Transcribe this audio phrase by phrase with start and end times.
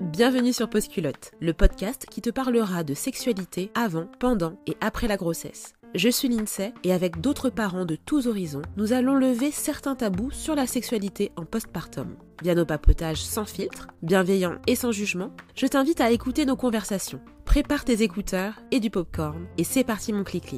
[0.00, 5.16] Bienvenue sur Postculotte, le podcast qui te parlera de sexualité avant, pendant et après la
[5.16, 5.74] grossesse.
[5.94, 10.32] Je suis Lindsay et avec d'autres parents de tous horizons, nous allons lever certains tabous
[10.32, 12.16] sur la sexualité en postpartum.
[12.42, 17.20] Via nos papotages sans filtre, bienveillants et sans jugement, je t'invite à écouter nos conversations.
[17.44, 20.56] Prépare tes écouteurs et du popcorn et c'est parti mon clic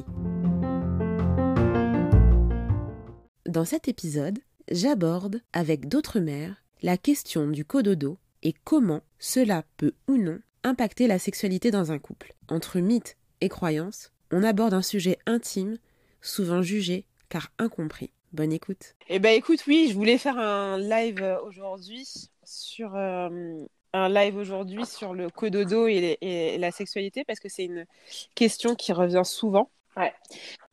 [3.47, 4.39] Dans cet épisode,
[4.69, 11.07] j'aborde avec d'autres mères la question du cododo et comment cela peut ou non impacter
[11.07, 12.33] la sexualité dans un couple.
[12.49, 15.77] Entre mythes et croyances, on aborde un sujet intime,
[16.21, 18.11] souvent jugé car incompris.
[18.31, 18.95] Bonne écoute.
[19.09, 22.07] Eh ben écoute, oui, je voulais faire un live euh, aujourd'hui
[22.43, 27.65] sur euh, un live aujourd'hui sur le cododo et, et, la sexualité parce que c'est
[27.65, 27.85] une
[28.33, 29.69] question qui revient souvent,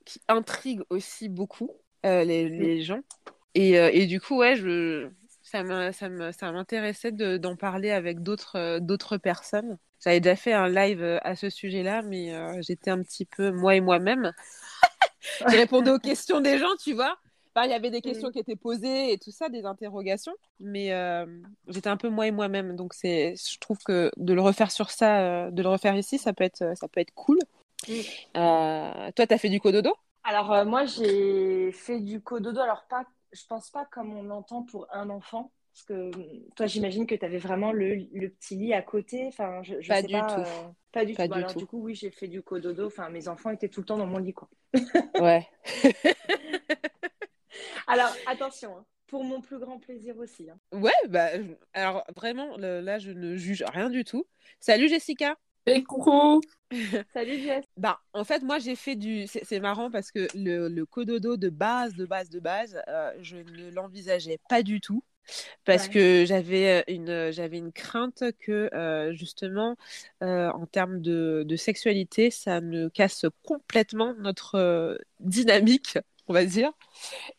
[0.07, 1.70] qui intrigue aussi beaucoup
[2.07, 3.01] euh, les, les, gens.
[3.55, 5.11] Et, et, du coup, ouais, je,
[5.51, 9.79] ça m'intéressait d'en parler avec d'autres euh, d'autres personnes.
[10.03, 13.51] J'avais déjà fait un live euh, à ce sujet-là, mais euh, j'étais un petit peu
[13.51, 14.33] moi et moi-même.
[15.51, 17.17] J'ai répondu aux questions des gens, tu vois.
[17.57, 20.92] il y avait des questions qui étaient posées et tout ça, des interrogations, mais
[21.69, 22.77] j'étais un peu moi et moi-même.
[22.77, 26.33] Donc, c'est, je trouve que de le refaire sur ça, de le refaire ici, ça
[26.33, 27.39] peut être, ça peut être cool.
[28.35, 29.92] toi, tu as fait du cododo?
[30.25, 32.61] Alors, moi, j'ai fait du cododo.
[32.61, 35.53] Alors, pas je pense pas comme on l'entend pour un enfant.
[35.73, 36.11] Parce que
[36.56, 39.28] toi, j'imagine que tu avais vraiment le, le, petit lit à côté.
[39.28, 40.45] Enfin, je, pas, sais du pas, euh,
[40.92, 41.34] pas du pas tout.
[41.34, 41.58] Du Alors, tout.
[41.61, 42.86] du coup, oui, j'ai fait du cododo.
[42.86, 44.48] Enfin, mes enfants étaient tout le temps dans mon lit, quoi.
[45.20, 45.47] ouais.
[47.86, 50.51] Alors, attention, hein, pour mon plus grand plaisir aussi.
[50.51, 50.58] Hein.
[50.73, 51.28] Ouais, bah,
[51.73, 54.27] alors vraiment, là, je ne juge rien du tout.
[54.61, 55.36] Salut Jessica.
[55.66, 56.41] Et coucou
[57.12, 59.27] Salut Jess Bah, en fait, moi, j'ai fait du...
[59.27, 63.36] C'est marrant parce que le, le, cododo de base, de base, de base, euh, je
[63.36, 65.02] ne l'envisageais pas du tout.
[65.64, 65.92] Parce ouais.
[65.92, 69.77] que j'avais une, j'avais une crainte que, euh, justement,
[70.22, 76.45] euh, en termes de, de, sexualité, ça ne casse complètement notre euh, dynamique, on va
[76.45, 76.73] dire,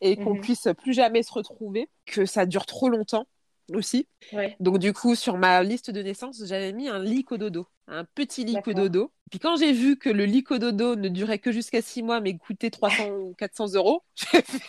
[0.00, 0.40] et qu'on Mhm.
[0.40, 3.26] puisse plus jamais se retrouver, que ça dure trop longtemps
[3.74, 4.08] aussi.
[4.32, 4.56] Ouais.
[4.60, 8.44] Donc du coup, sur ma liste de naissance, j'avais mis un lit cododo, un petit
[8.44, 9.12] lit cododo.
[9.30, 12.36] Puis quand j'ai vu que le lit cododo ne durait que jusqu'à 6 mois, mais
[12.36, 14.60] coûtait 300 ou 400 euros, j'ai fait...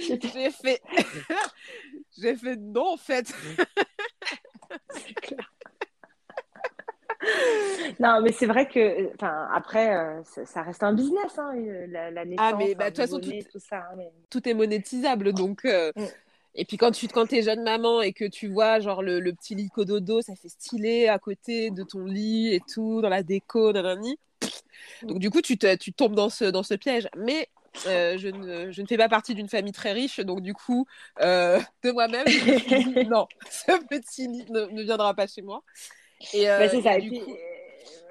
[0.00, 0.82] j'ai fait...
[2.18, 3.32] j'ai fait non en fait.
[8.00, 11.52] Non, mais c'est vrai que, enfin, après, euh, ça, ça reste un business, hein,
[11.88, 13.78] la, la naissance, Ah mais bah, toute façon, nouveau-né, tout, tout ça.
[13.78, 15.64] hein, mais- tout est monétisable, donc...
[15.64, 16.04] euh, Mm.
[16.56, 19.32] Et puis quand tu quand es jeune maman et que tu vois genre le, le
[19.32, 23.22] petit lit cododo, ça fait stylé à côté de ton lit et tout, dans la
[23.22, 24.18] déco, nanani.
[25.02, 27.08] Donc du coup, tu, te, tu tombes dans ce, dans ce piège.
[27.16, 27.48] Mais
[27.86, 30.86] euh, je, ne, je ne fais pas partie d'une famille très riche, donc du coup,
[31.20, 32.26] euh, de moi-même,
[33.10, 35.62] non, ce petit lit ne, ne viendra pas chez moi.
[36.34, 36.94] Et, Bah, c'est ça.
[36.94, 37.36] et Et du puis, coup-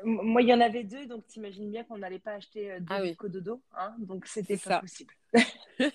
[0.03, 2.85] moi, il y en avait deux, donc t'imagines bien qu'on n'allait pas acheter euh, deux
[2.89, 3.15] Ah oui.
[3.15, 4.79] cododo, hein, donc c'était pas ça.
[4.79, 5.13] possible.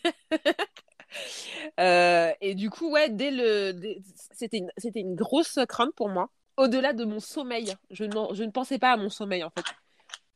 [1.79, 4.01] Euh, et du coup, ouais, dès le, dès-
[4.33, 6.29] c'était une, c'était une grosse crainte pour moi.
[6.57, 9.63] Au-delà de mon sommeil, je, je ne pensais pas à mon sommeil en fait.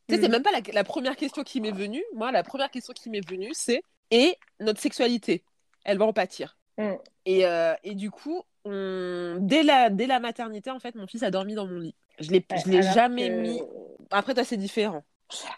[0.08, 0.32] Tu sais, c'est Mhm.
[0.34, 2.04] même pas la, la première question qui m'est venue.
[2.14, 5.42] Moi, la première question qui m'est venue, c'est et notre sexualité,
[5.84, 6.56] elle va en pâtir.
[6.78, 6.92] Mm.
[7.26, 11.22] Et, euh, et du coup, on- dès, la, dès la maternité, en fait, mon fils
[11.22, 11.94] a dormi dans mon lit.
[12.18, 13.62] Je l'ai, je l'ai jamais que- mis.
[14.10, 15.02] Après, toi, c'est différent.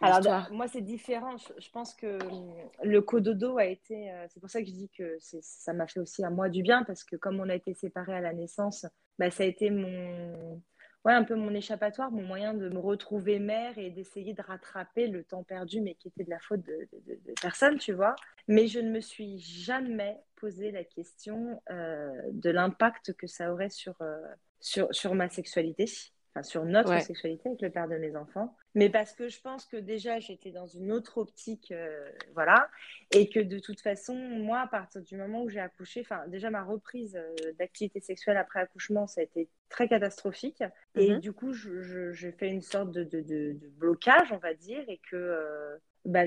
[0.02, 1.36] Alors, moi, c'est différent.
[1.36, 4.10] Je, je pense que hum, le cododo a été.
[4.10, 6.62] euh, c'est pour ça que je dis que ça m'a fait aussi à moi du
[6.62, 8.86] bien, parce que comme on a été séparés à la naissance,
[9.18, 10.60] bah, ça a été mon.
[11.06, 15.06] Ouais, un peu mon échappatoire, mon moyen de me retrouver mère et d'essayer de rattraper
[15.06, 17.94] le temps perdu, mais qui était de la faute de, de- de- de personne, tu
[17.94, 18.14] vois.
[18.48, 23.70] Mais je ne me suis jamais posé la question euh, de l'impact que ça aurait
[23.70, 24.20] sur, euh,
[24.60, 25.86] sur, sur ma sexualité,
[26.34, 27.00] enfin sur notre Ouais.
[27.00, 28.54] sexualité avec le père de mes enfants.
[28.74, 32.68] Mais parce que je pense que déjà j'étais dans une autre optique, euh, voilà,
[33.12, 36.50] et que de toute façon, moi, à partir du moment où j'ai accouché, enfin déjà
[36.50, 40.62] ma reprise euh, d'activité sexuelle après accouchement, ça a été très catastrophique.
[40.96, 41.20] Et Mhm.
[41.20, 44.98] du coup, j'ai fait une sorte de, de- de- de blocage, on va dire, et
[45.10, 46.22] que euh, bah,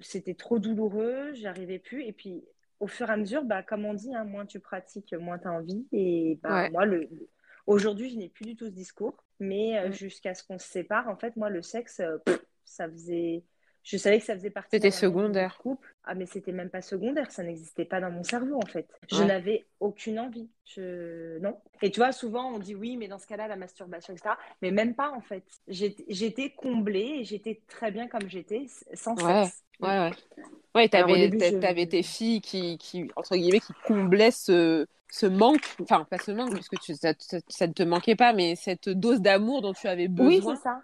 [0.00, 2.02] c'était trop douloureux, j'arrivais plus.
[2.04, 2.44] Et puis,
[2.80, 5.48] au fur et à mesure, bah, comme on dit, hein, moins tu pratiques, moins tu
[5.48, 5.86] as envie.
[5.92, 6.70] Et bah, Ouais.
[6.70, 7.08] moi, le-
[7.66, 9.24] aujourd'hui, je n'ai plus du tout ce discours.
[9.40, 9.92] Mais euh, Mm.
[9.92, 13.44] jusqu'à ce qu'on se sépare, en fait, moi, le sexe, euh, pff, ça faisait
[13.84, 15.58] Je savais que ça faisait partie C'était secondaire.
[15.58, 15.94] Couple.
[16.04, 18.88] Ah, mais c'était même pas secondaire, ça n'existait pas dans mon cerveau en fait.
[19.10, 20.48] Je n'avais aucune envie.
[20.64, 21.38] Je...
[21.38, 21.58] Non.
[21.82, 24.34] Et tu vois, souvent on dit oui, mais dans ce cas-là, la masturbation, etc.
[24.62, 25.44] Mais même pas en fait.
[25.68, 29.62] J'étais comblée et j'étais très bien comme j'étais, sans sexe.
[29.80, 30.10] Ouais, ouais.
[30.74, 31.30] Ouais, t'avais,
[31.64, 36.32] avais tes filles qui, qui, entre guillemets, qui comblaient ce, ce manque, enfin, pas ce
[36.32, 37.12] manque, puisque tu, ça,
[37.48, 40.52] ça, ne te manquait pas, mais cette dose d'amour dont tu avais besoin.
[40.52, 40.80] Oui, c'est ça.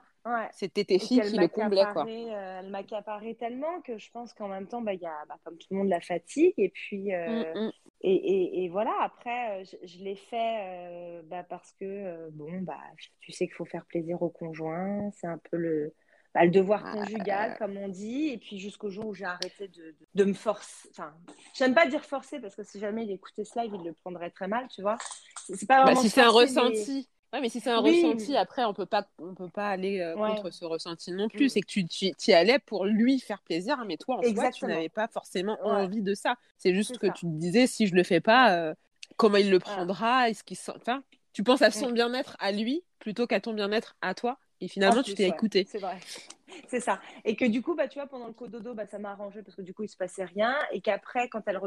[0.52, 1.86] C'était tes filles qui le comblaient.
[1.92, 2.04] Quoi.
[2.06, 5.36] Euh, elle m'accaparait tellement que je pense qu'en même temps, bah, il y a, bah,
[5.44, 6.54] comme tout le monde, la fatigue.
[6.58, 7.72] Et puis, euh, mm, mm.
[8.02, 12.78] et, et, et, voilà, après, euh, je, je l'ai fait bah, parce que, bon, bah,
[13.20, 15.10] tu sais qu'il faut faire plaisir au conjoint.
[15.16, 15.94] C'est un peu le,
[16.34, 18.28] bah, le devoir conjugal, comme on dit.
[18.28, 20.88] Et puis, jusqu'au jour où j'ai arrêté de, de, me forcer.
[20.90, 21.14] Enfin,
[21.54, 24.48] j'aime pas dire forcer parce que si jamais il écoutait cela, il le prendrait très
[24.48, 24.98] mal, tu vois.
[25.46, 27.08] C'est pas bah, si c'est un ressenti.
[27.32, 30.16] Ouais, mais si c'est un ressenti, après, on peut pas, on peut pas aller euh,
[30.16, 31.46] contre ce ressenti non plus.
[31.46, 31.48] Mm.
[31.48, 34.64] C'est que tu, tu y allais pour lui faire plaisir, mais toi, en soi, tu
[34.64, 36.34] n'avais pas forcément envie de ça.
[36.58, 38.74] C'est juste que tu te disais, si je le fais pas, euh,
[39.16, 40.28] comment il le prendra?
[40.28, 44.14] Est-ce qu'il enfin, tu penses à son bien-être à lui plutôt qu'à ton bien-être à
[44.14, 44.38] toi?
[44.60, 45.66] Et finalement, tu t'es écouté.
[45.68, 45.98] C'est vrai.
[46.68, 47.00] C'est ça.
[47.24, 49.54] Et que du coup, bah, tu vois, pendant le cododo, bah, ça m'a arrangé parce
[49.56, 50.56] que du coup, il se passait rien.
[50.72, 51.58] Et qu'après, quand elles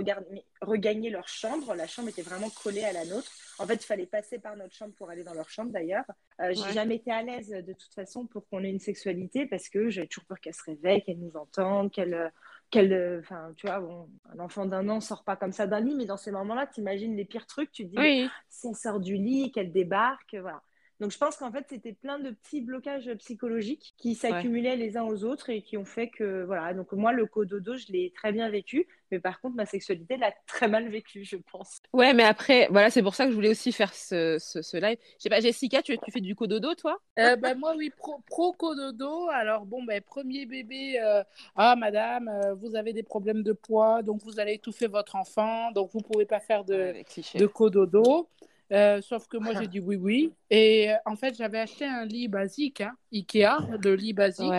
[0.62, 3.32] regagnaient leur chambre, la chambre était vraiment collée à la nôtre.
[3.60, 6.06] En fait, il fallait passer par notre chambre pour aller dans leur chambre d'ailleurs.
[6.42, 9.70] Euh, J'ai jamais été à l'aise de toute façon pour qu'on ait une sexualité parce
[9.70, 12.32] que j'avais toujours peur qu'elle se réveille, qu'elle nous entende, qu'elle.
[12.70, 15.96] qu'elle enfin, tu vois, bon, un enfant d'un an sort pas comme ça d'un lit,
[15.96, 17.72] mais dans ces moments-là, tu imagines les pires trucs.
[17.72, 18.30] Tu te dis, oui.
[18.50, 20.62] si elle sort du lit, qu'elle débarque, voilà.
[21.00, 25.04] Donc je pense qu'en fait, c'était plein de petits blocages psychologiques qui s'accumulaient les uns
[25.04, 28.32] aux autres et qui ont fait que, voilà, donc moi, le cododo, je l'ai très
[28.32, 31.82] bien vécu, mais par contre, ma sexualité l'a très mal vécu, je pense.
[31.94, 34.98] Ouais, mais après, voilà, c'est pour ça que je voulais aussi faire ce, ce, live.
[35.18, 37.00] Je sais pas, Jessica, tu, tu fais du cododo, toi?
[37.20, 39.30] Euh, ben, Moi, oui, pro, pro, cododo.
[39.30, 41.24] Alors, bon, ben, premier bébé, euh,
[41.56, 45.72] ah, madame, euh, vous avez des problèmes de poids, donc vous allez étouffer votre enfant,
[45.72, 46.94] donc vous pouvez pas faire de,
[47.36, 48.28] de cododo.
[48.74, 50.34] Euh, sauf que moi, j'ai dit oui, oui.
[50.50, 54.52] Et euh, en fait, j'avais acheté un lit basique, hein, Ikea, le lit basique.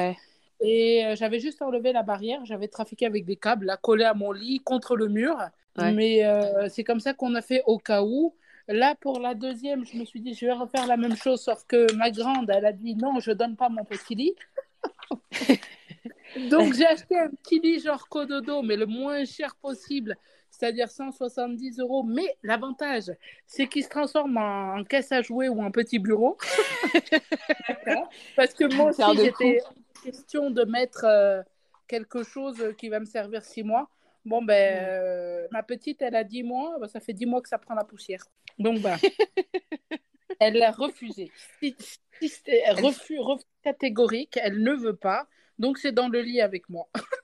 [0.60, 2.44] Et euh, j'avais juste enlevé la barrière.
[2.44, 5.36] J'avais trafiqué avec des câbles, là, collé à mon lit contre le mur.
[5.76, 6.22] Mais
[6.68, 8.34] c'est comme ça qu'on a fait au cas où.
[8.66, 11.64] Là, pour la deuxième, je me suis dit, je vais refaire la même chose, sauf
[11.68, 14.34] que ma grande, elle a dit non, je donne pas mon petit lit.
[16.50, 20.16] Donc, j'ai acheté un petit lit genre Cododo, mais le moins cher possible
[20.58, 22.04] c'est-à-dire 170 euros.
[22.04, 23.12] Mais l'avantage,
[23.46, 26.36] c'est qu'il se transforme en, caisse à jouer ou en petit bureau.
[28.36, 29.60] Parce que moi aussi, j'étais
[30.04, 31.42] question de mettre euh,
[31.88, 33.88] quelque chose qui va me servir six mois.
[34.24, 36.78] Bon, ben, euh, ma petite, elle a 10 mois.
[36.80, 38.24] Ben, ça fait 10 mois que ça prend la poussière.
[38.58, 38.96] Donc, ben,
[40.40, 41.30] elle a refusé.
[41.60, 44.38] refus, refus catégorique.
[44.40, 45.26] Elle ne veut pas.
[45.58, 46.88] Donc, c'est dans le lit avec moi.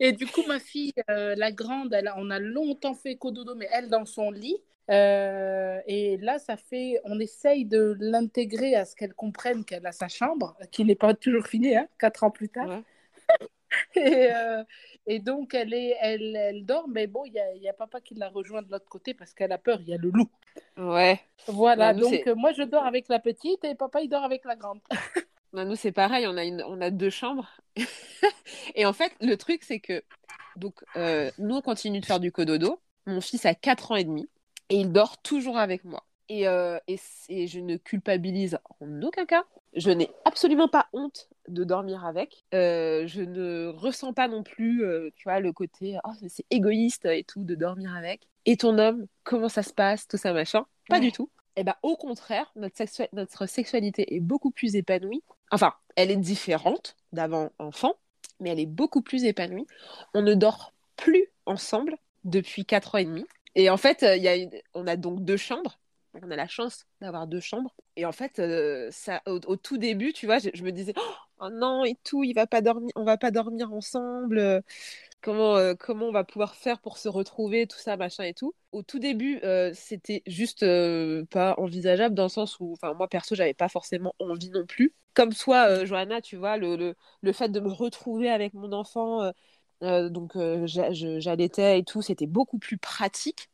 [0.00, 3.68] Et du coup, ma fille, euh, la grande, elle on a longtemps fait cododo, mais
[3.72, 4.56] elle dans son lit.
[4.90, 9.92] Euh, et là, ça fait, on essaye de l'intégrer à ce qu'elle comprenne qu'elle a
[9.92, 12.82] sa chambre, qui n'est pas toujours finie, hein, quatre ans plus tard.
[13.96, 14.62] et, euh,
[15.06, 18.14] et, donc, elle, est, elle, elle dort, mais bon, il y, y a, papa qui
[18.14, 20.30] la rejoint de l'autre côté parce qu'elle a peur, il y a le loup.
[20.76, 21.20] Ouais.
[21.48, 24.80] Voilà, donc moi, je dors avec la petite et papa, il dort avec la grande.
[25.64, 27.48] nous, c'est pareil, on a, une, on a deux chambres.
[28.74, 30.02] et en fait, le truc, c'est que
[30.56, 32.80] donc, euh, nous, on continue de faire du cododo.
[33.06, 34.28] Mon fils a 4 ans et demi
[34.68, 36.04] et il dort toujours avec moi.
[36.28, 39.44] Et, euh, et, je ne culpabilise en aucun cas.
[39.76, 42.44] Je n'ai absolument pas honte de dormir avec.
[42.52, 44.82] Euh, je ne ressens pas non plus,
[45.14, 48.22] tu vois, le côté oh, c'est égoïste et tout de dormir avec.
[48.44, 50.66] Et ton homme, comment ça se passe, tout ça machin?
[50.88, 51.30] Pas du tout.
[51.56, 56.16] Et eh ben, au contraire, notre, notre sexualité est beaucoup plus épanouie Enfin, elle est
[56.16, 57.94] différente d'avant enfant,
[58.40, 59.66] mais elle est beaucoup plus épanouie.
[60.14, 63.26] On ne dort plus ensemble depuis 4 ans et demi.
[63.54, 64.36] Et en fait, il y a
[64.74, 65.78] on a donc deux chambres.
[66.22, 67.74] On a la chance d'avoir deux chambres.
[67.96, 71.14] Et en fait, euh, ça, au, tout début, tu vois, je, me disais, oh
[71.52, 74.62] non, et tout, il va pas dormir, on va pas dormir ensemble
[75.22, 78.54] comment, euh, comment on va pouvoir faire pour se retrouver, tout ça, machin et tout.
[78.72, 83.08] Au tout début, euh, c'était juste euh, pas envisageable dans le sens où, enfin, moi
[83.08, 84.94] perso, j'avais pas forcément envie non plus.
[85.14, 89.32] Comme toi, Johanna, tu vois, le, le, le, fait de me retrouver avec mon enfant,
[89.80, 90.32] donc
[90.66, 93.48] j'allaitais et tout, c'était beaucoup plus pratique.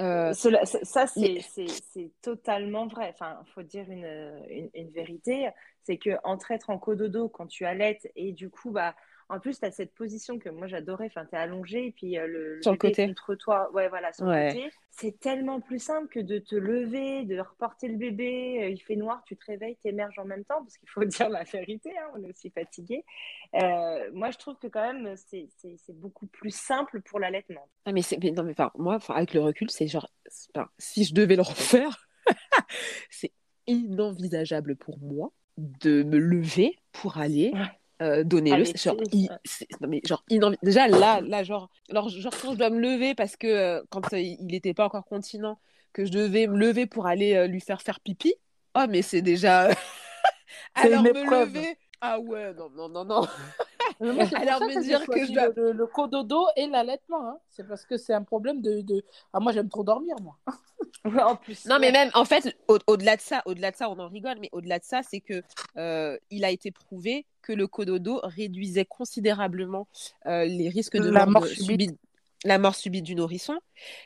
[0.00, 3.10] Ça, c'est totalement vrai.
[3.12, 4.06] Enfin, faut dire une,
[4.48, 5.50] une, une vérité,
[5.82, 8.94] c'est que entre être en cododo quand tu allaites et du coup, bah,
[9.30, 11.06] En plus, tu as cette position que moi j'adorais.
[11.06, 13.70] Enfin, tu es allongé et puis euh, le, sur le côté contre toi.
[13.72, 14.48] Ouais, voilà, sur ouais.
[14.48, 14.74] le côté.
[14.90, 18.68] C'est tellement plus simple que de te lever, de reporter le bébé.
[18.72, 21.28] Il fait noir, tu te réveilles, tu émerges en même temps parce qu'il faut dire
[21.28, 21.96] la vérité.
[21.96, 23.04] Hein, on est aussi fatigué.
[23.54, 25.48] Euh, moi, je trouve que quand même, c'est
[25.94, 27.68] beaucoup plus simple pour l'allaitement.
[27.84, 30.08] Ah, mais, mais non, mais enfin, moi, avec le recul, c'est genre,
[30.78, 32.08] si je devais le refaire,
[33.10, 33.32] c'est
[33.68, 37.52] inenvisageable pour moi de me lever pour aller
[38.00, 39.28] euh, donner le genre, i,
[39.80, 40.24] non, mais genre
[40.62, 44.12] déjà là là genre alors genre quand je dois me lever parce que euh, quand
[44.14, 45.60] euh, il n'était pas encore continent
[45.92, 48.34] que je devais me lever pour aller euh, lui faire faire pipi
[48.74, 49.68] oh mais c'est déjà
[50.74, 53.26] alors me lever ah ouais non non non non
[54.00, 55.48] moi, Alors me dire que je dois...
[55.54, 57.38] le, le cododo et l'allaitement, hein.
[57.48, 59.04] c'est parce que c'est un problème de, de...
[59.32, 60.36] Ah, moi j'aime trop dormir moi.
[61.24, 61.66] en plus.
[61.66, 64.48] Non, mais même, en fait, au-delà de ça, au-delà de ça, on en rigole, mais
[64.52, 65.42] au-delà de ça, c'est que
[65.76, 69.88] euh, il a été prouvé que le cododo réduisait considérablement
[70.26, 71.64] euh, les risques de la mort, subite.
[71.64, 71.98] subite,
[72.44, 73.58] la mort subite du nourrisson,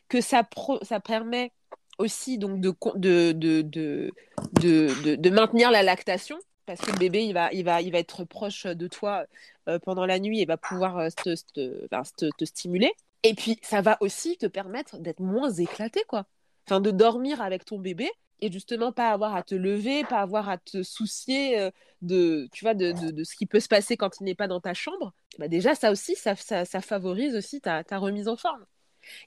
[0.08, 1.52] que ça, pro, ça permet
[1.98, 4.12] aussi donc de, de, de, de,
[4.60, 7.99] de, de maintenir la lactation parce que le bébé il va, il va, il va
[7.99, 9.25] être proche de toi
[9.68, 12.92] euh, pendant la nuit et va pouvoir euh, te, te, enfin, te, te, stimuler.
[13.23, 16.26] Et puis ça va aussi te permettre d'être moins éclaté, quoi.
[16.66, 20.49] Enfin, de dormir avec ton bébé et justement pas avoir à te lever, pas avoir
[20.49, 21.71] à te soucier euh,
[22.02, 24.61] de, tu vois, de, de, ce qui peut se passer quand il n'est pas dans
[24.61, 25.12] ta chambre.
[25.38, 28.64] Bah déjà, ça aussi, ça, ça, favorise aussi ta, ta remise en forme.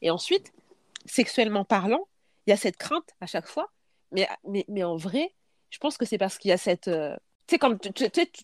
[0.01, 0.53] Et ensuite,
[1.05, 2.07] sexuellement parlant,
[2.45, 3.69] il y a cette crainte à chaque fois.
[4.11, 5.33] Mais, mais, mais en vrai,
[5.69, 7.15] je pense que c'est parce qu'il y a cette, euh,
[7.47, 7.93] tu sais, comme tout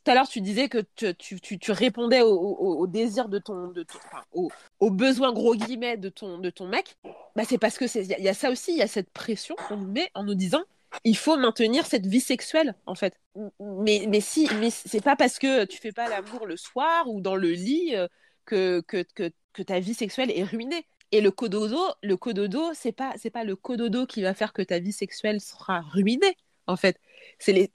[0.06, 4.00] à l'heure, tu disais que tu, répondais au, au, au, désir de ton, de ton
[4.32, 6.96] au, aux besoins gros guillemets de ton, de ton mec.
[7.36, 9.76] Bah, c'est parce que il y, a ça aussi, il y a cette pression qu'on
[9.76, 10.64] nous met en nous disant,
[11.04, 13.20] il faut maintenir cette vie sexuelle, en fait.
[13.60, 17.20] Mais, mais si, mais c'est pas parce que tu fais pas l'amour le soir ou
[17.20, 18.08] dans le lit euh,
[18.46, 20.86] que, que, que, que ta vie sexuelle est ruinée.
[21.12, 24.62] Et le cododo, le cododo, c'est pas, c'est pas le cododo qui va faire que
[24.62, 27.00] ta vie sexuelle sera ruinée en fait.
[27.44, 27.70] C'est les,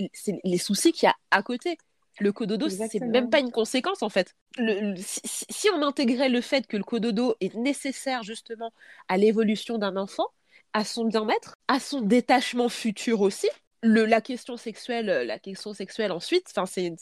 [0.45, 1.77] les, soucis qu'il y a à côté.
[2.21, 4.35] Le cododo, c'est même pas une conséquence, en fait.
[4.57, 8.73] Le, le, si, si, on intégrait le fait que le cododo est nécessaire, justement,
[9.09, 10.27] à l'évolution d'un enfant,
[10.73, 13.49] à son bien-être, à son détachement futur aussi,
[13.83, 16.97] le, la question sexuelle, la question sexuelle ensuite, c'est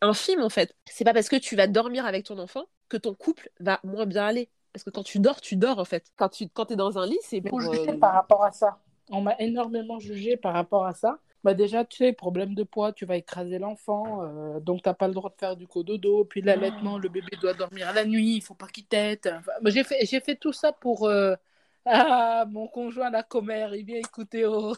[0.00, 0.74] infime, en fait.
[0.86, 4.06] C'est pas parce que tu vas dormir avec ton enfant que ton couple va moins
[4.06, 4.48] bien aller.
[4.72, 6.06] Parce que quand tu dors, tu dors, en fait.
[6.16, 7.60] Quand tu quand es dans un lit, c'est pour...
[7.60, 7.98] Euh...
[7.98, 8.80] par rapport à ça?
[9.10, 11.18] On m'a énormément jugé par rapport à ça.
[11.42, 14.94] Bah déjà, tu sais, problème de poids, tu vas écraser l'enfant, euh, donc tu n'as
[14.94, 16.24] pas le droit de faire du cododo.
[16.24, 19.26] Puis l'allaitement, le bébé doit dormir la nuit, il faut pas qu'il tète.
[19.26, 21.34] Enfin, j'ai fait, j'ai fait tout ça pour euh...
[21.86, 24.74] ah, mon conjoint, la commère, il vient écouter au.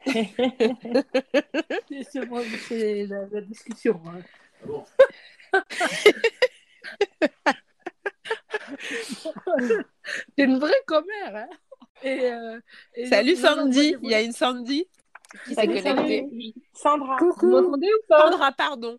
[0.06, 0.34] c'est
[3.06, 4.00] la, la, discussion.
[4.06, 4.20] Hein.
[4.66, 4.84] Bon.
[10.36, 11.48] c'est une vraie commère, hein
[12.06, 12.60] et, euh,
[12.94, 14.86] et Salut Sandy, il y a une Sandy
[15.46, 16.54] qui s'est connectée.
[16.72, 17.46] Sandra, Coucou.
[17.46, 18.98] vous m'entendez ou pas Sandra, pardon.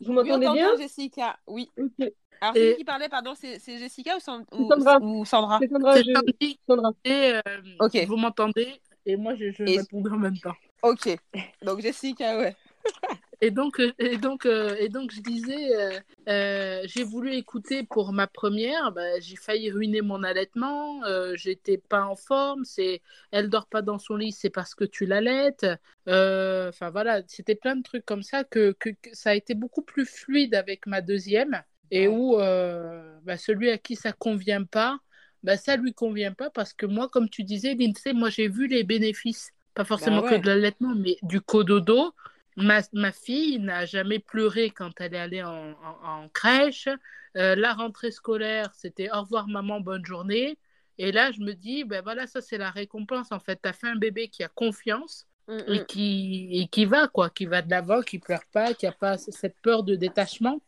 [0.00, 1.70] Vous m'entendez oui, bien Jessica, oui.
[1.78, 2.14] Okay.
[2.40, 2.76] Alors, et...
[2.76, 4.44] qui parlait, pardon, c'est Jessica ou, San...
[4.52, 5.58] ou Sandra ou Sandra?
[5.60, 6.54] C'est Sandra, je...
[6.66, 6.92] Sandra.
[7.04, 7.40] Et euh,
[7.80, 8.06] okay.
[8.06, 8.80] vous m'entendez?
[9.06, 9.78] Et moi je, je et...
[9.78, 10.54] répondrai en même temps.
[10.82, 11.16] Ok,
[11.62, 12.56] donc Jessica, ouais.
[13.42, 18.12] Et donc, et donc, euh, et donc, je disais, euh, euh, j'ai voulu écouter pour
[18.12, 18.92] ma première.
[18.92, 21.02] Bah, j'ai failli ruiner mon allaitement.
[21.04, 22.64] Euh, J'étais pas en forme.
[22.64, 25.66] C'est, elle dort pas dans son lit, c'est parce que tu l'allaites.
[26.06, 29.82] Enfin voilà, c'était plein de trucs comme ça que, que, que, ça a été beaucoup
[29.82, 34.98] plus fluide avec ma deuxième et où bah, celui à qui ça convient pas,
[35.42, 38.66] bah, ça lui convient pas parce que moi, comme tu disais, Lindsay, moi j'ai vu
[38.66, 40.30] les bénéfices, pas forcément ouais.
[40.30, 42.12] que de l'allaitement, mais du cododo.
[42.60, 46.88] Ma, ma, fille n'a jamais pleuré quand elle est allée en, en, en crèche.
[47.36, 50.58] Euh, la rentrée scolaire, c'était au revoir maman, bonne journée.
[50.98, 53.32] Et là, je me dis, ben voilà, ça c'est la récompense.
[53.32, 55.74] En fait, tu as fait un bébé qui a confiance mm -hmm.
[55.74, 58.92] et, qui, et qui va, quoi, qui va de l'avant, qui pleure pas, qui a
[58.92, 60.60] pas cette peur de détachement.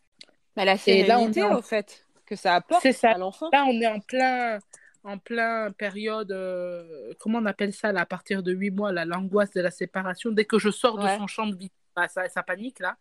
[0.55, 1.57] Bah, la sérénité, et là, on est en...
[1.59, 3.11] au fait, que ça apporte ça.
[3.11, 3.49] à l'enfant.
[3.51, 4.59] Là, on est en plein,
[5.03, 9.51] en plein période, euh, comment on appelle ça, là, à partir de 8 mois, l'angoisse
[9.51, 10.31] de la séparation.
[10.31, 11.13] Dès que je sors ouais.
[11.13, 12.97] de son champ de vie, bah, ça, ça, panique là.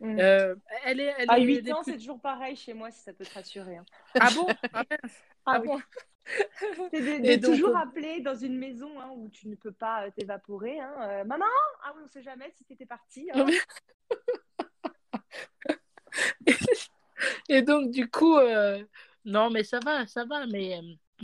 [0.00, 0.18] Mmh.
[0.18, 3.12] Euh, elle est, elle à est 8 ans, c'est toujours pareil chez moi, si ça
[3.12, 3.76] peut te rassurer.
[3.76, 3.84] Hein.
[4.20, 4.46] Ah bon?
[4.72, 4.96] Ah, ah,
[5.46, 5.80] ah bon?
[6.92, 7.82] De toujours donc...
[7.82, 10.80] appeler dans une maison hein, où tu ne peux pas t'évaporer.
[10.80, 10.94] Hein.
[11.00, 11.44] Euh, Maman
[11.84, 13.28] Ah oui, on ne sait jamais si tu étais partie.
[17.48, 18.84] Et donc, du coup, euh...
[19.24, 20.46] non, mais ça va, ça va.
[20.46, 20.80] Mais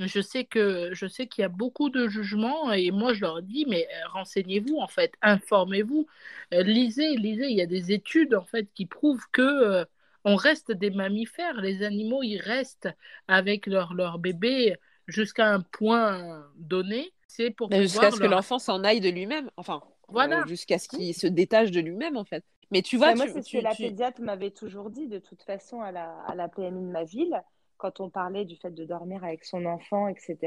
[0.07, 3.43] je sais que je sais qu'il y a beaucoup de jugements et moi je leur
[3.43, 6.07] dis mais euh, renseignez-vous en fait, informez-vous,
[6.55, 7.49] euh, lisez, lisez.
[7.49, 9.85] Il y a des études en fait qui prouvent que euh,
[10.25, 11.61] on reste des mammifères.
[11.61, 12.88] Les animaux ils restent
[13.26, 14.76] avec leur leur bébé
[15.09, 17.12] jusqu'à un point donné.
[17.26, 19.50] C'est pour jusqu'à ce que l'enfant s'en aille de lui-même.
[19.57, 20.45] Enfin, voilà.
[20.47, 22.45] jusqu'à ce qu'il se détache de lui-même en fait.
[22.71, 25.81] Mais tu vois, moi c'est ce que la pédiatre m'avait toujours dit de toute façon
[25.81, 27.43] à la, à la PMI de ma ville
[27.78, 30.38] quand on parlait du fait de dormir avec son enfant, etc.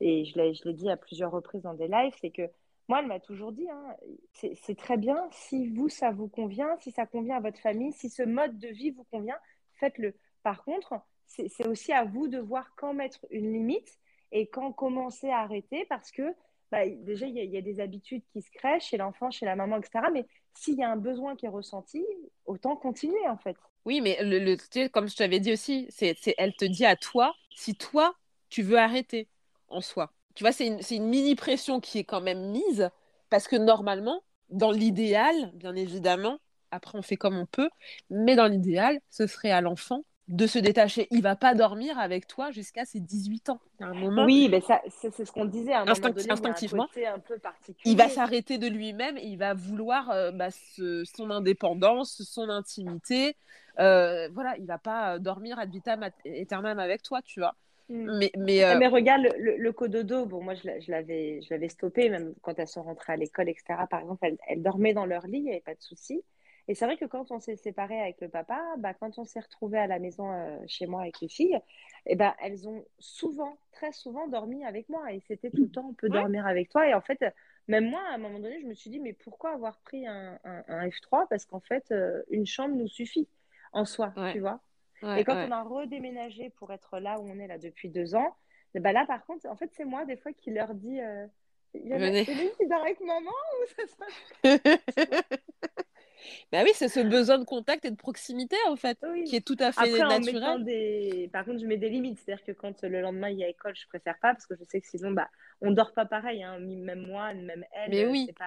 [0.00, 2.48] Et je l'ai dit à plusieurs reprises dans des lives, c'est que
[2.88, 3.96] moi, elle m'a toujours dit, hein,
[4.32, 8.08] c'est très bien, si vous, ça vous convient, si ça convient à votre famille, si
[8.08, 9.36] ce mode de vie vous convient,
[9.74, 10.14] faites-le.
[10.42, 10.94] Par contre,
[11.26, 13.98] c'est aussi à vous de voir quand mettre une limite
[14.32, 16.34] et quand commencer à arrêter parce que
[16.70, 19.78] bah, déjà, il y, a des habitudes qui se créent chez l'enfant, chez la maman,
[19.78, 20.06] etc.
[20.12, 22.04] Mais s'il y a un besoin qui est ressenti,
[22.44, 23.56] autant continuer en fait.
[23.84, 27.74] Oui, mais le, comme je t'avais dit aussi, c'est, elle te dit à toi si
[27.74, 28.14] toi,
[28.50, 29.28] tu veux arrêter
[29.68, 30.12] en soi.
[30.34, 32.90] Tu vois, c'est une, une mini-pression qui est quand même mise
[33.30, 36.38] parce que normalement, dans l'idéal, bien évidemment,
[36.70, 37.70] après on fait comme on peut,
[38.10, 41.08] mais dans l'idéal, ce serait à l'enfant de se détacher.
[41.10, 43.60] Il va pas dormir avec toi jusqu'à ses 18 ans.
[43.80, 45.72] un moment, oui, mais ça, c'est, ce qu'on disait.
[45.72, 46.88] À un instinctivement,
[47.84, 53.36] il, va s'arrêter de lui-même et il va vouloir euh, bah, son indépendance, son intimité.
[53.78, 57.54] Euh, voilà, il va pas dormir ad vitam aeternam avec toi, tu vois.
[57.88, 58.18] Mm.
[58.18, 62.10] Mais, mais, euh, mais, regarde, le, le, cododo, bon, moi je l'avais, je l'avais stoppé,
[62.10, 63.80] même quand elles sont rentrées à l'école, etc.
[63.88, 66.22] Par exemple, elles, elles dormaient dans leur lit, il n'y avait pas de souci.
[66.68, 69.40] Et c'est vrai que quand on s'est séparé avec le papa, bah, quand on s'est
[69.40, 71.58] retrouvé à la maison euh, chez moi avec les filles,
[72.06, 75.12] eh ben, elles ont souvent, très souvent dormi avec moi.
[75.12, 76.86] Et c'était tout le temps, on peut dormir avec toi.
[76.86, 77.24] Et en fait,
[77.68, 80.38] même moi, à un moment donné, je me suis dit, mais pourquoi avoir pris un,
[80.44, 83.28] un, F3 Parce qu'en fait, euh, une chambre nous suffit
[83.72, 84.60] en soi, tu vois?
[85.16, 88.36] et quand on a redéménagé pour être là où on est là depuis deux ans,
[88.74, 91.00] bah là, par contre, en fait, c'est moi des fois qui leur dis.
[91.00, 91.26] Euh,
[91.74, 92.24] il y a Venez.
[92.24, 94.06] qui dort avec maman ou ça
[96.52, 99.56] Bah oui, c'est ce besoin de contact et de proximité, en fait, qui est tout
[99.58, 100.64] à fait naturel.
[100.64, 101.30] Des...
[101.32, 102.18] Par contre, je mets des limites.
[102.24, 104.64] C'est-à-dire que quand le lendemain, il y a école, je préfère pas parce que je
[104.64, 105.28] sais que sinon, bah,
[105.60, 106.42] on dort pas pareil.
[106.42, 106.58] Hein.
[106.60, 107.90] Même moi, même elle.
[107.90, 108.30] Mais oui.
[108.38, 108.44] Pas...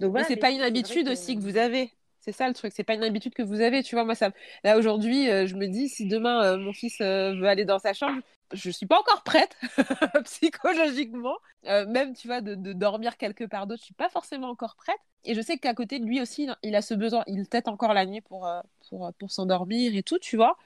[0.00, 1.90] Donc, voilà, mais c'est pas une habitude aussi que vous avez.
[2.28, 3.82] C'est ça le truc, c'est pas une habitude que vous avez.
[3.82, 4.32] Tu vois, moi, ça...
[4.62, 7.78] là aujourd'hui, euh, je me dis, si demain euh, mon fils euh, veut aller dans
[7.78, 8.20] sa chambre,
[8.52, 9.56] je suis pas encore prête
[10.24, 11.38] psychologiquement.
[11.64, 14.98] même, tu vois, de, dormir quelque part d'autre, je suis pas forcément encore prête.
[15.24, 17.24] Et je sais qu'à côté de lui aussi, il a ce besoin.
[17.28, 18.46] Il tête encore la nuit pour,
[18.90, 20.58] pour, pour s'endormir et tout, tu vois.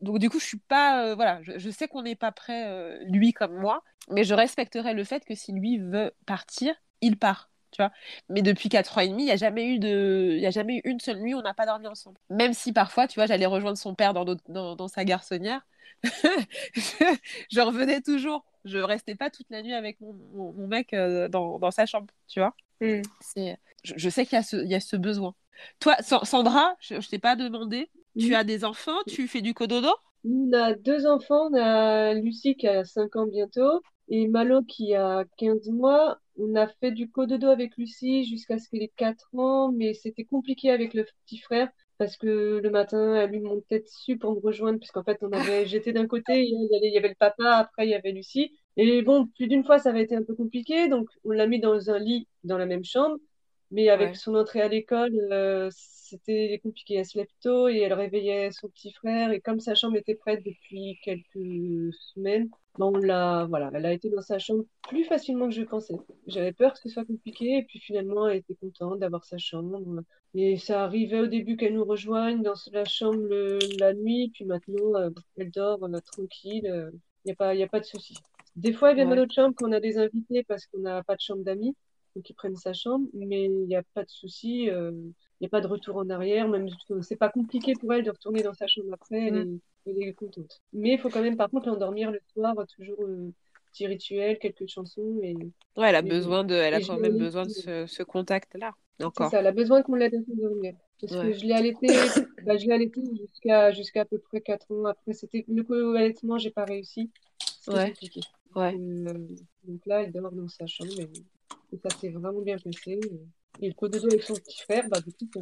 [0.00, 1.14] Donc, du coup, je suis pas.
[1.14, 5.04] voilà, je, je sais qu'on n'est pas prêt, lui comme moi, mais je respecterai le
[5.04, 7.48] fait que si lui veut partir, il part
[7.82, 7.92] vois.
[8.28, 10.50] Mais depuis 4 ans et demi, il n'y a jamais eu de, il y a
[10.50, 12.18] jamais eu une seule nuit où on n'a pas dormi ensemble.
[12.30, 15.66] Même si parfois, tu vois, j'allais rejoindre son père dans, dans, dans sa garçonnière,
[16.02, 18.44] je revenais toujours.
[18.64, 22.12] Je restais pas toute la nuit avec mon, mon, mec euh, dans, dans, sa chambre,
[22.26, 22.54] tu vois.
[22.80, 23.02] Mm.
[23.20, 25.34] C'est, je, sais qu'il y, a ce, il y a ce besoin.
[25.78, 27.90] Toi, Sandra, je, je t'ai pas demandé.
[28.18, 29.90] Tu as des enfants, tu fais du cododo?
[30.24, 34.94] On a deux enfants, on a Lucie qui a 5 ans bientôt et Malo qui
[34.94, 36.18] a 15 mois.
[36.38, 40.24] On a fait du cododo avec Lucie jusqu'à ce qu'elle ait 4 ans, mais c'était
[40.24, 44.40] compliqué avec le petit frère parce que le matin, elle lui montait dessus pour me
[44.40, 47.14] rejoindre, puisqu'en fait, on avait, j'étais d'un côté, il y, avait, il y avait le
[47.14, 48.52] papa, après, il y avait Lucie.
[48.76, 51.60] Et bon, plus d'une fois, ça avait été un peu compliqué, donc on l'a mis
[51.60, 53.16] dans un lit dans la même chambre.
[53.72, 56.94] Mais avec son entrée à l'école, euh, c'était compliqué.
[56.96, 59.32] Elle se lève tôt et elle réveillait son petit frère.
[59.32, 64.10] Et comme sa chambre était prête depuis quelques semaines, bon, là, voilà, elle a été
[64.10, 65.96] dans sa chambre plus facilement que je pensais.
[66.26, 67.58] J'avais peur que ce soit compliqué.
[67.58, 70.02] Et puis finalement, elle était contente d'avoir sa chambre.
[70.34, 73.28] Et ça arrivait au début qu'elle nous rejoigne dans la chambre
[73.78, 74.30] la nuit.
[74.34, 76.62] Puis maintenant, euh, elle dort tranquille.
[76.64, 76.90] Il euh,
[77.24, 78.14] n'y a, pas, y a pas de souci.
[78.56, 81.02] Des fois, elle vient dans notre chambre quand on a des invités parce qu'on n'a
[81.02, 81.74] pas de chambre d'amis
[82.22, 85.50] qui prennent sa chambre, mais il n'y a pas de souci, euh, il n'y a
[85.50, 86.68] pas de retour en arrière, même
[87.02, 89.58] c'est pas compliqué pour elle de retourner dans sa chambre après, elle, mm.
[90.14, 90.60] Contente.
[90.72, 93.30] Mais il faut quand même par contre l'endormir le soir, toujours un
[93.72, 95.20] petit rituel, quelques chansons.
[95.22, 95.34] Et,
[95.76, 98.72] ouais, elle a besoin de, elle a quand même besoin de ce, contact-là.
[99.02, 99.30] Encore.
[99.30, 100.74] ça, elle a besoin qu'on l'aide à s'endormir.
[101.00, 101.86] Parce que je l'ai allaité,
[102.46, 104.86] bah, je l'ai allaité jusqu'à jusqu'à à peu près 4 ans.
[104.86, 107.10] Après, c'était le co-allaitement, j'ai pas réussi.
[107.60, 108.20] C'était compliqué.
[108.54, 108.74] Ouais.
[108.74, 109.12] Euh,
[109.64, 110.92] donc là, elle dort dans sa chambre.
[111.72, 113.00] Et ça s'est vraiment bien passé.
[113.60, 115.40] Et le cododo avec son petit frère, bah, du coup,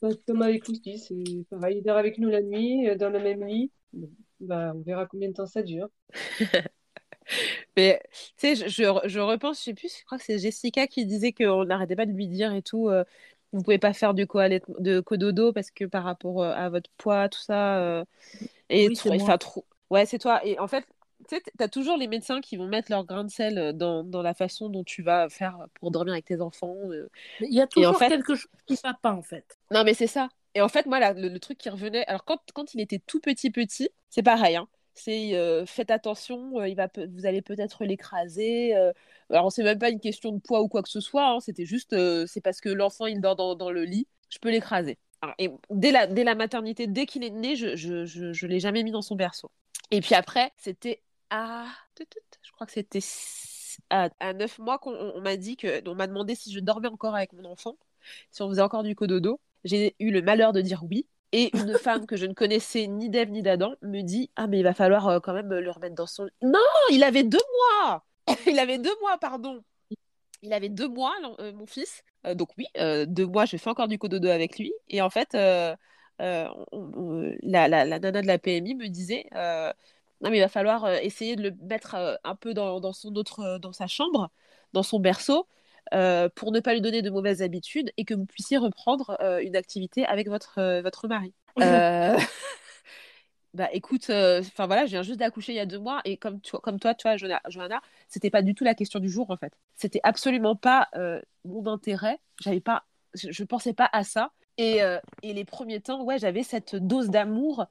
[0.00, 1.78] comme avec Lucie, c'est pareil.
[1.78, 3.70] Il dort avec nous la nuit, euh, dans le même lit.
[4.40, 5.88] Bah, on verra combien de temps ça dure.
[7.76, 11.06] Mais tu sais, je, je, repense, je sais plus, je crois que c'est Jessica qui
[11.06, 13.04] disait qu'on n'arrêtait pas de lui dire et tout, euh,
[13.52, 17.28] vous pouvez pas faire du de cododo parce que par rapport euh, à votre poids,
[17.28, 18.04] tout ça.
[18.70, 19.64] et oui, c'est trop.
[19.90, 20.44] Ouais, c'est toi.
[20.44, 20.84] Et en fait,
[21.28, 24.22] tu sais, t'as toujours les médecins qui vont mettre leur grain de sel dans, dans
[24.22, 26.76] la façon dont tu vas faire pour dormir avec tes enfants.
[26.90, 27.08] euh.
[27.40, 29.58] Il y a toujours quelque chose qui ne va pas, en fait.
[29.70, 30.28] Non, mais c'est ça.
[30.54, 32.06] Et en fait, moi, là, le, le truc qui revenait.
[32.06, 34.56] Alors, quand, quand il était tout petit, petit, c'est pareil.
[34.56, 34.68] Hein.
[34.94, 38.74] C'est euh, faites attention, euh, il va vous allez peut-être l'écraser.
[38.74, 38.92] euh.
[39.28, 41.28] Alors, c'est même pas une question de poids ou quoi que ce soit.
[41.28, 41.40] hein.
[41.40, 44.50] C'était juste, euh, c'est parce que l'enfant, il dort dans, dans le lit, je peux
[44.50, 44.98] l'écraser.
[45.38, 48.60] Et dès la, dès la maternité, dès qu'il est né, je, je, je, je l'ai
[48.60, 49.50] jamais mis dans son berceau.
[49.90, 51.66] Et puis après, c'était à.
[52.42, 53.00] Je crois que c'était
[53.90, 55.86] à, à 9 mois qu'on on m'a dit que.
[55.88, 57.76] On m'a demandé si je dormais encore avec mon enfant,
[58.30, 59.40] si on faisait encore du cododo.
[59.64, 61.06] J'ai eu le malheur de dire oui.
[61.32, 64.58] Et une femme que je ne connaissais ni d'Ève ni d'Adam me dit Ah, mais
[64.60, 66.28] il va falloir euh, quand même le remettre dans son.
[66.42, 66.58] Non,
[66.90, 67.38] il avait deux
[67.82, 68.04] mois
[68.46, 69.62] Il avait deux mois, pardon
[70.42, 72.02] il avait deux mois, euh, mon fils.
[72.26, 74.72] Euh, donc oui, euh, deux mois, je fais encore du cododo avec lui.
[74.88, 75.74] Et en fait, euh,
[76.20, 79.72] euh, on- on- la, la, la nana de la PMI me disait, euh,
[80.20, 82.92] non mais il va falloir euh, essayer de le mettre euh, un peu dans, dans
[82.92, 84.30] son autre, euh, dans sa chambre,
[84.72, 85.46] dans son berceau,
[85.94, 89.40] euh, pour ne pas lui donner de mauvaises habitudes et que vous puissiez reprendre euh,
[89.40, 91.34] une activité avec votre, euh, votre mari.
[93.54, 96.40] Bah écoute, enfin voilà, je viens juste d'accoucher il y a deux mois et comme,
[96.42, 99.36] toi- comme toi, tu vois, Johanna, c'était pas du tout la question du jour en
[99.38, 99.52] fait.
[99.76, 100.88] C'était absolument pas
[101.44, 102.18] mon intérêt.
[102.42, 104.32] J'avais pas, je, je pensais pas à ça.
[104.58, 104.80] Et,
[105.22, 107.66] et les premiers temps, ouais, j'avais cette dose d'amour.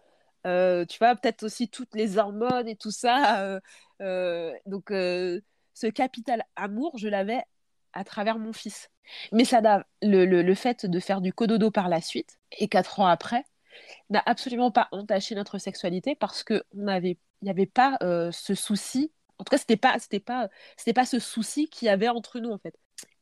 [0.45, 3.41] Euh, tu vois, peut-être aussi toutes les hormones et tout ça.
[3.41, 3.59] euh,
[4.01, 4.91] euh, donc
[5.73, 7.43] ce capital amour, je l'avais
[7.93, 8.89] à travers mon fils.
[9.31, 9.61] Mais ça
[10.01, 13.43] le, le, le fait de faire du cododo par la suite et quatre ans après
[14.09, 17.97] n'a absolument pas entaché notre sexualité parce que on avait, il n'y avait pas
[18.31, 19.11] ce souci.
[19.37, 20.49] En tout cas, c'était pas, pas,
[20.95, 22.75] pas ce souci qu'il y avait entre nous en fait.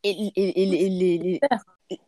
[0.04, 1.42] Et, et- et les, les- les-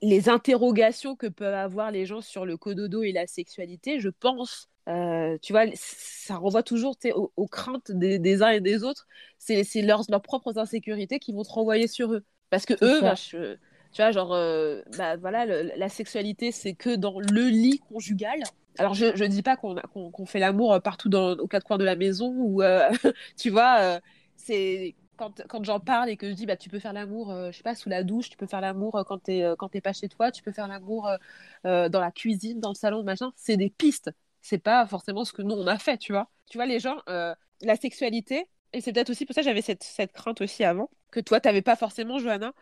[0.02, 4.70] les interrogations que peuvent avoir les gens sur le cododo et la sexualité, je pense,
[4.88, 9.08] euh, tu vois, ça renvoie toujours aux, aux craintes des, des uns et des autres.
[9.40, 12.24] C'est leurs, leurs propres insécurités qui vont te renvoyer sur eux.
[12.50, 13.56] Parce que eux, bah, je-
[13.92, 18.50] tu vois, genre, euh, bah, voilà, le- la sexualité, c'est que dans le lit conjugal.
[18.78, 19.76] Alors, je ne dis pas qu'on
[20.12, 22.90] qu'on fait l'amour partout dans, aux quatre coins de la maison, ou, euh,
[23.38, 24.00] tu vois, euh,
[24.36, 27.52] c'est quand, quand j'en parle et que je dis, bah, tu peux faire l'amour, euh,
[27.52, 29.94] je sais pas, sous la douche, tu peux faire l'amour euh, quand tu n'es pas
[29.94, 31.18] chez toi, tu peux faire l'amour euh,
[31.66, 34.12] euh, dans la cuisine, dans le salon, machin, c'est des pistes.
[34.48, 36.30] C'est pas forcément ce que nous, on a fait, tu vois.
[36.48, 39.64] Tu vois, les gens, euh, la sexualité, et c'est peut-être aussi pour ça que j'avais
[39.64, 42.54] cette, cette crainte aussi avant, que toi, t'avais pas forcément, Johanna,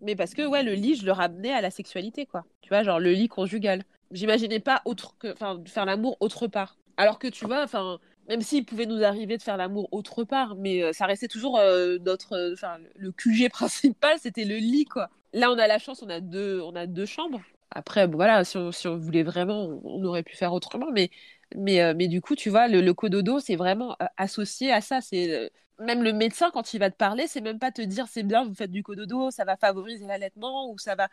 [0.00, 2.44] mais parce que, ouais, le lit, je le ramenais à la sexualité, quoi.
[2.60, 3.82] Tu vois, genre le lit conjugal.
[4.12, 6.76] J'imaginais pas autre que, enfin, faire l'amour autre part.
[6.96, 10.54] Alors que, tu vois, enfin, même s'il pouvait nous arriver de faire l'amour autre part,
[10.54, 15.10] mais euh, ça restait toujours euh, notre, enfin, le QG principal, c'était le lit, quoi.
[15.32, 17.40] Là, on a la chance, on a deux, on a deux chambres.
[17.74, 21.10] Après, bon, voilà, si on, si on voulait vraiment, on, aurait pu faire autrement, mais,
[21.56, 24.80] mais, euh, mais du coup, tu vois, le, le cododo, c'est vraiment euh, associé à
[24.80, 25.00] ça.
[25.00, 25.48] C'est euh,
[25.80, 28.44] même le médecin, quand il va te parler, c'est même pas te dire c'est bien,
[28.44, 31.08] vous faites du cododo, ça va favoriser l'allaitement ou ça va,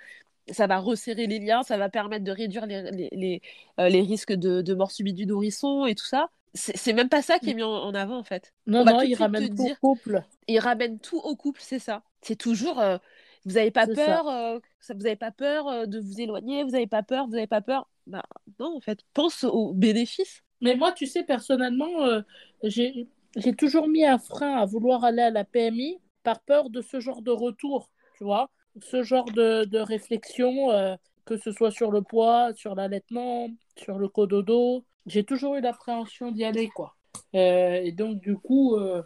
[0.52, 3.42] ça va resserrer les liens, ça va permettre de réduire les, les, les,
[3.80, 6.30] euh, les risques de, de mort subite du nourrisson et tout ça.
[6.54, 8.54] C'est même pas ça qui est mis en, en avant en fait.
[8.68, 10.24] Non, On non, il ramène tout dire- au couple.
[10.48, 12.04] Il ramène tout au couple, c'est ça.
[12.22, 12.98] C'est toujours, euh,
[13.46, 16.64] vous avez pas C'est peur, euh, ça, vous avez pas peur euh, de vous éloigner,
[16.64, 17.88] vous avez pas peur, vous avez pas peur?
[18.08, 18.24] Bah
[18.60, 20.44] non, en fait, pense aux bénéfices.
[20.62, 22.22] Mais moi, tu sais, personnellement, euh,
[22.64, 26.82] j'ai j'ai toujours mis un frein à vouloir aller à la PMI par peur de
[26.82, 28.50] ce genre de retour, tu vois,
[28.82, 33.98] ce genre de, de réflexion, euh, que ce soit sur le poids, sur l'allaitement, sur
[33.98, 34.86] le cododo.
[35.06, 36.96] J'ai toujours eu l'appréhension d'y aller, quoi.
[37.36, 39.02] Euh, et donc, du coup, euh,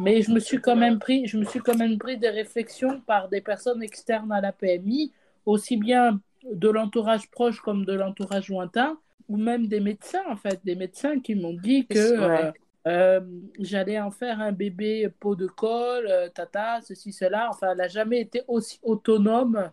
[0.00, 3.00] mais je me suis quand même pris, je me suis quand même pris des réflexions
[3.02, 5.12] par des personnes externes à la PMI,
[5.46, 10.60] aussi bien de l'entourage proche comme de l'entourage lointain, ou même des médecins, en fait,
[10.64, 12.46] des médecins qui m'ont dit que Ouais.
[12.46, 12.52] euh,
[12.86, 13.20] euh,
[13.60, 17.48] j'allais en faire un bébé pot de colle, euh, tata, ceci, cela.
[17.50, 19.70] Enfin, elle n'a jamais été aussi autonome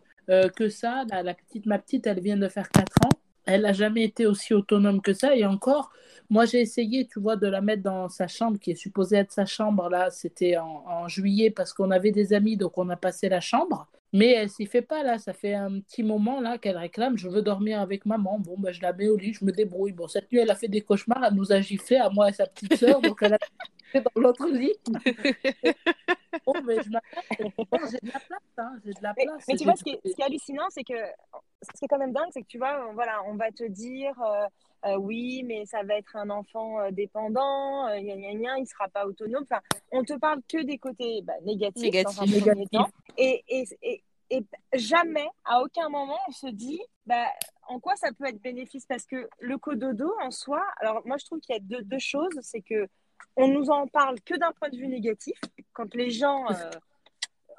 [0.57, 1.05] que ça.
[1.09, 3.21] La, la petite, ma petite, elle vient de faire 4 ans.
[3.47, 5.36] Elle n'a jamais été aussi autonome que ça.
[5.36, 5.91] Et encore,
[6.29, 9.31] moi, j'ai essayé, tu vois, de la mettre dans sa chambre, qui est supposée être
[9.31, 9.89] sa chambre.
[9.89, 13.88] Là, c'était en, juillet parce qu'on avait des amis, donc on a passé la chambre.
[14.13, 15.17] Mais elle s'y fait pas, là.
[15.17, 18.39] Ça fait un petit moment, là, qu'elle réclame Je veux dormir avec maman.
[18.39, 19.93] Bon, ben, je la mets au lit, je me débrouille.
[19.93, 21.23] Bon, cette nuit, elle a fait des cauchemars.
[21.23, 23.01] Elle nous a giflé, à moi et sa petite sœur.
[23.01, 23.39] Donc, elle a
[23.95, 24.73] dans l'autre lit.
[26.45, 26.89] Bon, mais je.
[26.89, 28.76] Bon, J'ai de la place, hein.
[28.86, 29.43] J'ai de la Mais, place.
[29.47, 30.93] mais tu vois, ce qui, est, ce qui est hallucinant, c'est que
[31.62, 33.63] ce qui est quand même dingue, c'est que tu vois, on- voilà, on va te
[33.63, 34.45] dire euh,
[34.86, 38.62] euh, oui, mais ça va être un enfant euh, dépendant, euh, gna, gna, gna, il
[38.62, 39.43] ne sera pas autonome.
[39.43, 42.41] Enfin, on te parle que des côtés bah, négatifs, dans un Négatifs.
[42.41, 42.69] premier Négatifs.
[42.71, 42.88] temps.
[43.17, 47.26] Et, et, et, et jamais, à aucun moment, on se dit bah,
[47.69, 48.86] en quoi ça peut être bénéfice?
[48.86, 52.00] Parce que le cododo en soi, alors moi je trouve qu'il y a deux, deux
[52.00, 52.38] choses.
[52.41, 52.88] C'est que
[53.36, 55.39] on nous en parle que d'un point de vue négatif,
[55.73, 56.69] quand les gens euh,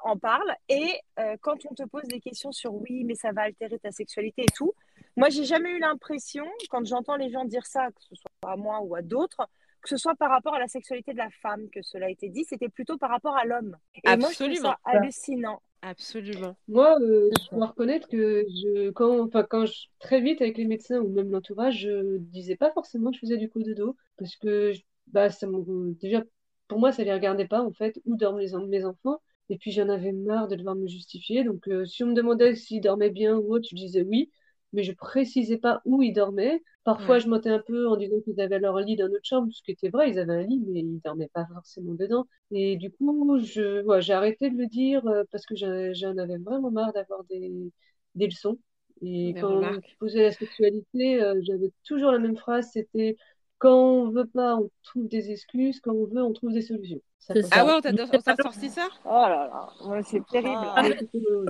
[0.03, 3.43] en parlent, et euh, quand on te pose des questions sur oui, mais ça va
[3.43, 4.73] altérer ta sexualité et tout.
[5.17, 8.55] Moi, j'ai jamais eu l'impression, quand j'entends les gens dire ça, que ce soit à
[8.55, 9.47] moi ou à d'autres,
[9.81, 12.29] que ce soit par rapport à la sexualité de la femme que cela a été
[12.29, 13.77] dit, c'était plutôt par rapport à l'homme.
[14.03, 14.69] Et moi, je trouve Absolument.
[14.69, 15.61] ça hallucinant.
[15.81, 16.57] Absolument.
[16.67, 20.65] Moi, euh, je dois reconnaître que je, quand, enfin, quand je, très vite avec les
[20.65, 23.95] médecins ou même l'entourage, je disais pas forcément que je faisais du coup de dos
[24.17, 26.23] parce que je- bah, ça me- déjà
[26.67, 29.71] pour moi ça les regardait pas en fait où dorment les, mes enfants et puis
[29.71, 33.09] j'en avais marre de devoir me justifier donc euh, si on me demandait s'ils dormaient
[33.09, 34.31] bien ou autre, je disais oui,
[34.73, 36.61] mais je précisais pas où ils dormaient.
[36.83, 37.19] Parfois Ouais.
[37.19, 39.71] je mentais un peu en disant qu'ils avaient leur lit dans notre chambre, ce qui
[39.71, 42.27] était vrai, ils avaient un lit mais ils dormaient pas forcément dedans.
[42.51, 46.37] Et du coup, je, ouais, j'ai arrêté de le dire euh, parce que j'en avais
[46.37, 47.51] vraiment marre d'avoir des,
[48.15, 48.59] des leçons.
[49.01, 49.97] Et Des quand on me remarques.
[49.99, 53.15] posait la sexualité, euh, j'avais toujours la même phrase, c'était
[53.59, 57.01] quand on veut pas, on trouve des excuses, quand on veut, on trouve des solutions.
[57.19, 57.33] Ça.
[57.51, 58.87] Ah ouais, on t'a sorti ça?
[59.05, 60.57] Oh là là, ouais, c'est terrible.
[60.75, 60.83] Ah.
[61.15, 61.45] Euh,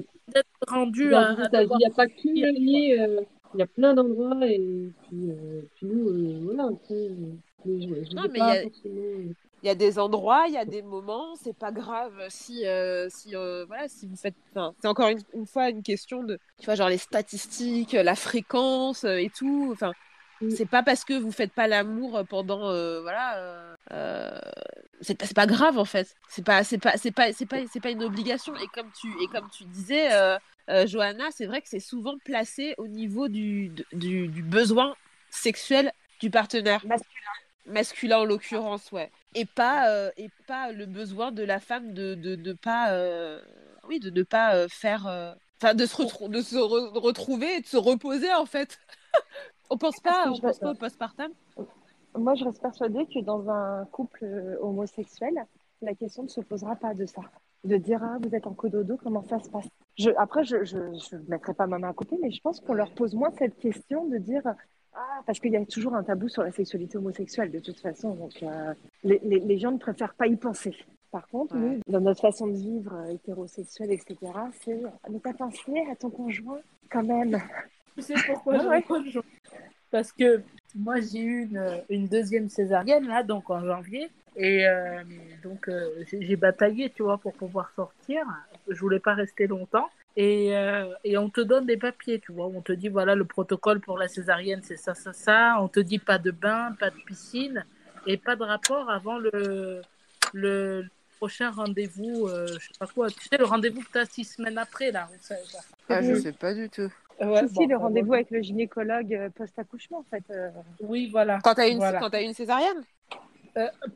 [0.67, 3.21] rendu à, Il n'y a pas que le lit, euh,
[3.53, 7.25] il y a plein d'endroits et puis, euh, puis nous, euh, voilà, je,
[7.65, 10.65] je Non, mais il y a- forcément, Il y a des endroits, il y a
[10.65, 14.35] des moments, c'est pas grave si, euh, si, euh, voilà, si vous faites.
[14.51, 18.15] enfin, c'est encore une, une fois une question de, tu vois, genre les statistiques, la
[18.15, 19.69] fréquence et tout.
[19.71, 19.93] Enfin.
[20.47, 24.39] C'est pas parce que vous faites pas l'amour pendant, euh, voilà, euh, euh,
[25.01, 26.15] c'est pas, grave en fait.
[26.27, 28.55] C'est pas, c'est pas, c'est pas, c'est pas, c'est pas une obligation.
[28.57, 30.37] Et comme tu, et comme tu disais, euh,
[30.69, 34.95] euh, Johanna, c'est vrai que c'est souvent placé au niveau du, du, du besoin
[35.29, 37.31] sexuel du partenaire Masculin.
[37.65, 39.11] masculin en l'occurrence, ouais.
[39.35, 43.41] Et pas, euh, et pas le besoin de la femme de de, de pas, euh,
[43.83, 47.61] oui, de ne pas euh, faire, euh, enfin, de se, de se re- retrouver et
[47.61, 48.79] de se reposer en fait.
[49.69, 51.31] on pense pas, on pense pas au postpartum.
[52.17, 55.33] Moi, je reste persuadée que dans un couple euh, homosexuel,
[55.81, 57.21] la question ne se posera pas de ça.
[57.63, 59.67] De dire, ah, vous êtes en cododo, comment ça se passe?
[59.97, 62.91] Je, Après, je ne mettrai pas ma main à côté, mais je pense qu'on leur
[62.93, 64.41] pose moins cette question de dire,
[64.93, 68.15] ah, parce qu'il y a toujours un tabou sur la sexualité homosexuelle de toute façon.
[68.15, 70.75] Donc, euh, les, les- les gens ne préfèrent pas y penser.
[71.11, 71.61] Par contre, Ouais.
[71.61, 74.15] nous, dans notre façon de vivre euh, hétérosexuelle, etc.,
[74.61, 77.37] c'est, mais t'as pensé à ton conjoint quand même.
[77.99, 79.19] Tu sais pourquoi Ouais, je
[79.91, 80.41] Parce que
[80.75, 84.09] moi, j'ai eu une, une deuxième césarienne, là, donc en janvier.
[84.37, 85.03] Et euh,
[85.43, 88.25] donc, euh, j'ai bataillé, tu vois, pour pouvoir sortir.
[88.69, 89.89] Je voulais pas rester longtemps.
[90.15, 92.45] Et, euh, et on te donne des papiers, tu vois.
[92.47, 95.57] On te dit, voilà, le protocole pour la césarienne, c'est ça, ça, ça.
[95.59, 97.65] On te dit pas de bain, pas de piscine
[98.05, 99.81] et pas de rapport avant le,
[100.33, 100.85] le
[101.17, 103.09] prochain rendez-vous, euh, je sais pas quoi.
[103.09, 105.09] Tu sais, le rendez-vous que tu as six semaines après, là.
[105.19, 105.59] ça- ça-
[105.89, 106.21] Ah, je Oui.
[106.21, 106.91] sais pas du tout.
[107.21, 108.13] Ouais, si, bon, si, le rendez-vous bon.
[108.13, 110.23] avec le gynécologue euh, post-accouchement, en fait.
[110.31, 110.49] euh,
[110.81, 111.39] Oui, voilà.
[111.43, 111.99] Quand t'as une, Voilà.
[111.99, 112.83] quand t'as une césarienne?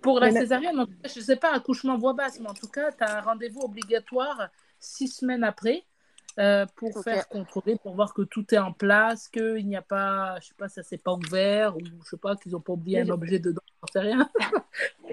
[0.01, 2.49] Pour la Mais- césarienne, en tout cas, je ne sais pas, accouchement voix basse, mais
[2.49, 5.83] en tout cas, tu as un rendez-vous obligatoire six semaines après
[6.39, 7.03] euh, pour Ok.
[7.03, 10.55] faire contrôler, pour voir que tout est en place, qu'il n'y a pas, je sais
[10.57, 13.05] pas, ça s'est pas ouvert, ou je sais pas, qu'ils n'ont pas oublié Mais un
[13.05, 14.29] je- objet dedans, j'en sais rien.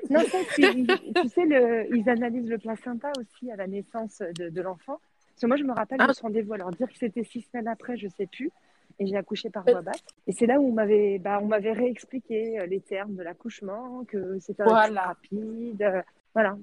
[0.08, 4.20] Non, ça, tu, ils- tu sais, le, ils analysent le placenta aussi à la naissance
[4.38, 4.98] de, de l'enfant.
[5.40, 6.06] Parce que moi, je me rappelle Ah.
[6.06, 6.52] de ce rendez-vous.
[6.52, 8.50] Alors, dire que c'était six semaines après, je sais plus.
[8.98, 9.72] Et j'ai accouché par Euh.
[9.72, 10.04] voie basse.
[10.26, 14.04] Et c'est là où on m'avait bah, on m'avait réexpliqué euh, les termes de l'accouchement,
[14.04, 15.00] que c'était un Voilà.
[15.04, 16.02] rapide.
[16.32, 16.56] Voilà.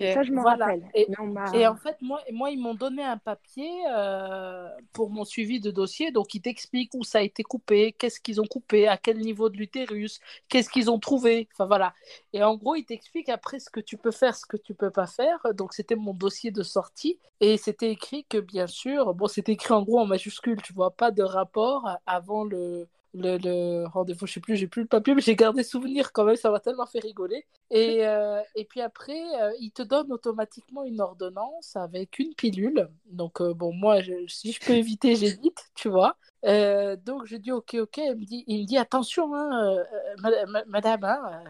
[0.00, 0.66] Ça, je m'en Voilà.
[0.66, 0.90] rappelle.
[0.94, 5.24] Et- m'a- Et en fait, moi, moi ils m'ont donné un papier euh, pour mon
[5.24, 6.10] suivi de dossier.
[6.10, 9.48] Donc, ils t'expliquent où ça a été coupé, qu'est-ce qu'ils ont coupé, à quel niveau
[9.48, 11.48] de l'utérus, qu'est-ce qu'ils ont trouvé.
[11.52, 11.94] Enfin, voilà.
[12.32, 14.90] Et en gros, ils t'expliquent après ce que tu peux faire, ce que tu peux
[14.90, 15.38] pas faire.
[15.54, 17.18] Donc, c'était mon dossier de sortie.
[17.40, 20.90] Et c'était écrit que, bien sûr, bon, c'était écrit en gros en majuscule, tu vois,
[20.90, 24.26] pas de rapport avant le, le, le rendez-vous.
[24.26, 26.36] Je sais plus, j'ai plus le papier, mais j'ai gardé souvenir quand même.
[26.36, 27.46] Ça m'a tellement fait rigoler.
[27.70, 32.88] Et, euh, et puis après, euh, il te donne automatiquement une ordonnance avec une pilule.
[33.06, 36.16] Donc, euh, bon, moi, je- si je peux éviter, j'évite, tu vois.
[36.44, 37.98] Donc, je dis, OK, OK.
[37.98, 39.76] Il me dit, il me dit attention, hein,
[40.18, 41.44] madame, ma- madame, hein,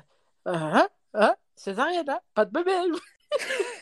[0.46, 2.72] hein, hein, césarienne, hein, pas de bébé.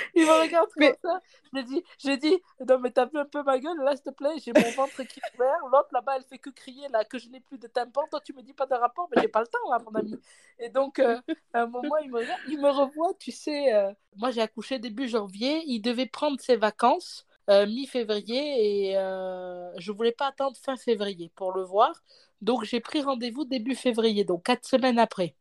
[0.14, 1.20] Il me regarde Mais- comme ça.
[1.52, 4.10] Je dis, je dis, non, mais t'as vu un peu ma gueule, là, s'il te
[4.10, 5.58] plaît, j'ai mon ventre qui est ouvert.
[5.72, 8.02] L'autre, là-bas, elle fait que crier, là, que je n'ai plus de tympan.
[8.10, 10.18] Toi, tu me dis pas de rapport, mais j'ai pas le temps, là, mon ami.
[10.58, 11.18] Et donc, euh,
[11.52, 13.72] à un moment, il me, regarde- il me revoit, tu sais.
[13.74, 15.62] euh, moi, j'ai accouché début janvier.
[15.66, 21.52] Il devait prendre ses vacances euh, mi-février et je voulais pas attendre fin février pour
[21.52, 22.02] le voir.
[22.42, 25.34] Donc, j'ai pris rendez-vous début février, donc quatre semaines après.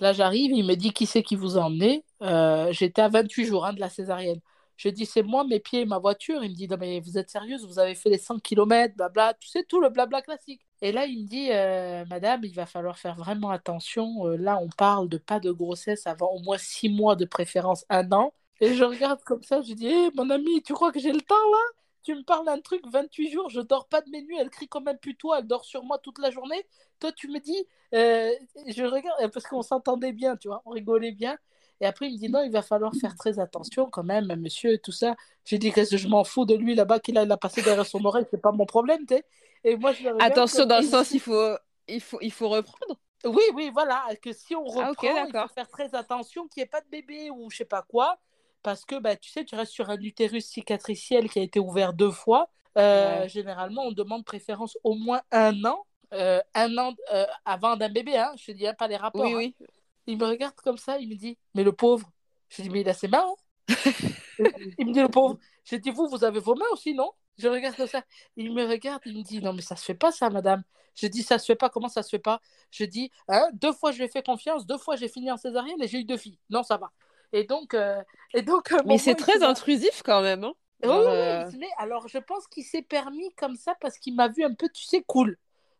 [0.00, 2.04] Là, j'arrive, il me dit qui c'est qui vous a emmené?
[2.22, 4.40] Euh, J'étais à 28 jours hein, de la césarienne.
[4.76, 6.42] Je dis, c'est moi, mes pieds et ma voiture.
[6.42, 9.34] Il me dit, non, mais vous êtes sérieuse, vous avez fait les 100 km, blabla,
[9.34, 10.62] tu sais, tout le blabla classique.
[10.82, 14.26] Et là, il me dit, euh, madame, il va falloir faire vraiment attention.
[14.26, 17.84] Euh, là, on parle de pas de grossesse avant au moins six mois de préférence,
[17.88, 18.32] un an.
[18.60, 21.20] Et je regarde comme ça, je dis, hé, mon ami, tu crois que j'ai le
[21.20, 21.83] temps là?
[22.04, 24.68] Tu me parles d'un truc, 28 jours, je dors pas de mes nuits, elle crie
[24.68, 26.66] comme un putois, elle dort sur moi toute la journée.
[27.00, 28.30] Toi, tu me dis, euh,
[28.68, 31.38] je regarde, parce qu'on s'entendait bien, tu vois, on rigolait bien.
[31.80, 34.78] Et après, il me dit non, il va falloir faire très attention quand même, monsieur,
[34.78, 35.16] tout ça.
[35.44, 38.04] J'ai dit que je m'en fous de lui là-bas, qu'il a, a passé derrière son
[38.04, 39.24] oreille, c'est pas mon problème, tu sais.
[39.64, 41.56] Et moi, je Attention, dans le sens, il faut,
[41.88, 42.96] il, faut, il faut reprendre.
[43.24, 46.64] Oui, oui, voilà, que si on ah, reprend, il faut faire très attention qu'il n'y
[46.64, 48.18] ait pas de bébé ou je sais pas quoi,
[48.64, 51.92] parce que bah, tu sais, tu restes sur un utérus cicatriciel qui a été ouvert
[51.92, 52.50] deux fois.
[52.78, 57.90] Euh, généralement, on demande préférence au moins un an, euh, un an euh, avant d'un
[57.90, 59.26] bébé, hein, je te dis hein, pas les rapports.
[59.26, 59.36] Oui, hein.
[59.36, 59.68] oui.
[60.06, 62.10] Il me regarde comme ça, il me dit, mais le pauvre.
[62.48, 63.26] Je dis, mais il a ses mains.
[63.68, 63.74] Hein.
[64.78, 65.38] il me dit, le pauvre.
[65.64, 67.12] Je dis, vous, vous avez vos mains aussi, non?
[67.36, 68.02] Je regarde comme ça.
[68.36, 70.62] Il me regarde, il me dit, non, mais ça se fait pas, ça, madame.
[70.94, 72.40] Je dis, ça se fait pas, comment ça se fait pas?
[72.70, 75.36] Je dis, hein, deux fois, je lui ai fait confiance, deux fois, j'ai fini en
[75.36, 76.38] césarienne et j'ai eu deux filles.
[76.48, 76.90] Non, ça va.
[77.34, 78.00] Et donc, euh,
[78.32, 80.44] et donc euh, mais c'est très intrusif quand même.
[80.44, 84.44] Hein oui, euh, alors je pense qu'il s'est permis comme ça parce qu'il m'a vu
[84.44, 85.36] un peu, tu sais, cool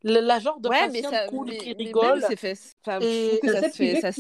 [0.07, 2.23] la genre de ouais, mais ça, cool qui rigole.
[2.29, 2.59] c'est fait.
[2.85, 3.41] Enfin, et...
[3.43, 4.01] que ça se fait.
[4.01, 4.11] Ça...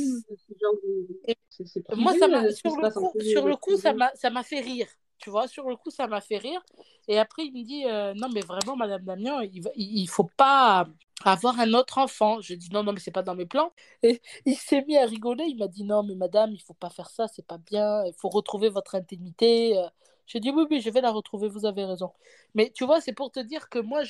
[1.95, 4.87] Moi, ça sur, le coup, sur le coup, ça m'a fait rire.
[5.19, 6.61] Tu vois, sur le coup, ça m'a fait rire.
[7.09, 9.43] Et après, il me dit euh, Non, mais vraiment, Madame Damien,
[9.77, 10.87] il ne faut pas
[11.25, 12.41] avoir un autre enfant.
[12.41, 13.73] Je dis Non, non, mais c'est pas dans mes plans.
[14.03, 15.45] Et il s'est mis à rigoler.
[15.45, 18.05] Il m'a dit Non, mais Madame, il faut pas faire ça, c'est pas bien.
[18.07, 19.79] Il faut retrouver votre intimité.
[19.79, 19.87] Euh,
[20.27, 22.13] j'ai dit oui, oui, je vais la retrouver, vous avez raison.
[22.55, 24.03] Mais tu vois, c'est pour te dire que moi,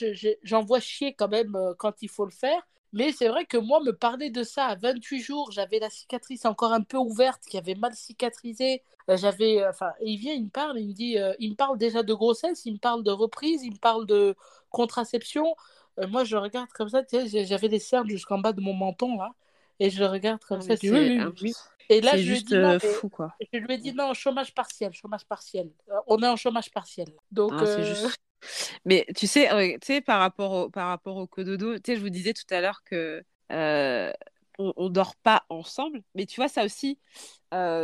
[0.43, 2.63] j'en vois chier quand même euh, quand il faut le faire.
[2.95, 6.47] Mais c'est vrai que moi, me parler de ça à 28 jours, j'avais la cicatrice
[6.47, 8.83] encore un peu ouverte, qui avait mal cicatrisé.
[9.11, 11.77] Euh, j'avais, euh, enfin, il vient, il me parle, il me dit, il me parle
[11.77, 14.35] déjà de grossesse, il me parle de reprise, il me parle de
[14.71, 15.55] contraception.
[16.09, 19.19] moi, je regarde comme ça, tu sais, j'avais les cernes jusqu'en bas de mon menton,
[19.19, 19.35] là.
[19.81, 21.53] Et je regarde comme ah, ça, oui, oui, oui.
[21.91, 23.35] Et là, je juste lui ai dit, fou, quoi.
[23.53, 25.71] Je lui ai dit non, chômage partiel, chômage partiel.
[25.91, 27.09] Euh, on est en chômage partiel.
[27.31, 28.17] Donc, ah, euh, juste...
[28.85, 31.97] Mais tu sais, euh, tu sais par rapport au, par rapport au cododo, tu sais,
[31.97, 33.25] je vous disais tout à l'heure que
[34.59, 36.99] on, on, dort pas ensemble, mais tu vois ça aussi,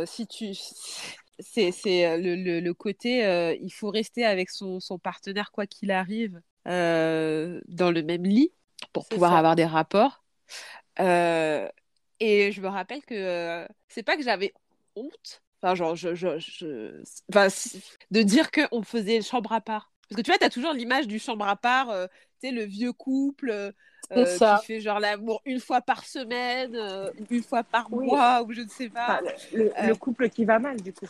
[0.05, 0.53] si tu
[1.39, 6.41] c'est le, le, le, côté il faut rester avec son, son partenaire quoi qu'il arrive
[6.65, 8.51] dans le même lit
[8.93, 10.23] pour pouvoir avoir des rapports.
[12.21, 14.53] Et je me rappelle que euh, c'est pas que j'avais
[14.95, 17.01] honte, enfin, genre, je, je, je...
[17.29, 17.47] Enfin,
[18.11, 19.90] de dire qu'on faisait chambre à part.
[20.11, 22.05] Parce que tu vois, tu as toujours l'image du chambre à part, euh,
[22.41, 23.71] tu sais, le vieux couple euh,
[24.11, 26.77] qui fait genre l'amour une fois par semaine,
[27.29, 29.21] une fois par mois, ou je ne sais pas.
[29.53, 31.07] le, couple qui va mal, du coup.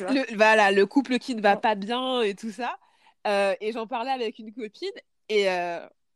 [0.00, 2.78] Le, voilà, le couple qui ne va pas bien et tout ça.
[3.26, 4.88] et j'en parlais avec une copine,
[5.28, 5.46] et,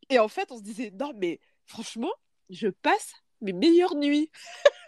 [0.08, 2.12] et en fait, on se disait, non, mais franchement,
[2.48, 4.30] je passe mes meilleures nuits.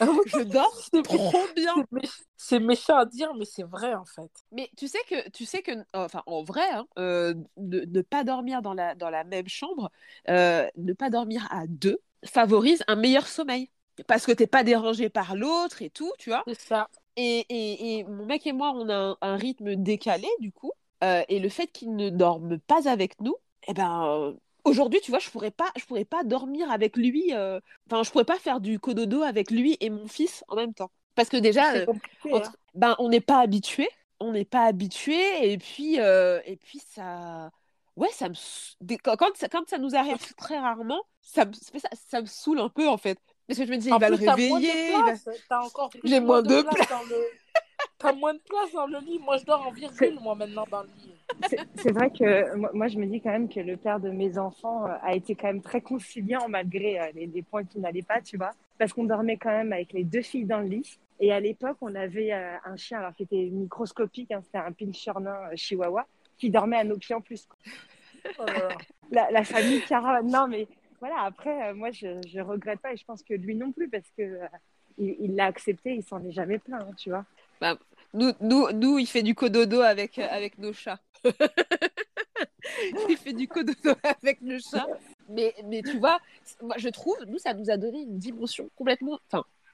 [0.00, 1.74] Je dors trop bien.
[2.36, 4.30] C'est méchant à dire, mais c'est vrai en fait.
[4.52, 8.62] Mais tu sais que, tu sais que, enfin en vrai, hein, euh, ne, pas dormir
[8.62, 9.90] dans la, dans la même chambre,
[10.28, 13.70] euh, ne pas dormir à deux, favorise un meilleur sommeil.
[14.06, 16.44] Parce que t'es pas dérangé par l'autre et tout, tu vois.
[16.46, 16.88] C'est ça.
[17.16, 20.70] Et, et, et, mon mec et moi, on a un, rythme décalé du coup.
[21.02, 23.34] Euh, et le fait qu'il ne dorme pas avec nous,
[23.66, 27.32] eh ben, aujourd'hui, tu vois, je pourrais pas, je pourrais pas dormir avec lui.
[27.32, 30.74] Euh, enfin, je pourrais pas faire du cododo avec lui et mon fils en même
[30.74, 30.90] temps.
[31.14, 31.86] Parce que déjà, euh,
[32.32, 32.42] hein.
[32.74, 33.88] ben, on n'est pas habitué,
[34.20, 37.50] on n'est pas habitué, et puis, euh, et puis ça,
[37.96, 38.34] ouais, ça me,
[39.02, 42.68] quand, ça, quand ça nous arrive très rarement, ça me, ça, ça me saoule un
[42.68, 43.18] peu en fait.
[43.48, 44.70] Parce que je me dis, il va le réveiller.
[46.04, 46.88] J'ai moins de place.
[46.88, 47.16] Dans le...
[47.98, 49.18] T'as moins de place dans le lit.
[49.18, 51.07] Moi, je dors en virgule, moi, maintenant, dans le lit.
[51.76, 54.86] C'est vrai que moi, je me dis quand même que le père de mes enfants
[54.86, 58.36] euh, a été quand même très conciliant malgré euh, les, points qui n'allaient pas, tu
[58.36, 58.50] vois.
[58.78, 60.98] Parce qu'on dormait quand même avec les deux filles dans le lit.
[61.20, 64.72] Et à l'époque, on avait euh, un chien alors qui était microscopique, hein, c'était un
[64.72, 67.48] pincher nain chihuahua, qui dormait à nos pieds en plus.
[68.38, 68.44] Oh
[69.10, 70.66] la, famille Cara, non mais
[71.00, 74.10] voilà, après, moi, je ne regrette pas et je pense que lui non plus parce
[74.16, 74.38] que
[74.98, 77.24] il l'a accepté, il s'en est jamais plaint, hein, tu vois.
[77.60, 77.78] Bah,
[78.14, 80.98] nous, nous, nous, il fait du cododo avec, avec nos chats.
[83.08, 84.86] il fait du cododo avec le chat.
[85.28, 86.18] Mais, mais tu vois,
[86.62, 89.18] moi, je trouve, nous, ça nous a donné une dimension complètement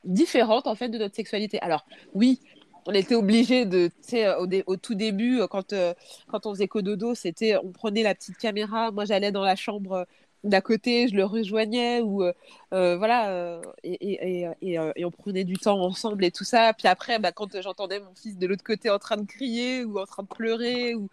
[0.05, 1.61] différente en fait de notre sexualité.
[1.61, 2.41] Alors, oui,
[2.87, 5.95] on était obligé de, tu sais, au, au, tout début, quand, euh,
[6.29, 10.07] quand on faisait cododo, c'était, on prenait la petite caméra, moi j'allais dans la chambre
[10.45, 12.23] d'à côté, je le rejoignais ou
[12.71, 16.73] voilà, et, et, on prenait du temps ensemble et tout ça.
[16.75, 19.99] Puis après, bah, quand j'entendais mon fils de l'autre côté en train de crier ou
[19.99, 21.09] en train de pleurer ou,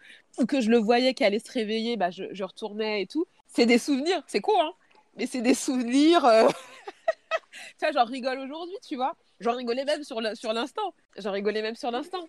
[0.46, 3.26] que je le voyais qui allait se réveiller, bah, je, je retournais et tout.
[3.48, 4.72] C'est des souvenirs, c'est con, hein
[5.16, 6.22] mais c'est des souvenirs.
[7.78, 9.14] tu vois, j'en rigole aujourd'hui, tu vois.
[9.40, 10.94] J'en rigolais même sur l'instant.
[11.16, 12.26] Rigolais même sur l'instant.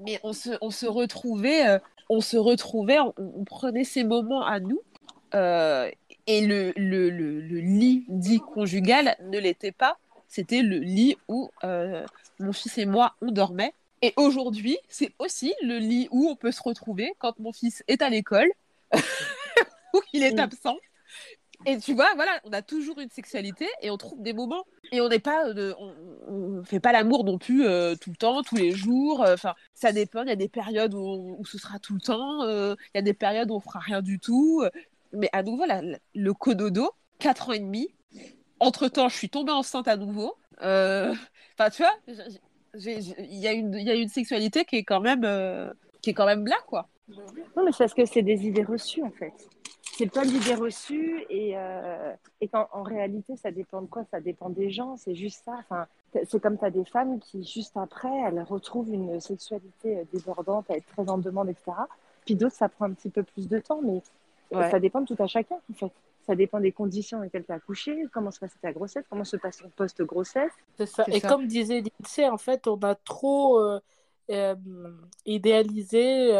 [0.00, 1.78] Mais on se, on se retrouvait, euh,
[2.08, 4.80] on se retrouvait, on, prenait ces moments à nous.
[5.34, 5.90] Euh,
[6.26, 9.98] et le, le, le, lit dit conjugal ne l'était pas.
[10.26, 12.04] C'était le lit où euh,
[12.38, 13.72] mon fils et moi, on dormait.
[14.02, 18.02] Et aujourd'hui, c'est aussi le lit où on peut se retrouver quand mon fils est
[18.02, 18.48] à l'école,
[19.94, 20.76] ou qu'il est absent,
[21.66, 24.64] et tu vois, voilà, on a toujours une sexualité et on trouve des moments.
[24.92, 25.74] Et on n'est pas, euh,
[26.28, 29.24] on, fait pas l'amour non plus euh, tout le temps, tous les jours.
[29.24, 30.22] Euh, enfin, ça dépend.
[30.22, 32.44] Il y a des périodes où, ce sera tout le temps.
[32.44, 34.62] Il y a des périodes où on fera rien du tout.
[35.12, 35.64] Mais à nouveau,
[36.14, 37.88] le cododo, 4 ans et demi.
[38.60, 40.34] Entre temps, je suis tombée enceinte à nouveau.
[40.60, 41.94] Enfin, tu vois,
[42.74, 45.22] il y, y a une sexualité qui est quand même,
[46.02, 46.88] qui est quand même là, quoi.
[47.56, 49.32] Non, mais c'est parce que c'est des idées reçues, en fait
[49.98, 54.04] c'est plein d'idées reçues et, euh, et en réalité, ça dépend de quoi?
[54.12, 55.56] Ça dépend des gens, c'est juste ça.
[55.58, 60.04] Enfin, c'est comme tu as des femmes qui, juste après, elles retrouvent une sexualité euh,
[60.12, 61.72] débordante, elles être très en demande, etc.
[62.24, 64.00] Puis d'autres, ça prend un petit peu plus de temps, mais
[64.52, 65.92] ça dépend de tout à chacun, en fait.
[66.26, 69.24] Ça dépend des conditions dans lesquelles tu as accouché, comment se passe ta grossesse, comment
[69.24, 70.52] se passe ton post-grossesse.
[70.76, 71.04] C'est ça.
[71.08, 74.54] Et comme disait Lindsay, en fait, on a trop euh,
[75.24, 76.32] idéalisé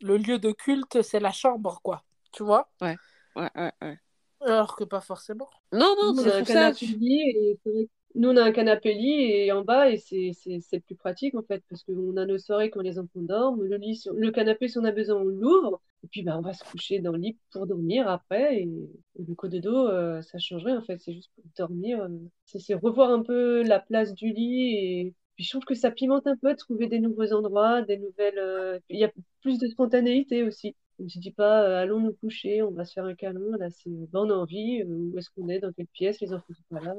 [0.00, 2.02] le lieu de culte, c'est la chambre, quoi
[2.34, 2.68] tu vois?
[2.82, 2.96] Ouais,
[3.36, 3.98] ouais, ouais,
[4.40, 5.48] Alors que pas forcément.
[5.72, 7.58] Non, non, c'est canapé lit et
[8.14, 11.62] nous on a un canapé lit et en bas et c'est plus pratique en fait
[11.68, 14.84] parce qu'on a nos soirées quand les enfants dorment, le lit, le canapé si on
[14.84, 17.66] a besoin on l'ouvre et puis bah, on va se coucher dans le lit pour
[17.66, 18.68] dormir après et,
[19.18, 22.08] le coup de dos euh, ça changerait en fait c'est juste pour dormir euh,
[22.44, 26.26] c'est revoir un peu la place du lit et puis je trouve que ça pimente
[26.26, 28.38] un peu trouver des nouveaux endroits, des nouvelles.
[28.38, 29.10] Euh, il y a
[29.42, 30.76] plus de spontanéité aussi.
[31.00, 33.40] On ne se dit pas, euh, allons nous coucher, on va se faire un câlin,
[33.58, 36.76] là, c'est bonne envie, euh, où est-ce qu'on est, dans quelle pièce, les enfants sont
[36.76, 36.94] pas là.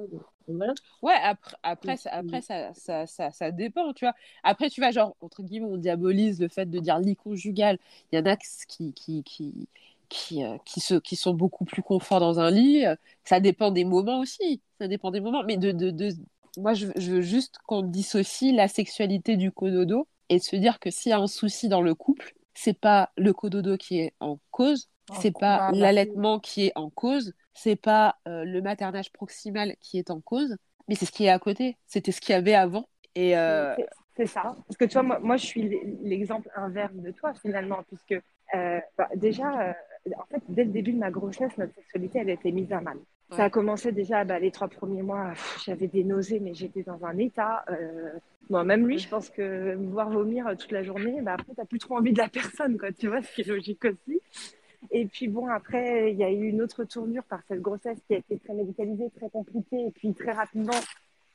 [0.48, 0.74] voilà.
[1.02, 4.14] Ouais, après, après, ça, après ça, ça, ça, ça, dépend, tu vois.
[4.44, 7.78] Après, tu vois, genre, entre guillemets, on diabolise le fait de dire lit conjugal.
[8.12, 9.68] Il y en a qui, qui, qui,
[10.10, 12.84] qui, euh, qui, se, qui sont beaucoup plus confort dans un lit.
[13.24, 14.62] Ça dépend des moments aussi.
[14.80, 15.44] Ça dépend des moments.
[15.44, 16.10] Mais de, de, de...
[16.58, 20.90] moi, je, je veux juste qu'on dissocie la sexualité du cododo et se dire que
[20.92, 24.40] s'il y a un souci dans le couple, c'est pas le cododo qui est en
[24.50, 30.00] cause, c'est pas l'allaitement qui est en cause, c'est pas euh, le maternage proximal qui
[30.00, 31.78] est en cause, mais c'est ce qui est à côté.
[31.86, 32.90] C'était ce qu'il y avait avant.
[33.14, 33.76] Et euh,
[34.18, 34.56] c'est ça.
[34.68, 38.24] Parce que tu vois, moi, je suis l'exemple inverse de toi finalement, puisque
[38.56, 39.76] euh, bah, déjà,
[40.18, 42.82] en fait, dès le début de ma grossesse, notre sexualité, elle a été mise à
[42.82, 42.98] mal.
[43.32, 45.34] Ça a commencé déjà bah, les trois premiers mois.
[45.66, 47.66] J'avais des nausées, mais j'étais dans un état.
[48.50, 51.60] Bon, même lui, je pense que me voir vomir toute la journée, bah, après, tu
[51.60, 54.22] n'as plus trop envie de la personne, quoi, tu vois, ce qui est logique aussi.
[54.92, 58.14] Et puis bon, après, il y a eu une autre tournure par cette grossesse qui
[58.14, 59.88] a été très médicalisée, très compliquée.
[59.88, 60.80] Et puis très rapidement,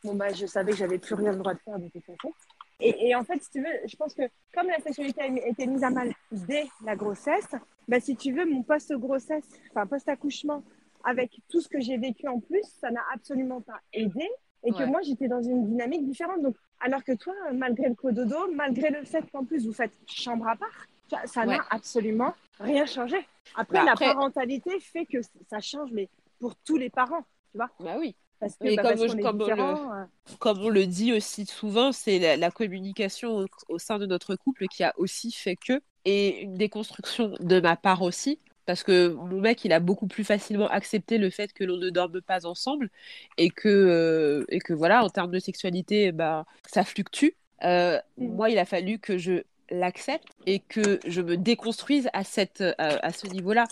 [0.04, 2.32] bon, bah, je savais que j'avais plus rien le droit de faire de toute façon.
[2.78, 4.22] Et, et, en fait, si tu veux, je pense que
[4.54, 7.50] comme la sexualité a été mise à mal dès la grossesse,
[7.88, 10.62] bah, si tu veux, mon post-grossesse, enfin post-accouchement,
[11.04, 14.28] avec tout ce que j'ai vécu en plus, ça n'a absolument pas aidé
[14.62, 16.42] et que moi j'étais dans une dynamique différente.
[16.42, 20.48] Donc, alors que toi, malgré le cododo, malgré le fait qu'en plus vous faites chambre
[20.48, 20.86] à part,
[21.26, 23.16] ça n'a absolument rien changé.
[23.56, 27.70] Après, bah, la parentalité fait que ça change, mais pour tous les parents, tu vois.
[27.80, 28.14] Bah oui.
[28.38, 30.04] Parce que, bah, comme, on le, euh.
[30.38, 34.82] comme, on le, dit aussi souvent, c'est la, communication au, sein de notre couple qui
[34.82, 39.64] a aussi fait que, et une déconstruction de ma part aussi, parce que mon mec,
[39.64, 42.90] il a beaucoup plus facilement accepté le fait que l'on ne dorme pas ensemble
[43.38, 47.30] et que, euh, et que voilà, en termes de sexualité, bah, ça fluctue.
[47.64, 48.28] Euh, mm.
[48.28, 52.74] Moi, il a fallu que je l'accepte et que je me déconstruise à, cette, euh,
[52.78, 53.64] à ce niveau-là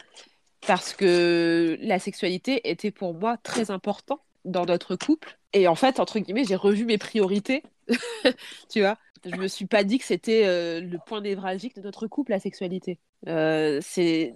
[0.67, 5.39] parce que la sexualité était pour moi très important dans notre couple.
[5.53, 7.63] Et en fait, entre guillemets, j'ai revu mes priorités.
[8.69, 12.33] tu vois, je me suis pas dit que c'était le point névralgique de notre couple,
[12.33, 12.99] la sexualité.
[13.25, 14.35] c'est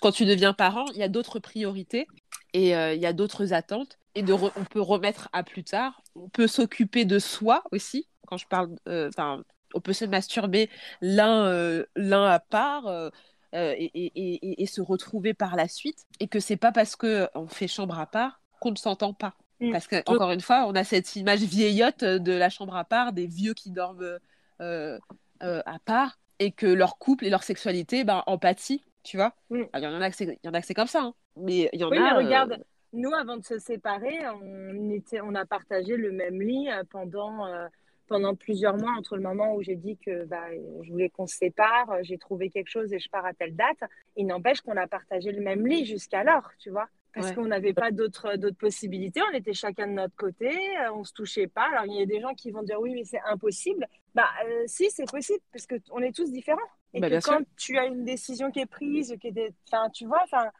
[0.00, 2.06] quand tu deviens parent, il y a d'autres priorités
[2.52, 3.98] et euh, il y a d'autres attentes.
[4.14, 6.02] Et de on peut remettre à plus tard.
[6.16, 8.08] On peut s'occuper de soi aussi.
[8.26, 9.44] Quand je parle, euh, enfin,
[9.74, 10.68] on peut se masturber
[11.00, 13.10] l'un euh, l'un à part.
[13.52, 17.48] Et, et, et, se retrouver par la suite et que c'est pas parce que on
[17.48, 19.72] fait chambre à part qu'on ne s'entend pas mm.
[19.72, 23.12] parce que encore une fois on a cette image vieillotte de la chambre à part
[23.12, 24.20] des vieux qui dorment
[24.60, 29.34] à part et que leur couple et leur sexualité ben, empathie tu vois.
[29.50, 29.62] Mm.
[29.72, 31.02] Ah, Il y en a que c'est, il y en a que c'est comme ça,
[31.02, 31.14] hein.
[31.36, 32.00] mais il y en Oui, a.
[32.00, 36.40] mais euh, regarde, nous, avant de se séparer, on, était, on a partagé le même
[36.40, 37.66] lit euh, pendant, euh,
[38.08, 40.46] pendant plusieurs mois, entre le moment où j'ai dit que bah,
[40.82, 43.78] je voulais qu'on se sépare, j'ai trouvé quelque chose et je pars à telle date.
[44.16, 46.88] Il n'empêche qu'on a partagé le même lit jusqu'alors, tu vois.
[47.12, 47.34] Parce Ouais.
[47.34, 50.48] qu'on n'avait pas d'autres possibilités, on était chacun de notre côté,
[50.94, 51.66] on se touchait pas.
[51.72, 53.84] Alors il y a des gens qui vont dire oui, mais c'est impossible.
[54.14, 56.60] Bah euh, si, c'est possible parce que on est tous différents.
[56.94, 57.46] Et Bah, que bien quand sûr.
[57.56, 59.54] tu as une décision qui est prise, des...
[59.68, 60.50] enfin, tu vois, enfin,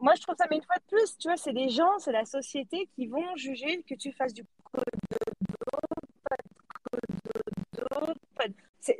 [0.00, 2.12] moi, je trouve ça, mais une fois de plus, tu vois, c'est les gens, c'est
[2.12, 4.86] la société qui vont juger que tu fasses du cododo,
[6.28, 6.46] pas de-
[7.74, 8.25] c'est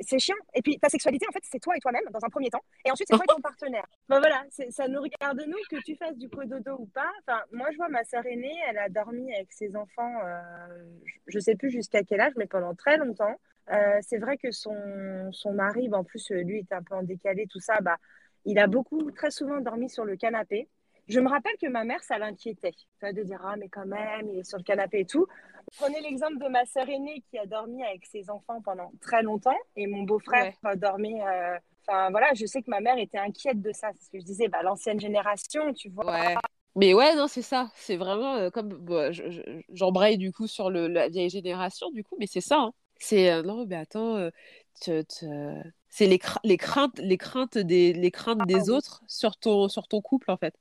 [0.01, 0.35] c'est chiant.
[0.53, 2.91] Et puis ta sexualité, en fait, c'est toi et toi-même dans un premier temps, et
[2.91, 3.85] ensuite c'est toi et ton partenaire.
[4.09, 7.11] Ben voilà, ça nous regarde nous que tu fasses du cododo ou pas.
[7.25, 10.39] Enfin, moi, je vois ma sœur aînée, elle a dormi avec ses enfants, euh,
[11.05, 13.35] je- je sais plus jusqu'à quel âge, mais pendant très longtemps.
[13.71, 16.95] Euh, c'est vrai que son, son mari, ben, en plus, euh, lui, est un peu
[16.95, 17.97] en décalé, tout ça, bah,
[18.45, 20.69] il a beaucoup, très souvent dormi sur le canapé.
[21.07, 22.73] Je me rappelle que ma mère, ça l'inquiétait.
[23.01, 25.25] De dire, ah, mais quand même, il est sur le canapé et tout.
[25.77, 29.57] Prenez l'exemple de ma sœur aînée qui a dormi avec ses enfants pendant très longtemps
[29.75, 31.21] et mon beau-frère a dormi.
[31.21, 31.57] euh,
[31.89, 33.89] Enfin, voilà, je sais que ma mère était inquiète de ça.
[33.95, 36.05] C'est ce que je disais, bah, l'ancienne génération, tu vois.
[36.05, 36.35] Ouais.
[36.75, 37.71] Mais ouais, non, c'est ça.
[37.75, 38.69] C'est vraiment euh, comme.
[38.69, 42.41] bon, je- je- J'embraye du coup sur le, la vieille génération, du coup, mais c'est
[42.41, 42.57] ça.
[42.59, 42.73] hein.
[42.97, 43.31] C'est.
[43.31, 44.17] euh, non, mais attends.
[44.17, 44.29] euh,
[44.79, 49.35] te- te- C'est les, cra- les craintes, les craintes des, les craintes des autres sur
[49.37, 50.53] ton, sur ton couple, en fait.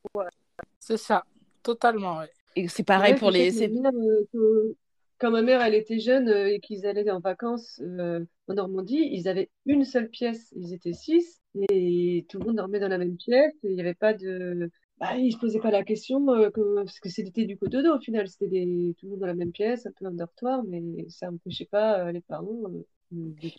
[0.81, 1.25] C'est ça,
[1.63, 2.19] totalement.
[2.19, 2.31] ouais.
[2.55, 3.51] Et c'est pareil Ouais, pour les.
[3.63, 4.75] euh, que-
[5.19, 9.09] quand ma mère elle était jeune euh, et qu'ils allaient en vacances euh, en Normandie,
[9.13, 10.53] ils avaient une seule pièce.
[10.57, 11.41] Ils étaient six
[11.71, 13.55] et tout le monde dormait dans la même pièce.
[13.63, 14.71] Il n'y avait pas de.
[14.99, 18.01] Bah, ils se posaient pas la question euh, que- parce que c'était du cododo au
[18.01, 18.29] final.
[18.29, 18.95] C'était des...
[18.99, 22.07] tout le monde dans la même pièce, un peu un dortoir, mais ça n'empêchait pas
[22.07, 22.61] euh, les parents.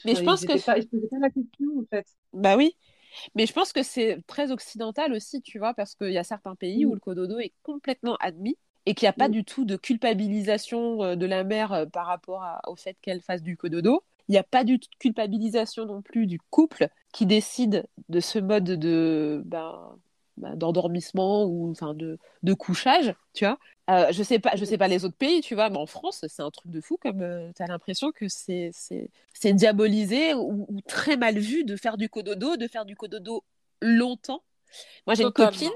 [0.06, 0.78] Mais je pense ils que pas...
[0.78, 2.06] ils se posaient pas la question en fait.
[2.34, 2.76] Bah oui.
[3.36, 6.56] Mais je pense que c'est très occidental aussi, tu vois, parce qu'il y a certains
[6.56, 6.96] pays où Mm.
[6.96, 9.34] le cododo est complètement admis et qu'il n'y a pas Mm.
[9.34, 13.22] du tout de culpabilisation euh, de la mère euh, par rapport à- au fait qu'elle
[13.22, 14.04] fasse du cododo.
[14.30, 18.20] Il n'y a pas du tout de culpabilisation non plus du couple qui décide de
[18.20, 19.98] ce mode de ben,
[20.38, 23.58] ben, d'endormissement ou enfin de, de couchage, tu vois.
[23.90, 26.26] Euh, je sais pas, je sais pas les autres pays, tu vois, mais en France,
[26.28, 27.20] c'est un truc de fou comme
[27.56, 32.10] tu as l'impression que c'est c'est diabolisé ou, ou très mal vu de faire du
[32.10, 33.44] cododo, de faire du cododo
[33.82, 34.44] longtemps.
[35.06, 35.70] Moi, j'ai une copine,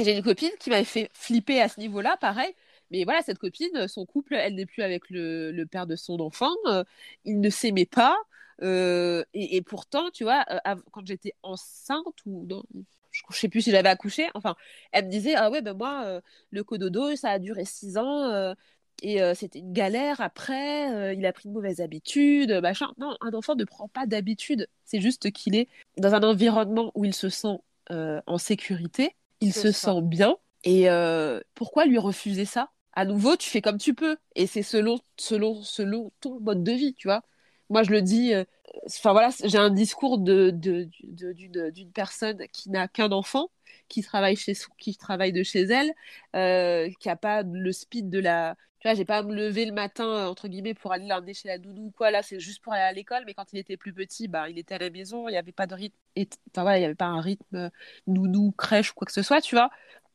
[0.00, 2.54] j'ai une copine qui m'avait fait flipper à ce niveau-là, pareil.
[2.90, 6.20] Mais voilà, cette copine, son couple, elle n'est plus avec le, le père de son
[6.20, 6.84] enfant, euh,
[7.24, 8.16] ils ne s'aimaient pas.
[8.62, 12.46] euh, et, et pourtant, tu vois, euh, quand j'étais enceinte ou
[13.16, 14.56] je ne sais plus si j'avais accouché, enfin,
[14.92, 18.24] elle me disait, ah ouais, ben moi, euh, le cododo, ça a duré six ans.
[18.30, 18.54] euh,
[19.02, 22.88] et euh, c'était une galère après, euh, il a pris de mauvaises habitudes, machin.
[22.98, 24.68] Non, un enfant ne prend pas d'habitude.
[24.84, 27.58] C'est juste qu'il est dans un environnement où il se sent
[27.90, 30.36] en sécurité, il se sent bien.
[30.64, 30.88] Et
[31.54, 32.70] pourquoi lui refuser ça?
[32.94, 34.16] À nouveau, tu fais comme tu peux.
[34.34, 37.22] Et c'est selon, selon, selon ton mode de vie, tu vois.
[37.70, 38.44] Moi, je le dis, euh,
[38.86, 43.50] enfin voilà, j'ai un discours de, de, de- d'une, d'une personne qui n'a qu'un enfant,
[43.88, 45.92] qui travaille, chez, qui travaille de chez elle,
[46.36, 48.56] euh, qui n'a pas le speed de la.
[48.80, 51.34] Tu vois, j'ai pas à me lever le matin, euh, entre guillemets, pour aller l'emmener
[51.34, 52.10] chez la nounou ou quoi.
[52.10, 53.24] Là, c'est juste pour aller à l'école.
[53.26, 55.52] Mais quand il était plus petit, bah, il était à la maison, il n'y avait
[55.52, 55.96] pas de rythme.
[56.14, 57.70] Et, enfin, voilà, il n'y avait pas un rythme
[58.06, 59.70] nounou, crèche ou quoi que ce soit, tu vois.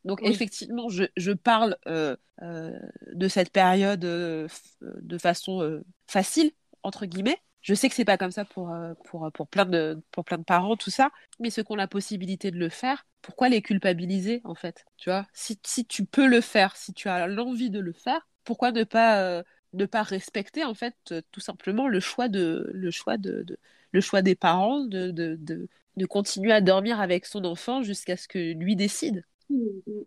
[0.05, 0.29] Donc, Oui.
[0.29, 2.71] effectivement, je, je parle euh, euh,
[3.13, 6.51] de cette période de façon facile,
[6.83, 7.37] entre guillemets.
[7.61, 10.37] Je sais que c'est pas comme ça pour, euh, pour, pour, plein de, pour plein
[10.39, 11.11] de parents, tout ça.
[11.39, 14.85] Mais ceux qui ont la possibilité de le faire, pourquoi les culpabiliser, en fait?
[14.97, 15.27] Tu vois?
[15.33, 18.83] Si, si tu peux le faire, si tu as l'envie de le faire, pourquoi ne
[18.83, 23.17] pas, euh, ne pas respecter, en fait, euh, tout simplement le choix, de, le choix,
[23.17, 23.59] de, de-
[23.91, 25.67] le choix des parents de, de, de,
[25.97, 29.23] de continuer à dormir avec son enfant jusqu'à ce que lui décide?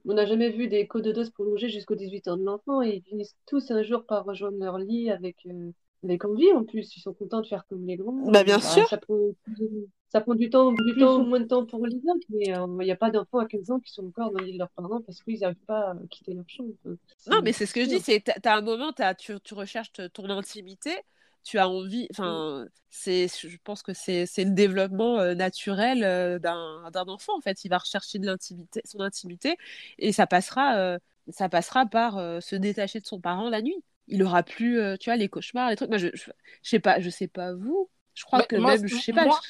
[0.05, 3.37] On n'a jamais vu des cododos prolongés jusqu'aux 18 ans de l'enfant et ils finissent
[3.47, 5.47] tous un jour par rejoindre leur lit avec,
[6.05, 6.97] avec envie en plus.
[6.97, 8.15] Ils sont contents de faire comme les grands.
[8.33, 8.89] Bah, bien Bah, sûr.
[8.89, 9.17] Ça prend,
[10.09, 12.67] ça prend du temps, du temps ou moins de temps pour les autres, mais euh,
[12.81, 14.59] il n'y a pas d'enfants à 15 ans qui sont encore dans le lit de
[14.59, 16.73] leurs parents parce qu'ils n'arrivent pas à quitter leur chambre.
[16.85, 16.97] Enfin,
[17.27, 19.55] Non, mais c'est ce que je dis, c'est t'as t'as un moment, t'as- tu, tu
[19.55, 20.95] recherches ton intimité,
[21.43, 26.39] tu as envie, enfin, c'est, je pense que c'est c'est le développement euh, naturel euh,
[26.39, 27.65] d'un d'un enfant, en fait.
[27.65, 29.57] Il va rechercher de l'intimité, son intimité,
[29.99, 30.99] et ça passera, euh,
[31.31, 33.83] ça passera par euh, se détacher de son parent la nuit.
[34.09, 35.89] Il aura plus, euh, tu vois, les cauchemars, les trucs.
[35.91, 36.31] Moi, je, je,
[36.63, 37.91] je sais pas, je sais pas vous.
[38.15, 39.27] Je crois Mais que moi, même, je sais pas.
[39.27, 39.45] moi-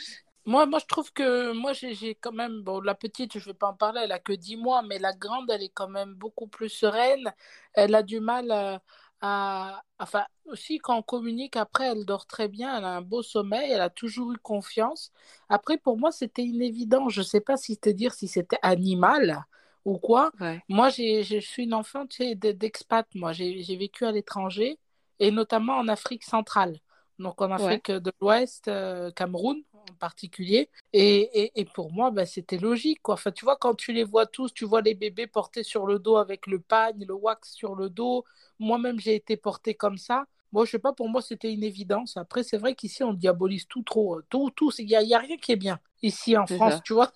[0.46, 3.54] Moi, moi, je trouve que moi, j'ai j'ai quand même, bon, la petite, je vais
[3.54, 6.14] pas en parler, elle a que 10 mois, mais la grande, elle est quand même
[6.14, 7.32] beaucoup plus sereine.
[7.74, 8.82] Elle a du mal à,
[9.22, 9.84] à...
[10.00, 13.70] Enfin, aussi, quand on communique, après, elle dort très bien, elle a un beau sommeil,
[13.72, 15.12] elle a toujours eu confiance.
[15.50, 17.08] Après, pour moi, c'était inévident.
[17.10, 19.44] Je ne sais pas si te dire si c'était animal
[19.84, 20.32] ou quoi.
[20.40, 20.62] Ouais.
[20.68, 23.06] Moi, j'ai, je suis une enfant tu sais, de- d'expat.
[23.14, 24.78] Moi, j'ai j'ai vécu à l'étranger
[25.18, 26.78] et notamment en Afrique centrale.
[27.18, 30.68] Donc, en Afrique de l'Ouest, euh, Cameroun en particulier.
[30.92, 33.14] Et, et, et pour moi, ben, c'était logique, quoi.
[33.14, 35.98] Enfin, tu vois, quand tu les vois tous, tu vois les bébés portés sur le
[35.98, 38.24] dos avec le pagne, le wax sur le dos.
[38.58, 40.26] Moi-même, j'ai été portée comme ça.
[40.54, 42.16] Moi, je sais pas, pour moi, c'était une évidence.
[42.16, 44.22] Après, c'est vrai qu'ici, on diabolise tout trop.
[44.30, 44.70] Tout, tout.
[44.78, 46.82] Il n'y a, il y a rien qui est bien ici en France, ça.
[46.84, 47.12] tu vois.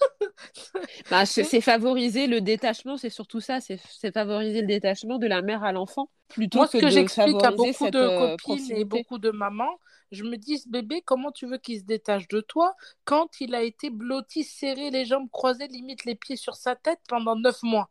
[1.10, 3.78] Bah, c'est favoriser le détachement, c'est surtout ça, c'est
[4.12, 7.72] favoriser le détachement de la mère à l'enfant plutôt Moi, ce que j'explique à beaucoup
[7.72, 9.78] cette de euh, copines et beaucoup de mamans,
[10.10, 12.74] je me dis, bébé, comment tu veux qu'il se détache de toi
[13.04, 17.00] quand il a été blotti, serré, les jambes croisées, limite les pieds sur sa tête
[17.08, 17.90] pendant neuf mois?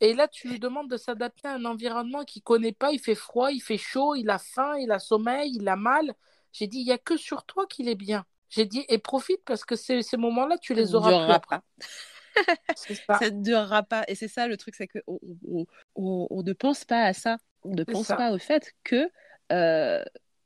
[0.00, 3.14] Et là, tu lui demandes de s'adapter à un environnement qu'il connaît pas, il fait
[3.14, 6.14] froid, il fait chaud, il a faim, il a sommeil, il a mal.
[6.52, 8.24] J'ai dit, il y a que sur toi qu'il est bien.
[8.48, 11.58] J'ai dit, et profite parce que ces, ces moments-là, tu les ne auras plus après.
[11.58, 11.62] pas.
[12.76, 13.18] Ça.
[13.18, 14.04] Ça ne durera pas.
[14.08, 15.18] Et c'est ça le truc, c'est qu'on
[15.48, 17.38] on, on- on ne pense pas à ça.
[17.64, 18.16] On ne pense ça.
[18.16, 19.10] pas au fait que
[19.52, 20.04] euh,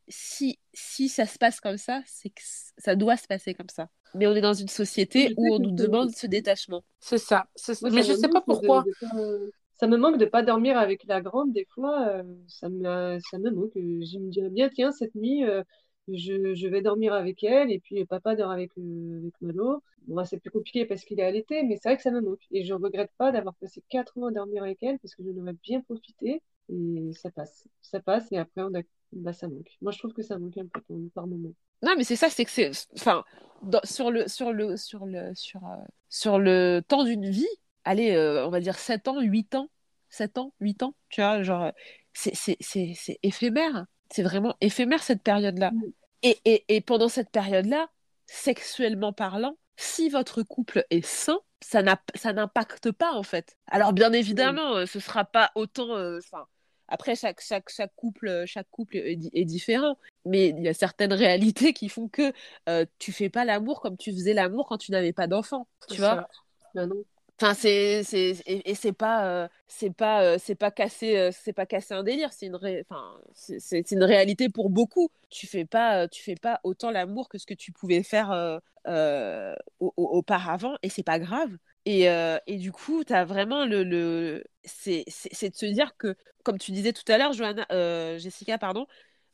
[0.08, 2.42] si, si ça se passe comme ça, c'est que
[2.78, 3.88] ça doit se passer comme ça.
[4.14, 6.82] Mais on est dans une société Je où on nous demande ce détachement.
[6.98, 7.46] C'est ça.
[7.80, 8.82] Moi, Mais ça je sais pas de- pourquoi.
[8.84, 12.06] de pas- Ça me manque de pas dormir avec la grande des fois.
[12.08, 13.72] euh, ça me, ça me manque.
[13.74, 15.62] Je me dirais bien, tiens, cette nuit, euh,
[16.08, 19.82] je, je vais dormir avec elle et puis papa dort avec, euh, avec Malo.
[20.06, 22.20] Bon, là, c'est plus compliqué parce qu'il est allaité, mais c'est vrai que ça me
[22.20, 22.40] manque.
[22.50, 25.40] Et je regrette pas d'avoir passé quatre mois à dormir avec elle parce que j'en
[25.40, 26.42] aurais bien profité.
[26.68, 27.66] Et ça passe.
[27.80, 28.80] Ça passe et après, on a...
[29.12, 29.76] bah, ça manque.
[29.82, 30.80] Moi, je trouve que ça manque un peu
[31.14, 31.52] par moment.
[31.82, 32.70] Non, mais c'est ça, c'est que c'est.
[32.96, 33.24] Enfin,
[33.62, 35.76] dans- sur le, sur le, sur le, sur, euh,
[36.08, 37.46] sur le temps d'une vie,
[37.84, 39.70] allez, euh, on va dire 7 ans, 8 ans,
[40.08, 41.72] 7 ans, 8 ans, tu vois, genre,
[42.12, 43.86] c'est c'est- c'est- c'est éphémère.
[44.12, 45.72] C'est vraiment éphémère cette période-là.
[46.22, 47.88] Et, et, et pendant cette période-là,
[48.26, 53.56] sexuellement parlant, si votre couple est sain, ça n'a- ça n'impacte pas, en fait.
[53.68, 55.96] Alors, bien évidemment, euh, ce sera pas autant.
[55.96, 56.18] euh,
[56.90, 59.96] après, chaque, chaque, chaque couple, chaque couple est, di- est différent.
[60.26, 62.32] Mais il y a certaines réalités qui font que
[62.68, 65.66] euh, tu fais pas l'amour comme tu faisais l'amour quand tu n'avais pas d'enfant.
[65.88, 66.28] Tu vois ça.
[66.74, 67.02] Bah non.
[67.40, 71.30] Enfin, c'est, c'est, et, et c'est pas, euh, c'est pas, euh, c'est pas casser, euh,
[71.32, 72.34] c'est pas casser un délire.
[72.34, 75.08] C'est une, ré- enfin, c'est, une réalité pour beaucoup.
[75.30, 78.30] Tu fais pas, euh, tu fais pas autant l'amour que ce que tu pouvais faire
[78.30, 81.50] euh, euh, au- au- auparavant, et c'est pas grave.
[81.86, 84.44] Et, euh, et du coup, tu as vraiment le, le...
[84.64, 87.32] C'est, de se dire que, comme tu disais tout à l'heure,
[87.72, 88.86] euh, Jessica, pardon,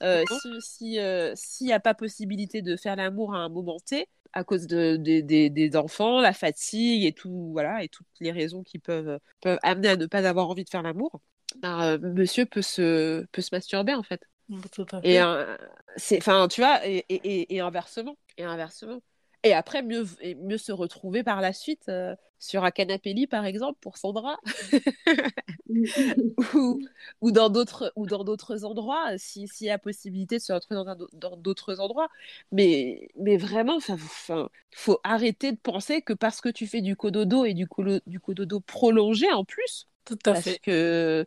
[0.02, 3.78] euh, si si, euh, s'il n'y a pas possibilité de faire l'amour à un moment
[3.80, 8.06] T, à cause de, des- des- des enfants, la fatigue et tout, voilà, et toutes
[8.20, 11.20] les raisons qui peuvent, peuvent amener à ne pas avoir envie de faire l'amour,
[11.56, 14.20] ben, euh, monsieur peut se, peut se masturber en fait.
[15.02, 16.18] Tout à fait.
[16.18, 19.02] enfin, tu vois, et, et- et inversement, et inversement.
[19.42, 23.26] Et après, mieux, et mieux se retrouver par la suite euh, sur un canapé lit,
[23.26, 24.38] par exemple, pour son drap,
[26.54, 26.80] ou,
[27.20, 30.82] ou dans d'autres ou dans d'autres endroits, si- s'il y a possibilité de se retrouver
[31.12, 32.08] dans d'autres endroits.
[32.52, 37.44] Mais, mais vraiment, il faut arrêter de penser que parce que tu fais du cododo
[37.44, 40.62] et du, colo- du cododo prolongé en plus, Tout à parce fait.
[40.62, 41.26] que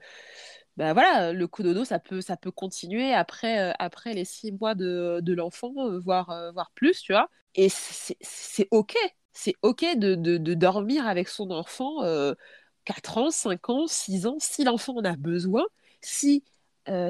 [0.80, 4.76] bah voilà, le cododo, ça peut, ça peut continuer après, euh, après les six mois
[4.76, 7.30] de, de l'enfant, euh, voire, euh, voire plus, tu vois.
[7.56, 8.96] Et c'est OK.
[9.34, 12.34] C'est OK de, de, de dormir avec son enfant euh,
[12.86, 15.66] 4 ans, 5 ans, 6 ans, si l'enfant en a besoin.
[16.02, 16.46] Si,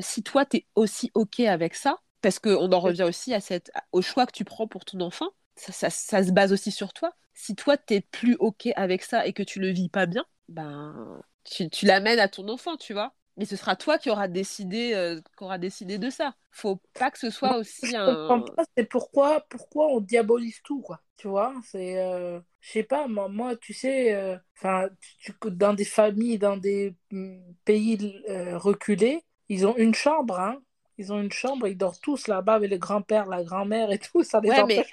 [0.02, 3.72] si toi, tu es aussi OK avec ça, parce qu'on en revient aussi à cette,
[3.92, 6.92] au choix que tu prends pour ton enfant, ça, ça, ça se base aussi sur
[6.94, 7.14] toi.
[7.34, 10.26] Si toi, tu n'es plus OK avec ça et que tu le vis pas bien,
[10.50, 13.14] ben, tu, tu l'amènes à ton enfant, tu vois.
[13.40, 16.36] Mais ce sera toi qui auras décidé, euh, qui aura décidé de ça.
[16.52, 18.44] Faut pas que ce soit aussi un.
[18.78, 21.02] c'est pourquoi, pourquoi on diabolise tout, quoi.
[21.18, 24.90] Tu vois, c'est, euh, je sais pas, moi, moi, tu sais, euh, enfin,
[25.46, 30.62] dans des familles, dans des mm, pays euh, reculés, ils ont une chambre, hein.
[30.98, 34.22] Ils ont une chambre, ils dorment tous là-bas avec le grand-père, la grand-mère et tout,
[34.24, 34.86] ça les Ouais, mais-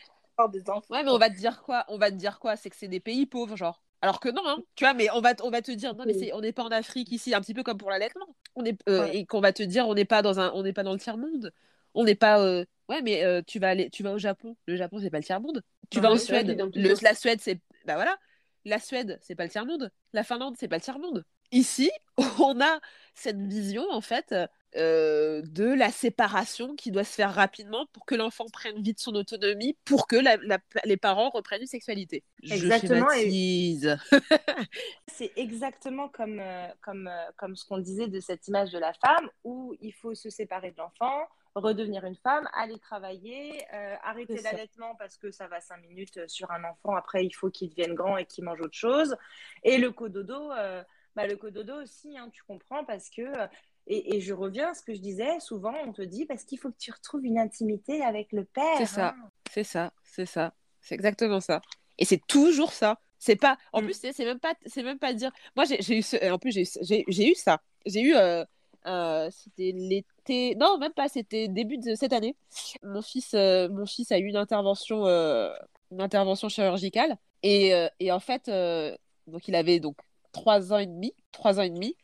[0.52, 0.84] des enfants.
[0.90, 1.84] Ouais, mais on va te dire quoi?
[1.88, 2.56] On va te dire quoi?
[2.56, 3.82] C'est que c'est des pays pauvres, genre.
[4.02, 4.58] Alors que non, hein.
[4.74, 6.62] Tu vois, mais on va, on va te dire, non, mais c'est, on n'est pas
[6.64, 8.26] en Afrique ici, un petit peu comme pour l'allaitement.
[8.54, 9.16] On est, euh, Ouais.
[9.18, 10.98] Et qu'on va te dire, on n'est pas dans un, on n'est pas dans le
[10.98, 11.52] tiers-monde.
[11.94, 12.40] On n'est pas.
[12.40, 14.56] euh, Ouais, mais euh, tu vas aller, tu vas au Japon.
[14.66, 15.62] Le Japon, c'est pas le tiers-monde.
[15.90, 16.56] Tu vas en Suède.
[16.74, 17.60] Le, la Suède, c'est.
[17.84, 18.16] Bah voilà.
[18.64, 19.90] La Suède, c'est pas le tiers-monde.
[20.12, 21.24] La Finlande, c'est pas le tiers-monde.
[21.52, 21.90] Ici,
[22.40, 22.80] on a
[23.14, 24.34] cette vision, en fait,
[24.74, 29.14] euh, de la séparation qui doit se faire rapidement pour que l'enfant prenne vite son
[29.14, 32.24] autonomie, pour que la- la- les parents reprennent une sexualité.
[32.42, 33.06] Exactement.
[35.08, 38.92] C'est exactement comme, euh, comme, euh, comme ce qu'on disait de cette image de la
[38.94, 44.34] femme où il faut se séparer de l'enfant, redevenir une femme, aller travailler, euh, arrêter
[44.42, 46.94] l'allaitement parce que ça va cinq minutes sur un enfant.
[46.96, 49.16] Après, il faut qu'il devienne grand et qu'il mange autre chose.
[49.62, 50.82] Et le cododo, euh,
[51.14, 53.22] bah, le cododo aussi, hein, tu comprends, parce que.
[53.88, 56.44] Euh, Et, et je reviens à ce que je disais, souvent on te dit parce
[56.44, 58.76] qu'il faut que tu retrouves une intimité avec le père.
[58.78, 59.08] C'est ça.
[59.08, 59.30] hein.
[59.50, 61.60] C'est ça, c'est ça, c'est exactement ça.
[61.98, 63.00] Et c'est toujours ça.
[63.18, 63.56] C'est pas.
[63.72, 63.84] En Mm.
[63.86, 65.30] plus, c'est même pas, c'est même pas dire.
[65.56, 66.30] Moi, j'ai eu, ce...
[66.30, 67.62] en plus, j'ai eu, j'ai j'ai eu ça.
[67.86, 68.14] J'ai eu.
[68.14, 68.44] euh,
[68.86, 70.54] euh, c'était l'été.
[70.56, 71.08] Non, même pas.
[71.08, 72.36] C'était début de cette année.
[72.82, 75.50] Mon fils, euh, mon fils a eu une intervention, euh,
[75.90, 77.16] une intervention chirurgicale.
[77.42, 78.94] Et, euh, et en fait, euh,
[79.26, 79.96] donc il avait donc
[80.40, 81.96] trois ans et demi, trois ans et demi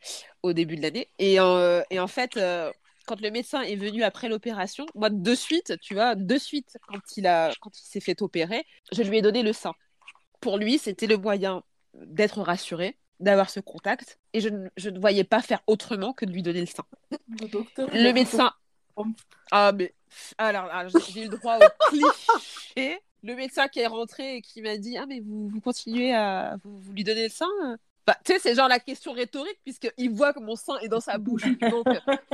[0.42, 1.08] au début de l'année.
[1.18, 2.36] Et, euh, et en fait.
[2.36, 2.70] euh,
[3.04, 7.00] quand le médecin est venu après l'opération, moi de suite, tu vois, de suite, quand
[7.16, 9.74] il a, quand il s'est fait opérer, je lui ai donné le sein.
[10.38, 11.64] Pour lui, c'était le moyen
[11.94, 16.24] d'être rassuré, d'avoir ce contact, et je, ne- je ne voyais pas faire autrement que
[16.24, 16.84] de lui donner le sein.
[17.40, 17.88] Le docteur.
[17.92, 18.52] Le médecin,
[19.50, 19.92] ah mais,
[20.38, 23.00] alors, alors, j'ai eu le droit au cliché.
[23.24, 26.56] Le médecin qui est rentré et qui m'a dit, ah mais vous, vous continuez à,
[26.62, 27.50] vous, vous lui donnez le sein?
[28.06, 31.00] Bah, tu sais, c'est genre la question rhétorique, puisqu'il voit que mon sein est dans
[31.00, 31.42] sa bouche.
[31.60, 31.86] Donc,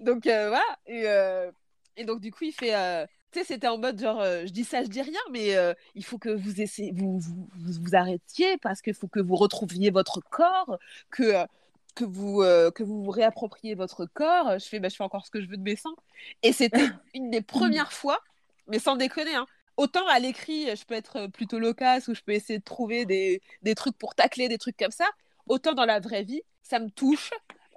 [0.00, 0.64] donc euh, voilà.
[0.86, 1.50] Et, euh,
[1.96, 2.74] et donc, du coup, il fait.
[2.74, 5.56] euh, tu sais, c'était en mode genre, euh, je dis ça, je dis rien, mais
[5.56, 9.20] euh, il faut que vous essayez, vous, vous, vous, vous arrêtiez parce qu'il faut que
[9.20, 10.78] vous retrouviez votre corps,
[11.10, 11.46] que, euh,
[11.94, 14.58] que, vous, euh, que vous vous réappropriez votre corps.
[14.58, 15.94] Je fais, bah, je fais encore ce que je veux de mes seins.
[16.42, 18.20] Et c'était une des premières fois,
[18.66, 22.32] mais sans déconner, hein, Autant à l'écrit, je peux être plutôt loquace ou je peux
[22.32, 25.06] essayer de trouver des, des trucs pour tacler, des trucs comme ça.
[25.48, 27.30] Autant dans la vraie vie, ça me touche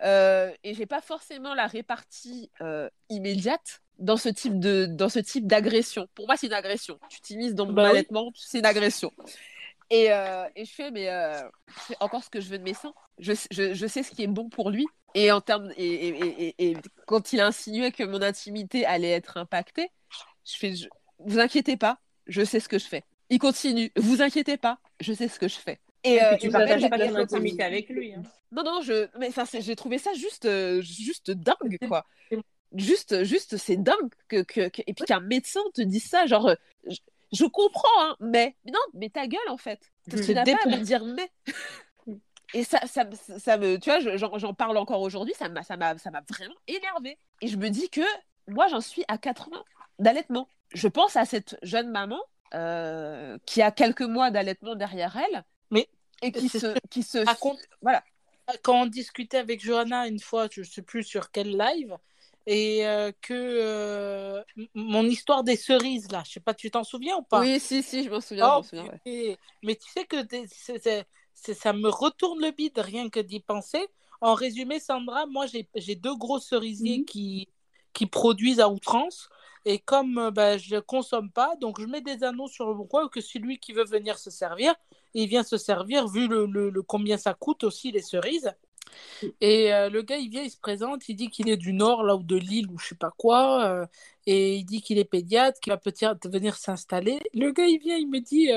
[0.03, 5.19] euh, et j'ai pas forcément la répartie euh, immédiate dans ce type de dans ce
[5.19, 6.07] type d'agression.
[6.15, 6.99] Pour moi, c'est une agression.
[7.07, 8.05] Tu t'immises dans mon Bah oui.
[8.35, 9.11] c'est une agression.
[9.89, 12.63] Et, euh, et je fais, mais euh, je fais encore ce que je veux de
[12.63, 12.93] mes seins.
[13.19, 14.87] Je, je, je sais ce qui est bon pour lui.
[15.13, 19.11] Et en termes et, et, et, et quand il a insinué que mon intimité allait
[19.11, 19.89] être impactée,
[20.45, 20.87] je fais, je,
[21.25, 23.03] vous inquiétez pas, je sais ce que je fais.
[23.29, 25.79] Il continue, vous inquiétez pas, je sais ce que je fais.
[26.03, 27.35] Et, euh, puis tu partages pas la ton photo.
[27.35, 28.13] intimité avec lui.
[28.13, 28.21] hein.
[28.51, 32.05] non, non, je, mais enfin, j'ai trouvé ça juste, euh, juste dingue, quoi.
[32.75, 36.49] Juste, juste, c'est dingue que, que, que- et puis qu'un médecin te dise ça, genre,
[36.49, 36.55] euh,
[36.87, 36.97] je,
[37.31, 39.79] je comprends, hein, mais, non, mais ta gueule en fait.
[40.09, 41.31] Tu n'as pas à me dire mais.
[42.53, 43.03] Et ça, ça,
[43.39, 46.21] ça me, tu vois, je- j'en parle encore aujourd'hui, ça m'a, ça m'a, ça m'a
[46.29, 47.17] vraiment énervé.
[47.41, 48.01] Et je me dis que
[48.47, 49.63] moi, j'en suis à 4 ans
[49.99, 50.47] d'allaitement.
[50.73, 52.19] Je pense à cette jeune maman
[52.53, 55.87] euh, qui a quelques mois d'allaitement derrière elle, Mais
[56.21, 57.19] et qui se, qui se,
[57.81, 58.03] voilà.
[58.63, 61.97] quand on discutait avec Johanna une fois, je ne sais plus sur quel live,
[62.47, 64.43] et euh, que euh,
[64.73, 67.39] mon histoire des cerises, là, je sais pas, tu t'en souviens ou pas?
[67.41, 68.57] Oui, si, si, je m'en souviens.
[68.59, 68.63] Oh,
[69.05, 69.37] ouais.
[69.63, 70.17] Mais tu sais que
[71.53, 73.87] ça me retourne le bide rien que d'y penser.
[74.21, 77.05] En résumé, Sandra, moi j'ai deux gros cerisiers Mhm.
[77.05, 77.49] qui,
[77.93, 79.29] qui produisent à outrance.
[79.65, 82.83] Et comme euh, ben, je ne consomme pas, donc je mets des annonces sur le
[82.83, 84.75] coin que celui qui veut venir se servir,
[85.13, 88.53] il vient se servir vu le, le- combien ça coûte aussi les cerises.
[89.41, 92.03] Et euh, le gars, il vient, il se présente, il dit qu'il est du Nord,
[92.03, 93.85] là, ou de Lille, ou je sais pas quoi, euh,
[94.25, 97.19] et il dit qu'il est pédiatre, qu'il va peut-être venir s'installer.
[97.33, 98.47] Le gars, il vient, il me dit,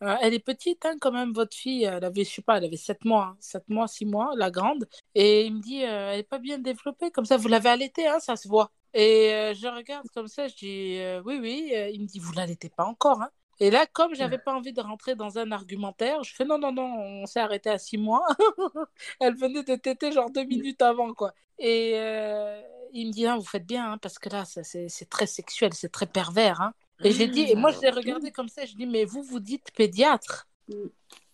[0.00, 2.76] elle est petite, hein, quand même, votre fille, elle avait, je sais pas, elle avait
[2.76, 6.22] 7 mois, hein, 7 mois, 6 mois, la grande, et il me dit, elle est
[6.24, 8.70] pas bien développée, comme ça, vous l'avez allaitée, hein, ça se voit.
[8.94, 12.18] Et euh, je regarde comme ça, je dis, euh, oui, oui, Euh, il me dit,
[12.18, 13.30] vous l'allaitez pas encore, hein.
[13.60, 16.72] Et là, comme j'avais pas envie de rentrer dans un argumentaire, je fais non, non,
[16.72, 18.24] non, on s'est arrêté à six mois.
[19.20, 21.34] Elle venait de téter genre deux minutes avant, quoi.
[21.58, 22.60] Et euh,
[22.92, 25.90] il me dit, ah, vous faites bien, hein, parce que là, c'est très sexuel, c'est
[25.90, 26.60] très pervers.
[26.60, 26.72] Hein.
[27.02, 29.40] Et j'ai dit, et moi, je l'ai regardé comme ça, je dis, mais vous, vous
[29.40, 30.46] dites pédiatre.
[30.68, 30.74] Mm.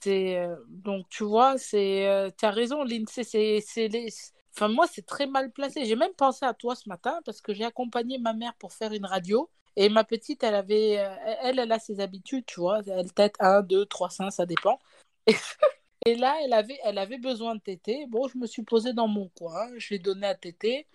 [0.01, 4.09] C'est, euh, donc, tu vois, c'est, euh, tu as raison, l'INSEE, c'est, c'est les...
[4.57, 5.85] Enfin, moi, c'est très mal placé.
[5.85, 8.93] J'ai même pensé à toi ce matin parce que j'ai accompagné ma mère pour faire
[8.93, 9.51] une radio.
[9.77, 12.81] Et ma petite, elle avait, euh, elle, elle a ses habitudes, tu vois.
[12.87, 14.79] Elle tète 1, 2, 3 seins, ça dépend.
[16.07, 18.07] Et, là, elle avait, elle avait besoin de téter.
[18.09, 20.87] Bon, je me suis posée dans mon coin, je lui ai donné à téter.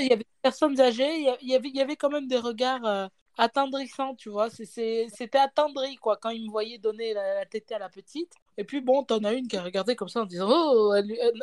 [0.00, 2.38] Il y avait des personnes âgées, il y avait, il y avait quand même des
[2.38, 3.06] regards euh,
[3.38, 4.50] attendrissants, tu vois.
[4.50, 8.32] C'était attendri, quoi, quand ils me voyaient donner la, la tétée à la petite.
[8.58, 10.94] Et puis, bon, t'en as une qui a regardé comme ça en disant Oh,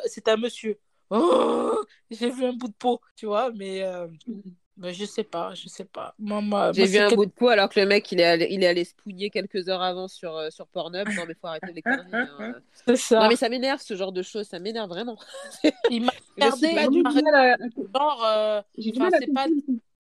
[0.07, 0.78] c'est un monsieur.
[1.16, 3.51] Oh, j'ai vu un bout de peau, tu vois.
[3.51, 4.07] Mais, euh,
[4.82, 6.16] je sais pas, je sais pas.
[6.18, 8.20] Moi, moi, J'ai moi, vu un quel- bout de peau alors que le mec il
[8.20, 11.07] est allé, il est allé se pouiller quelques heures avant sur, euh, sur Pornhub.
[11.09, 12.14] Non mais faut arrêter les conneries.
[12.14, 12.55] hein.
[12.88, 13.22] c'est ça.
[13.22, 15.18] Non mais ça m'énerve ce genre de choses, ça m'énerve vraiment.
[15.89, 17.03] Il m'a regardé pas du
[17.95, 18.61] genre, euh,
[18.95, 19.47] enfin, c'est pas,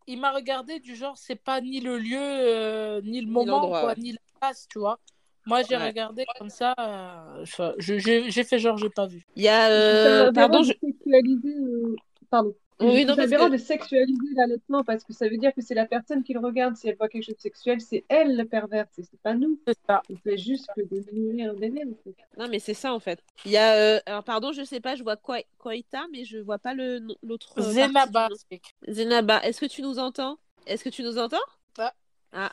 [0.07, 3.89] il m'a regardé du genre, c'est pas ni le lieu, euh, ni le moment, quoi,
[3.89, 3.95] ouais.
[3.95, 4.99] ni la place, tu vois.
[5.45, 5.87] Moi, j'ai Ouais.
[5.87, 9.25] regardé comme ça, euh, enfin, je- j'ai fait genre, j'ai pas vu.
[9.35, 10.73] Il y a euh, pardon, de je...
[10.81, 11.95] sexualiser, euh,
[12.29, 12.53] pardon.
[12.79, 15.75] Oui non parce aberrant que de sexualiser l'allaitement parce que ça veut dire que c'est
[15.75, 16.75] la personne qui le regarde.
[16.75, 19.61] Si elle voit quelque chose de sexuel, c'est elle le pervers, c'est c'est pas nous.
[19.65, 20.01] C'est ça.
[20.09, 22.15] On fait juste que de nourrir un en fait.
[22.37, 23.23] non mais c'est ça en fait.
[23.45, 26.39] Il y a euh, alors pardon je sais pas, je vois Koi- Koita mais je
[26.39, 27.53] vois pas le nom- l'autre.
[27.57, 30.39] euh, partie Zenaba, du c'est- Zenaba, est-ce que tu nous entends?
[30.65, 31.37] Est-ce que tu nous entends?
[31.77, 31.93] Ah.
[32.33, 32.51] Ah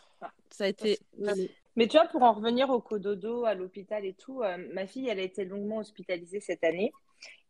[0.50, 0.98] ça a été.
[1.26, 1.50] Allez.
[1.76, 5.08] Mais tu vois, pour en revenir au cododo, à l'hôpital et tout, euh, ma fille,
[5.08, 6.92] elle a été longuement hospitalisée cette année.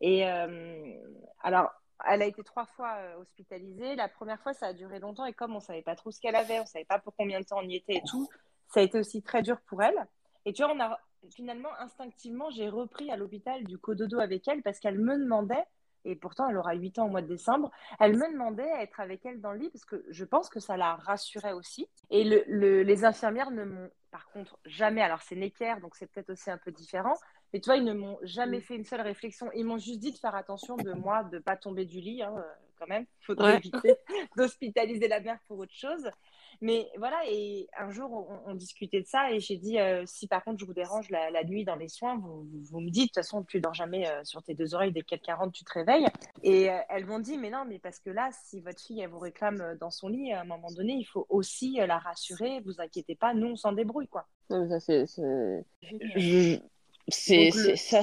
[0.01, 0.95] Et euh,
[1.43, 1.71] alors,
[2.09, 3.95] elle a été trois fois euh, hospitalisée.
[3.97, 5.27] La première fois, ça a duré longtemps.
[5.27, 7.45] Et comme on savait pas trop ce qu'elle avait, on savait pas pour combien de
[7.45, 8.29] temps on y était et tout,
[8.69, 10.07] ça a été aussi très dur pour elle.
[10.45, 10.99] Et tu vois, on a
[11.35, 15.65] finalement, instinctivement, j'ai repris à l'hôpital du cododo avec elle parce qu'elle me demandait,
[16.05, 19.01] et pourtant elle aura 8 ans au mois de décembre, elle me demandait à être
[19.01, 21.89] avec elle dans le lit parce que je pense que ça la rassurait aussi.
[22.11, 26.07] Et le, le- les infirmières ne m'ont, par contre, jamais, alors c'est Necker, donc c'est
[26.11, 27.15] peut-être aussi un peu différent,
[27.53, 29.51] mais tu vois, ils ne m'ont jamais fait une seule réflexion.
[29.55, 32.35] Ils m'ont juste dit de faire attention de moi, de pas tomber du lit, hein,
[32.37, 32.43] euh,
[32.79, 33.05] quand même.
[33.21, 33.59] Il faudrait Ouais.
[33.59, 33.97] éviter
[34.37, 36.09] d'hospitaliser la mère pour autre chose.
[36.63, 40.27] Mais voilà, et un jour, on, on discutait de ça et j'ai dit, euh, si
[40.27, 42.91] par contre je vous dérange la, la nuit dans les soins, vous, vous, vous me
[42.91, 45.37] dites, de toute façon, tu dors jamais euh, sur tes deux oreilles, dès que quelqu'un
[45.37, 46.07] rentre, tu te réveilles.
[46.43, 49.09] Et euh, elles m'ont dit, mais non, mais parce que là, si votre fille, elle
[49.11, 52.81] vous réclame dans son lit, à un moment donné, il faut aussi la rassurer, vous
[52.81, 54.27] inquiétez pas, nous, on s'en débrouille, quoi.
[54.51, 55.65] Non ça c'est c'est
[56.17, 56.59] je-
[57.11, 58.03] c'est le- c'est ça.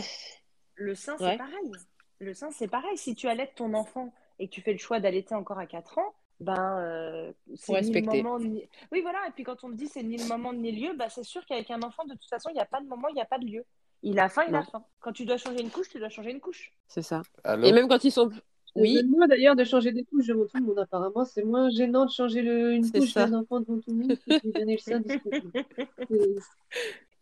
[0.76, 1.32] Le sein, Ouais.
[1.32, 1.72] c'est pareil.
[2.20, 2.97] Le sein, c'est pareil.
[2.97, 5.97] Si tu allaites ton enfant et que tu fais le choix d'allaiter encore à 4
[5.97, 8.68] ans, ben, euh, c'est ni le moment ni...
[8.91, 9.20] Oui, voilà.
[9.28, 11.24] Et puis quand on te dit c'est ni le moment ni le lieu, ben, c'est
[11.24, 13.22] sûr qu'avec un enfant, de toute façon, il n'y a pas de moment, il n'y
[13.22, 13.66] a pas de lieu.
[14.03, 14.84] Il a faim, il a faim.
[14.99, 16.72] Quand tu dois changer une couche, tu dois changer une couche.
[16.88, 17.24] C'est ça.
[17.43, 17.66] Allô?
[17.66, 18.30] Et même quand ils sont
[18.76, 20.78] oui, C'est moi d'ailleurs de changer des couches devant tout le monde.
[20.78, 23.26] Apparemment, c'est moins gênant de changer le- une C'est couche ça.
[23.26, 25.01] d'un enfant devant tout le monde que de donner le sein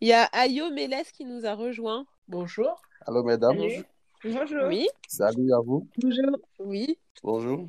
[0.00, 2.06] il y a Ayo Mélès qui nous a rejoint.
[2.28, 2.80] Bonjour.
[3.06, 3.58] Allô, mesdames.
[3.58, 3.84] Salut.
[4.24, 4.62] Bonjour.
[4.68, 5.86] Oui, Salut à vous.
[5.98, 6.36] Bonjour.
[6.58, 6.98] oui.
[7.22, 7.68] Bonjour.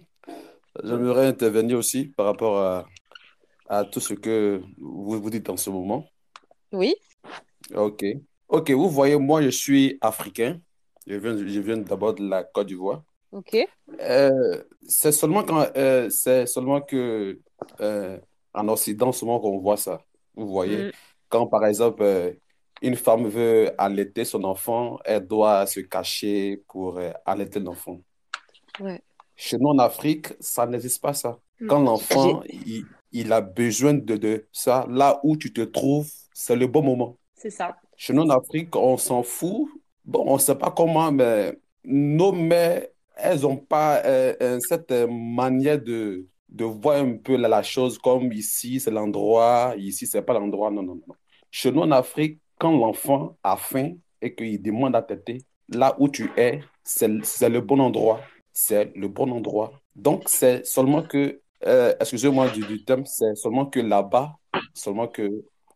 [0.84, 2.86] J'aimerais intervenir aussi par rapport à,
[3.67, 6.05] à tout ce que vous vous dites en ce moment.
[6.71, 6.95] Oui.
[7.75, 8.03] Ok.
[8.47, 10.59] Ok, vous voyez, moi, je suis africain.
[11.05, 13.03] Je viens, je viens d'abord de la Côte d'Ivoire.
[13.32, 13.57] Ok.
[13.99, 17.39] Euh, c'est seulement quand, euh, c'est seulement que
[17.82, 18.17] euh,
[18.53, 20.01] en Occident, souvent qu'on voit ça.
[20.36, 20.91] Vous voyez, Mm.
[21.30, 22.32] Quand par exemple euh,
[22.82, 27.99] une femme veut allaiter son enfant, elle doit se cacher pour euh, allaiter l'enfant.
[28.80, 29.01] Ouais.
[29.36, 31.39] Chez nous en Afrique, ça n'existe pas ça.
[31.67, 36.55] Quand l'enfant il, il a besoin de, de ça, là où tu te trouves, c'est
[36.55, 37.17] le bon moment.
[37.36, 37.75] C'est ça.
[37.95, 39.67] Chez nous en Afrique, on s'en fout.
[40.05, 45.82] Bon, on ne sait pas comment, mais nos mères, elles n'ont pas euh, cette manière
[45.82, 50.34] de, de voir un peu la, la chose comme ici, c'est l'endroit, ici, c'est pas
[50.34, 50.72] l'endroit.
[50.72, 51.16] Non, non, non.
[51.52, 55.39] Chez nous en Afrique, quand l'enfant a faim et qu'il demande à téter,
[55.70, 57.08] là où tu es, c'est
[57.50, 58.22] le bon endroit.
[58.54, 59.74] C'est le bon endroit.
[59.95, 64.36] Donc, c'est seulement que, euh, excusez-moi du, du thème, c'est seulement que là-bas,
[64.74, 65.30] seulement que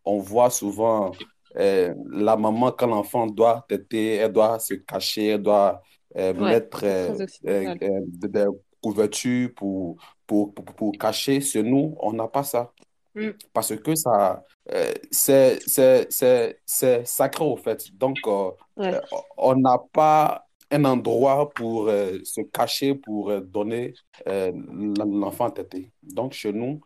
[0.06, 1.12] on voit souvent
[1.58, 5.82] euh, la maman, quand l'enfant doit téter, elle doit se cacher, elle doit
[6.18, 6.86] euh, Ouais, mettre
[7.44, 8.46] des
[8.82, 9.98] couvertures pour,
[10.32, 11.42] pour, pour, pour cacher.
[11.42, 12.72] Chez nous, on n'a pas ça.
[13.16, 13.32] Mm.
[13.54, 17.80] Parce que ça, euh, c'est, c'est, c'est, c'est sacré au fait.
[18.04, 18.94] Donc, euh, Ouais.
[18.96, 19.02] euh,
[19.38, 23.94] on n'a pas un endroit pour euh, se cacher, pour euh, donner
[24.28, 24.54] euh,
[25.06, 25.92] l'enfant à téter.
[26.02, 26.80] Donc, chez nous,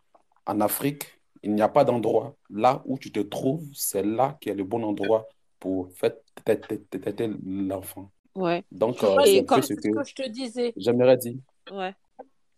[0.46, 1.04] en Afrique,
[1.44, 2.34] il n'y a pas d'endroit.
[2.50, 5.28] Là où tu te trouves, c'est là qui est le bon endroit
[5.60, 8.10] pour faire téter l'enfant.
[8.34, 8.64] Ouais.
[8.72, 10.72] Donc, euh, c'est ce ce que que je te disais.
[10.76, 11.38] j'aimerais dire.
[11.72, 11.94] Ouais.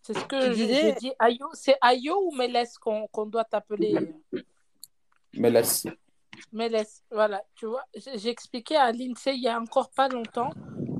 [0.09, 1.12] C'est ce Tu que je- disais- dit.
[1.18, 3.94] Ayo, c'est Ayo ou Mélès qu'on qu'on doit t'appeler?
[5.34, 5.86] Laisse.
[6.50, 7.84] Mélès, voilà, tu vois,
[8.24, 10.48] expliqué à l'INSEE il y a encore pas longtemps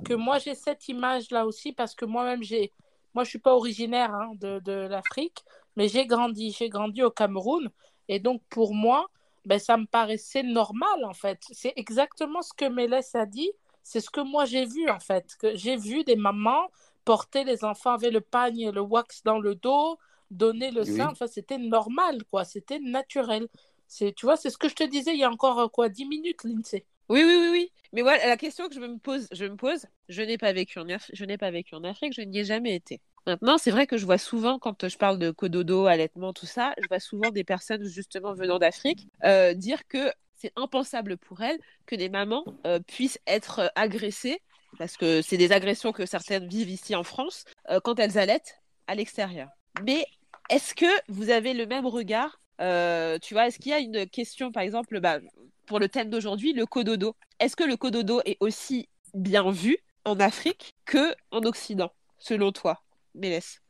[0.04, 2.70] que moi j'ai cette image-là aussi parce que moi-même j'ai,
[3.14, 5.42] moi je suis pas originaire hein, de, de l'Afrique,
[5.74, 7.70] mais j'ai grandi, j'ai grandi au Cameroun
[8.09, 9.09] et donc pour moi,
[9.46, 11.38] ben, ça me paraissait normal en fait.
[11.50, 13.50] C'est exactement ce que Mélès a dit,
[13.82, 16.66] c'est ce que moi j'ai vu en fait, que j'ai vu des mamans
[17.09, 19.98] porter les enfants avec le pagne et le wax dans le dos,
[20.30, 20.84] donner le Oui.
[20.84, 23.48] sein, enfin c'était normal quoi, c'était naturel.
[23.86, 25.88] C'est, tu vois, c'est ce que je te disais il y a encore euh, quoi,
[25.88, 26.84] 10 minutes, l'INSEE.
[27.09, 27.72] Oui, oui, oui, oui.
[27.94, 30.78] Mais voilà, la question que je me pose, je me pose, je n'ai pas vécu
[30.78, 33.00] en Afrique, je n'ai pas vécu en Afrique, je n'y ai jamais été.
[33.26, 36.74] Maintenant, c'est vrai que je vois souvent, quand je parle de cododo, allaitement, tout ça,
[36.78, 41.59] je vois souvent des personnes justement venant d'Afrique euh, dire que c'est impensable pour elles
[41.86, 44.40] que des mamans euh, puissent être agressées,
[44.77, 48.61] parce que c'est des agressions que certaines vivent ici en France, euh, quand elles allaitent
[48.87, 49.49] à l'extérieur.
[49.83, 50.05] Mais
[50.51, 54.51] est-ce que vous avez le même regard Tu vois, est-ce qu'il y a une question,
[54.51, 55.19] par exemple, bah,
[55.66, 57.14] pour le thème d'aujourd'hui, le cododo?
[57.39, 62.83] Est-ce que le cododo est aussi bien vu en Afrique que en Occident, selon toi
[63.14, 63.61] Mélès?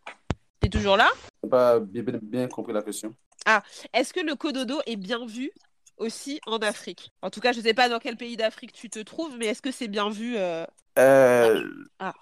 [0.61, 1.09] T'es toujours là?
[1.51, 3.15] Pas bien, bien- bien compris la question.
[3.47, 5.51] Ah, est-ce que le cododo est bien vu
[5.99, 8.91] aussi en Afrique En tout cas, je ne sais pas dans quel pays d'Afrique tu
[8.91, 10.65] te trouves, mais est-ce que c'est bien vu euh,
[10.99, 11.65] Euh,
[11.99, 12.15] Ah.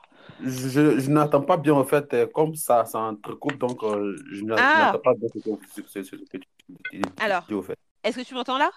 [0.42, 4.42] Je, je n'entends pas bien, en fait, euh, comme ça, ça entrecoupe, donc euh, je
[4.44, 4.86] n'a- je Ah.
[4.86, 5.50] n'entends pas bien ce que,
[5.88, 7.44] ce- ce- ce que tu Alors.
[7.48, 7.78] dis, au fait.
[8.02, 8.70] Est-ce que tu m'entends là?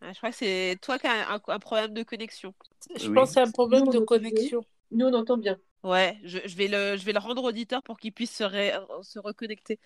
[0.00, 2.54] Ah, Je crois que c'est toi qui as un, un problème de connexion.
[2.96, 3.14] Je Oui.
[3.14, 4.64] pense que c'est un problème de connexion.
[4.90, 5.58] Nous, on entend bien.
[5.84, 8.72] Ouais, je, je vais le, je vais le rendre auditeur pour qu'il puisse se, ré-
[9.02, 9.78] se reconnecter.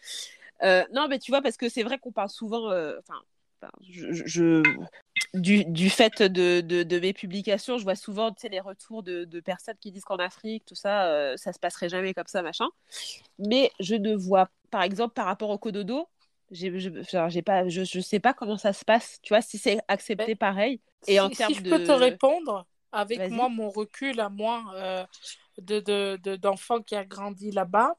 [0.63, 2.99] Euh, non, mais tu vois, parce que c'est vrai qu'on parle souvent, euh,
[3.63, 4.63] enfin, enfin, je, je- je-
[5.35, 9.03] du, du fait de, de, de mes publications, je vois souvent tu sais, les retours
[9.03, 12.27] de, de personnes qui disent qu'en Afrique, tout ça, euh, ça se passerait jamais comme
[12.27, 12.69] ça, machin.
[13.39, 16.09] Mais je ne vois, par exemple, par rapport au cododo,
[16.51, 16.91] j'ai, je,
[17.29, 20.35] j'ai pas, je, je sais pas comment ça se passe, tu vois, si c'est accepté
[20.35, 20.81] Ben, pareil.
[21.07, 23.31] Et en si, termes si je peux te répondre, avec Vas-y.
[23.31, 25.07] moi, mon recul à moi euh,
[25.59, 27.97] de, de, de- d'enfant qui a grandi là-bas,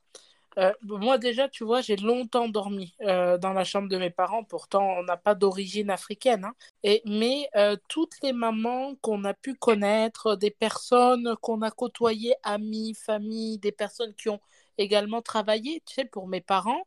[0.58, 4.44] euh, moi déjà, tu vois, j'ai longtemps dormi euh, dans la chambre de mes parents.
[4.44, 6.46] Pourtant, on n'a pas d'origine africaine.
[6.46, 6.54] hein.
[6.84, 12.36] Et, mais euh, toutes les mamans qu'on a pu connaître, des personnes qu'on a côtoyées,
[12.44, 14.40] amis, famille, des personnes qui ont
[14.78, 16.84] également travaillé, tu sais, pour mes parents,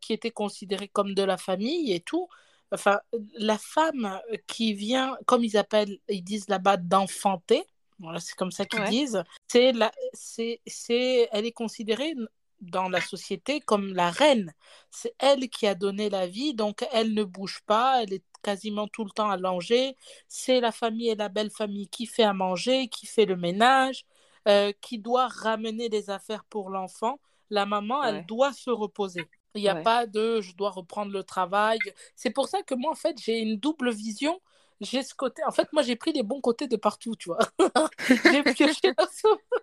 [0.00, 2.28] qui étaient considérées comme de la famille et tout.
[2.72, 3.00] Enfin,
[3.34, 7.64] la femme qui vient, comme ils appellent, ils disent là-bas d'enfanter,
[7.98, 8.88] voilà, c'est comme ça qu'ils Ouais.
[8.90, 12.14] disent, c'est la, c'est, c'est, elle est considérée
[12.60, 14.52] dans la société comme la reine.
[14.90, 18.88] C'est elle qui a donné la vie, donc elle ne bouge pas, elle est quasiment
[18.88, 19.96] tout le temps allongée.
[20.28, 24.04] C'est la famille et la belle famille qui fait à manger, qui fait le ménage,
[24.48, 27.20] euh, qui doit ramener les affaires pour l'enfant.
[27.50, 28.08] La maman, Ouais.
[28.08, 29.28] elle doit se reposer.
[29.54, 29.82] Il n'y a Ouais.
[29.82, 31.78] pas de je dois reprendre le travail.
[32.14, 34.40] C'est pour ça que moi, en fait, j'ai une double vision.
[34.80, 35.42] J'ai ce côté.
[35.44, 37.38] En fait, moi, j'ai pris les bons côtés de partout, tu vois.
[38.08, 38.92] j'ai pioché.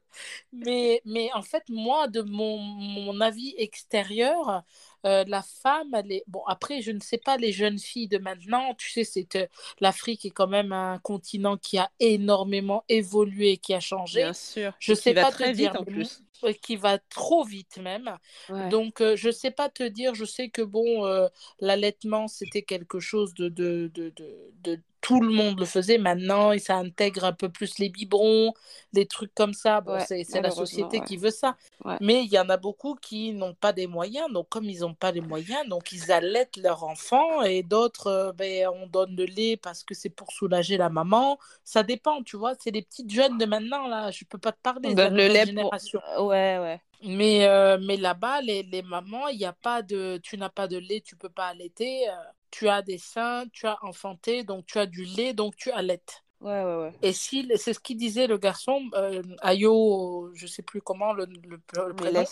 [0.51, 4.61] Mais, mais en fait, moi, de mon, mon avis extérieur,
[5.05, 6.23] euh, la femme, elle est...
[6.27, 8.75] Bon, après, je ne sais pas les jeunes filles de maintenant.
[8.75, 9.47] Tu sais, c'est euh,
[9.79, 14.21] l'Afrique est quand même un continent qui a énormément évolué, qui a changé.
[14.21, 14.73] Bien sûr.
[14.79, 16.23] Je sais va pas très te vite dire, en plus.
[16.45, 18.17] Euh, qui va trop vite même.
[18.49, 18.69] Ouais.
[18.69, 21.27] Donc, euh, je sais pas te dire, je sais que bon, euh,
[21.59, 26.53] l'allaitement, c'était quelque chose de, de, de, de, de- Tout le monde le faisait maintenant,
[26.53, 28.53] et ça intègre un peu plus les biberons,
[28.93, 29.81] des trucs comme ça.
[29.81, 31.03] Bon, Ouais, c'est, la société ouais.
[31.03, 31.57] qui veut ça.
[31.85, 31.99] Ouais.
[31.99, 34.31] Mais il y en a beaucoup qui n'ont pas des moyens.
[34.31, 38.31] Donc, comme ils n'ont pas les moyens, donc ils allaitent leur enfant, et d'autres, euh,
[38.33, 41.37] ben, on donne le lait parce que c'est pour soulager la maman.
[41.63, 42.53] Ça dépend, tu vois.
[42.59, 44.11] C'est les petites jeunes de maintenant, là.
[44.11, 45.73] Je peux pas te parler On donne le lait pour.
[45.73, 46.01] génération.
[46.19, 46.81] Ouais, ouais.
[47.03, 50.67] Mais, euh, mais là-bas, les, les mamans, il n'y a pas de, tu n'as pas
[50.67, 52.09] de lait, tu peux pas allaiter.
[52.09, 52.13] euh,
[52.51, 56.22] tu as des seins, tu as enfanté, donc tu as du lait, donc tu allaites.
[56.43, 56.93] Ouais, ouais, ouais.
[57.01, 61.25] Et si, c'est ce qu'il disait le garçon, euh, Ayo, je sais plus comment le,
[61.25, 62.25] le, le prénom.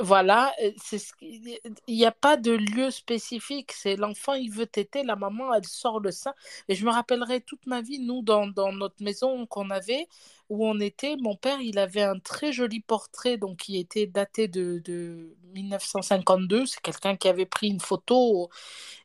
[0.00, 3.72] Voilà, euh, c'est ce il n'y a pas de lieu spécifique.
[3.72, 6.34] C'est l'enfant, il veut téter, la maman, elle sort le sein.
[6.68, 10.08] Et je me rappellerai toute ma vie, nous, dans, dans notre maison qu'on avait,
[10.50, 14.48] où on était, mon père, il avait un très joli portrait, donc qui était daté
[14.48, 16.66] de, de 1952.
[16.66, 18.50] C'est quelqu'un qui avait pris une photo.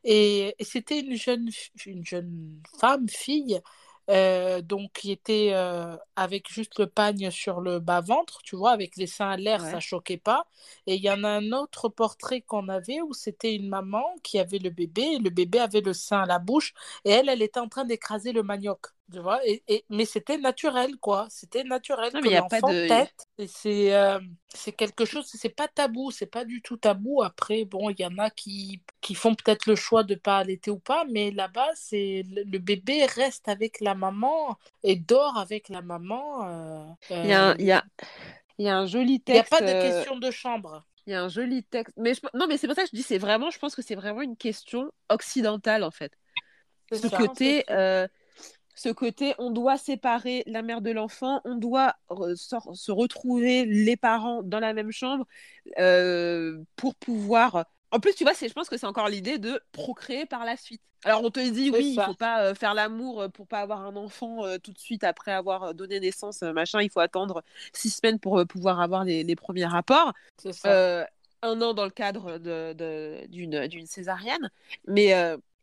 [0.04, 1.50] Et, et c'était une jeune,
[1.86, 3.62] une jeune femme, fille,
[4.10, 8.98] euh, donc qui était euh, avec juste le pagne sur le bas-ventre, tu vois, avec
[8.98, 9.72] les seins à l'air, Ouais.
[9.72, 10.46] ça choquait pas.
[10.88, 14.40] Et il y en a un autre portrait qu'on avait où c'était une maman qui
[14.40, 16.74] avait le bébé, et le bébé avait le sein à la bouche,
[17.06, 19.46] et elle, elle était en train d'écraser le manioc, tu vois.
[19.48, 21.28] Et, et- mais c'était naturel, quoi.
[21.30, 23.06] C'était naturel Non, mais il a pas de-
[23.48, 24.20] c'est euh,
[24.54, 27.24] c'est quelque chose, c'est pas tabou, c'est pas du tout tabou.
[27.24, 30.70] Après, bon, il y en a qui, qui font peut-être le choix de pas allaiter
[30.72, 35.70] ou pas, mais là-bas, c'est le, le bébé reste avec la maman et dort avec
[35.70, 36.48] la maman.
[36.48, 36.86] euh,
[37.24, 37.84] Il y a un, euh, y a,
[38.60, 39.44] il y a un joli il n'y a texte.
[39.44, 40.86] pas de euh, question de chambre.
[41.08, 41.96] Il y a un joli texte.
[41.98, 43.82] Mais je- non, mais c'est pour ça que je dis, c'est vraiment, je pense que
[43.82, 46.14] c'est vraiment une question occidentale, en fait.
[46.92, 47.10] Ce ça.
[47.10, 48.08] côté, euh,
[48.76, 53.98] ce côté, on doit séparer la mère de l'enfant, on doit re- se retrouver les
[53.98, 55.26] parents dans la même chambre
[55.80, 60.26] euh, pour pouvoir En plus, tu vois, je pense que c'est encore l'idée de procréer
[60.26, 60.82] par la suite.
[61.06, 62.06] Alors, on te dit, oui, il ça.
[62.06, 65.04] faut pas euh, faire l'amour euh, pour pas avoir un enfant euh, tout de suite
[65.04, 66.82] après avoir donné naissance, machin.
[66.82, 67.44] Il faut attendre
[67.74, 70.14] six semaines pour pouvoir avoir les, les premiers rapports.
[70.52, 71.08] Ça.
[71.46, 74.50] Un an dans le cadre de, de- d'une, césarienne.
[74.88, 75.14] Mais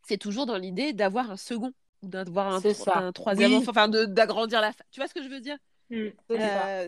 [0.07, 1.73] c'est toujours dans l'idée d'avoir un second
[2.03, 3.57] ou d'avoir un, troisième Oui.
[3.57, 5.57] enfant, enfin, de- d'agrandir la Tu vois ce que je veux dire?
[5.89, 6.07] Mm.
[6.29, 6.87] C'est euh,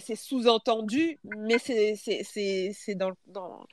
[0.00, 3.64] c'est sous-entendu, mais c'est c'est- c'est- c'est dans, dans,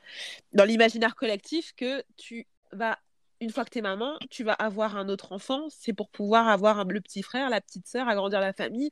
[0.53, 2.99] dans l'imaginaire collectif que tu vas,
[3.41, 6.47] une fois que tu es maman, tu vas avoir un autre enfant, c'est pour pouvoir
[6.47, 8.91] avoir un- le petit frère, la petite sœur, agrandir la famille.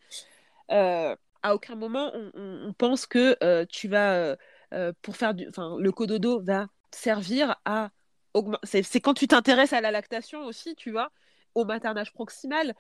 [0.72, 4.36] Euh, à aucun moment on, on- on pense que euh, tu vas,
[5.02, 5.48] pour faire du.
[5.50, 7.90] Enfin, le cododo va servir à.
[8.64, 11.12] c'est quand tu t'intéresses à la lactation aussi, tu vois,
[11.56, 12.74] au maternage proximal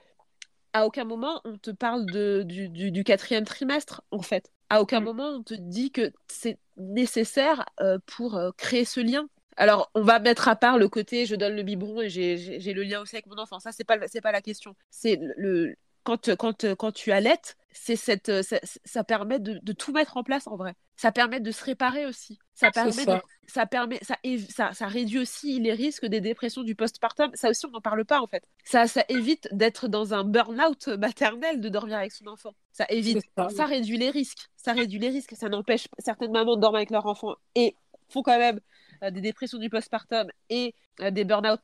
[0.73, 4.51] à aucun moment on te parle de, du, du- du quatrième trimestre, en fait.
[4.69, 5.03] À aucun Mm.
[5.03, 9.27] moment on te dit que c'est nécessaire euh, pour euh, créer ce lien.
[9.57, 12.83] Alors, on va mettre à part le côté je donne le biberon et j'ai- le
[12.83, 13.59] lien aussi avec mon enfant.
[13.59, 14.75] Ça, c'est pas, pas la question.
[14.89, 19.73] C'est le, le- quand, quand, quand tu allaites, c'est cette, ça, ça permet de, de
[19.73, 20.73] tout mettre en place en vrai.
[21.01, 22.37] Ça permet de se réparer aussi.
[22.53, 23.21] Ça permet, de- ça.
[23.47, 27.31] ça, permet ça, év- ça, ça réduit aussi les risques des dépressions du postpartum.
[27.33, 28.43] Ça aussi, on n'en parle pas en fait.
[28.63, 32.53] Ça, ça évite d'être dans un burn-out maternel de dormir avec son enfant.
[32.71, 33.49] Ça évite, ça.
[33.49, 34.45] ça réduit les risques.
[34.57, 35.33] Ça réduit les risques.
[35.35, 37.75] Ça n'empêche certaines mamans de dormir avec leur enfant et
[38.09, 38.59] font quand même
[39.03, 41.61] euh, des dépressions du postpartum et euh, des burn-out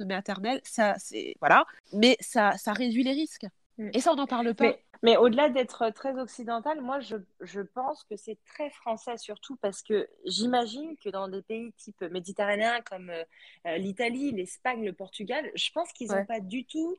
[0.00, 0.60] des maternels.
[0.62, 1.66] Ça, c'est voilà.
[1.92, 3.46] Mais ça, ça réduit les risques.
[3.78, 3.90] Mm.
[3.94, 4.64] Et ça, on n'en parle pas.
[4.64, 9.56] Mais, mais au-delà d'être très occidental, moi, je, je pense que c'est très français surtout
[9.56, 15.50] parce que j'imagine que dans des pays type méditerranéens comme euh, l'Italie, l'Espagne, le Portugal,
[15.54, 16.24] je pense qu'ils n'ont Ouais.
[16.26, 16.96] pas du tout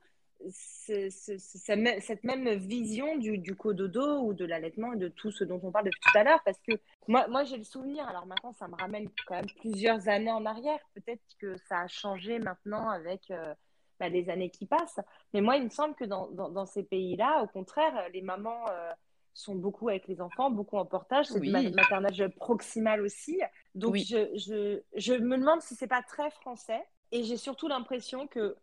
[0.51, 4.97] ce- ce- ce- ce même- cette même vision du, du cododo ou de l'allaitement et
[4.97, 6.41] de tout ce dont on parle depuis tout à l'heure.
[6.45, 6.71] Parce que
[7.09, 10.45] moi, moi j'ai le souvenir, alors maintenant, ça me ramène quand même plusieurs années en
[10.45, 10.79] arrière.
[10.95, 13.53] Peut-être que ça a changé maintenant avec euh,
[13.99, 14.99] bah, les années qui passent.
[15.33, 18.65] Mais moi, il me semble que dans, dans, dans ces pays-là, au contraire, les mamans
[18.69, 18.91] euh,
[19.33, 21.25] sont beaucoup avec les enfants, beaucoup en portage.
[21.27, 21.47] C'est Oui.
[21.47, 23.39] du ma- maternage proximal aussi.
[23.75, 24.05] Donc, Oui.
[24.07, 26.81] je, je, je me demande si c'est pas très français.
[27.11, 28.55] Et j'ai surtout l'impression que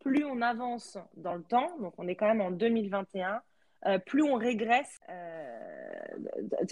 [0.00, 3.40] plus on avance dans le temps, donc on est quand même en 2021,
[3.86, 5.98] euh, plus on régresse euh,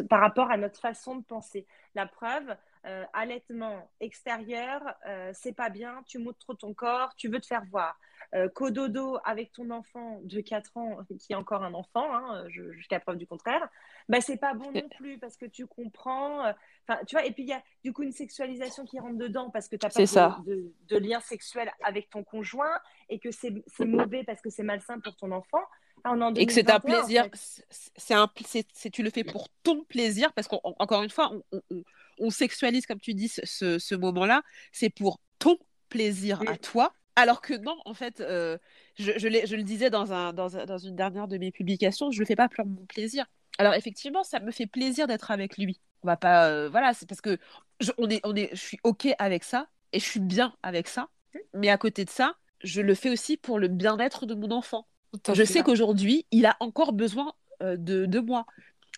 [0.09, 1.67] par rapport à notre façon de penser.
[1.95, 2.55] La preuve,
[2.87, 7.47] euh, allaitement extérieur, euh, c'est pas bien, tu montres trop ton corps, tu veux te
[7.47, 7.99] faire voir.
[8.35, 12.99] Euh, cododo avec ton enfant de 4 ans, qui est encore un enfant, hein, jusqu'à
[12.99, 13.69] preuve du contraire,
[14.09, 16.47] bah, c'est pas bon non plus parce que tu comprends.
[16.47, 16.53] euh,
[16.89, 19.51] Enfin, tu vois, et puis il y a du coup une sexualisation qui rentre dedans
[19.51, 20.41] parce que tu n'as pas ça.
[20.47, 22.81] de, de- de lien sexuel avec ton conjoint
[23.11, 25.61] et que c'est mauvais parce que c'est malsain pour ton enfant.
[26.05, 27.65] Ah, on en et que c'est un 2021, en plaisir, fait.
[27.97, 28.29] c'est un,
[28.73, 31.83] c'est, tu le fais pour ton plaisir, parce qu'encore une fois, on, on- on-
[32.19, 35.59] on sexualise, comme tu dis, ce, ce- ce moment-là, c'est pour ton
[35.91, 36.49] plaisir Oui.
[36.49, 38.59] à toi, alors que non, en fait, euh,
[38.99, 41.51] je, je, l'ai- je le disais dans, un, dans, un- dans une dernière de mes
[41.53, 43.27] publications, je le fais pas pour mon plaisir.
[43.59, 45.81] Alors effectivement, ça me fait plaisir d'être avec lui.
[46.03, 47.39] On va pas, euh, voilà, c'est parce que
[47.81, 50.89] je, on est, on est, je suis ok avec ça et je suis bien avec
[50.89, 51.09] ça,
[51.55, 52.35] mais à côté de ça,
[52.65, 54.87] je le fais aussi pour le bien-être de mon enfant.
[55.29, 58.47] Je sais qu'aujourd'hui, il a encore besoin euh, de, de moi.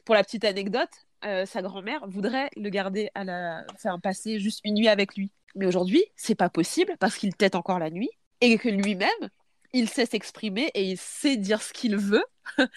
[0.04, 0.90] Pour la petite anecdote,
[1.24, 5.32] euh, sa grand-mère voudrait le garder à la, enfin, passer juste une nuit avec lui.
[5.54, 9.08] Mais aujourd'hui, c'est pas possible parce qu'il tète encore la nuit et que lui-même,
[9.72, 12.24] il sait s'exprimer et il sait dire ce qu'il veut.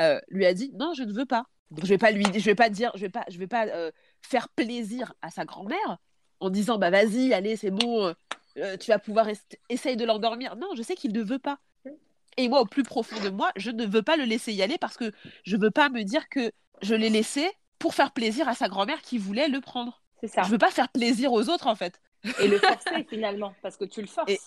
[0.00, 1.44] Euh, lui a dit non, je ne veux pas.
[1.70, 3.66] Donc je vais pas lui, je vais pas dire, je vais pas, je vais pas
[3.68, 5.98] euh, faire plaisir à sa grand-mère
[6.40, 8.12] en disant bah vas-y, allez, c'est bon,
[8.58, 10.56] euh, tu vas pouvoir est- essaye de l'endormir.
[10.56, 11.60] Non, je sais qu'il ne veut pas.
[12.36, 14.78] Et moi, au plus profond de moi, je ne veux pas le laisser y aller
[14.78, 15.12] parce que
[15.44, 16.50] je veux pas me dire que
[16.82, 20.02] je l'ai laissé pour faire plaisir à sa grand-mère qui voulait le prendre.
[20.20, 20.42] C'est ça.
[20.42, 22.00] Je veux pas faire plaisir aux autres en fait.
[22.40, 24.30] Et le forcer finalement, parce que tu le forces.
[24.30, 24.38] Et-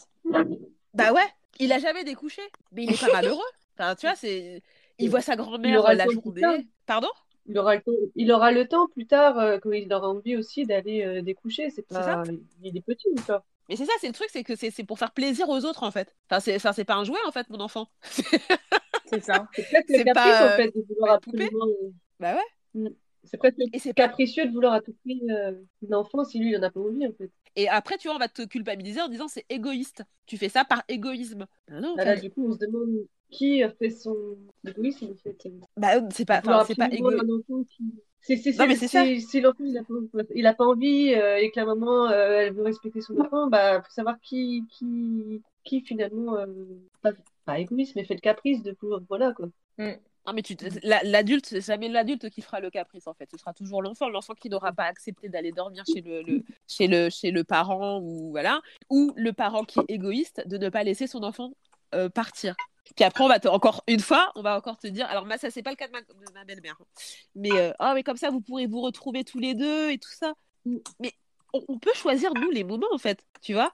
[0.94, 1.28] Bah ouais,
[1.60, 3.44] il a jamais découché, mais il est pas malheureux.
[3.78, 4.64] Enfin, tu vois, c'est
[4.98, 6.68] il voit sa Il grand-mère aura euh, le la journée.
[6.86, 7.10] Pardon?
[7.48, 10.36] Il aura, le temps- il aura le temps plus tard, euh, quand il aura envie
[10.36, 11.70] aussi d'aller euh, découcher.
[11.72, 12.18] C'est C'est ça.
[12.18, 12.24] pas...
[12.62, 13.44] Il est petit encore.
[13.70, 15.84] Mais c'est ça, c'est le truc, c'est que c'est c'est pour faire plaisir aux autres
[15.84, 16.16] en fait.
[16.30, 17.90] Enfin, c'est enfin, c'est pas un jouet en fait, mon enfant.
[19.06, 19.48] C'est ça.
[19.56, 21.66] C'est presque pas, en fait de vouloir poupée absolument.
[21.66, 22.42] euh, bah ouais.
[23.24, 26.40] C'est presque Et c'est pas capricieux de vouloir à tout prix euh, une enfant si
[26.40, 27.32] lui il en a pas envie en fait.
[27.58, 30.04] Et après, tu vois, on va te culpabiliser en disant c'est égoïste.
[30.28, 31.46] Tu fais ça par égoïsme.
[31.70, 35.08] Ah non, Ah, là, enfin, du coup, on se demande qui a fait son égoïsme
[35.12, 35.50] en fait.
[35.76, 37.26] bah, c'est pas, c'est pas égoïste.
[39.20, 39.94] si l'enfant il a pas,
[40.36, 43.48] il a pas envie euh, et que la maman euh, elle veut respecter son enfant,
[43.48, 46.46] bah faut savoir qui qui qui finalement euh,
[47.02, 47.12] pas,
[47.46, 49.48] pas égoïste mais fait le caprice de pouvoir voilà quoi.
[50.28, 53.30] Non, mais tu la- l'adulte, c'est jamais l'adulte qui fera le caprice en fait.
[53.32, 56.88] Ce sera toujours l'enfant, l'enfant qui n'aura pas accepté d'aller dormir chez le, le- chez
[56.88, 58.60] le chez le parent ou voilà,
[58.90, 61.54] ou le parent qui est égoïste de ne pas laisser son enfant
[61.96, 62.56] euh, partir.
[62.96, 65.06] Puis après, on va te, encore une fois, on va encore te dire.
[65.08, 66.86] Alors, moi, ça c'est pas le cas de ma, de ma belle-mère, hein.
[67.36, 70.12] mais euh, ah, mais comme ça, vous pourrez vous retrouver tous les deux et tout
[70.14, 70.34] ça.
[71.00, 71.14] Mais
[71.54, 73.74] on, on peut choisir nous les moments en fait, tu vois.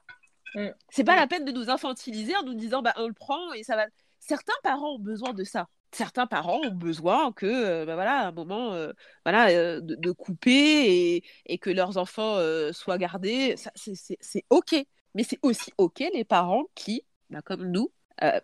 [0.54, 0.68] Mm.
[0.88, 3.64] C'est pas la peine de nous infantiliser en nous disant bah on le prend et
[3.64, 3.86] ça va.
[4.20, 5.68] Certains parents ont besoin de ça.
[5.94, 8.92] Certains parents ont besoin que euh, bah, voilà à un moment euh,
[9.24, 13.54] voilà euh, de, couper et, que leurs enfants euh, soient gardés.
[13.76, 14.74] C'est- ok.
[15.14, 17.92] Mais c'est aussi ok les parents qui, bah, comme nous,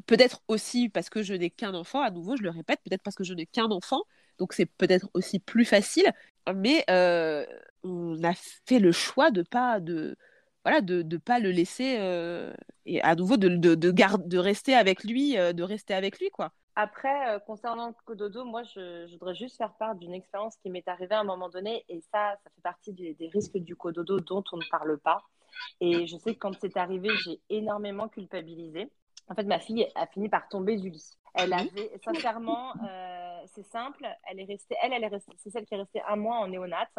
[0.06, 2.00] peut-être aussi parce que je n'ai qu'un enfant.
[2.02, 4.02] À nouveau, je le répète, peut-être parce que je n'ai qu'un enfant.
[4.38, 6.12] Donc c'est peut-être aussi plus facile.
[6.54, 6.84] Mais
[7.82, 8.32] on a
[8.66, 10.16] fait le choix de pas de
[10.64, 11.98] voilà de de pas le laisser
[12.86, 17.34] et à nouveau de de de, rester avec lui de rester avec lui quoi Après,
[17.34, 20.86] euh, concernant le cododo, moi, je, je voudrais juste faire part d'une expérience qui m'est
[20.88, 24.20] arrivée à un moment donné, et ça, ça fait partie des, des risques du cododo
[24.20, 25.22] dont on ne parle pas.
[25.80, 28.90] Et je sais que quand c'est arrivé, j'ai énormément culpabilisé.
[29.28, 31.10] En fait, ma fille a fini par tomber du lit.
[31.34, 35.64] Elle avait, sincèrement, euh, c'est simple, elle est restée, elle, elle est restée, c'est celle
[35.64, 36.98] qui est restée un mois en néonate.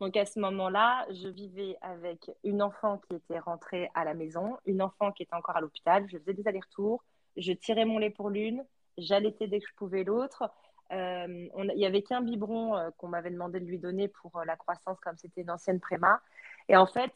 [0.00, 4.56] Donc à ce moment-là, je vivais avec une enfant qui était rentrée à la maison,
[4.64, 6.06] une enfant qui était encore à l'hôpital.
[6.10, 7.02] Je faisais des allers-retours,
[7.36, 8.64] je tirais mon lait pour l'une,
[8.98, 10.50] j'allaitais dès que je pouvais l'autre.
[10.92, 14.44] Euh, il y avait qu'un biberon euh, qu'on m'avait demandé de lui donner pour euh,
[14.44, 16.20] la croissance, comme c'était une ancienne préma.
[16.68, 17.12] Et en fait,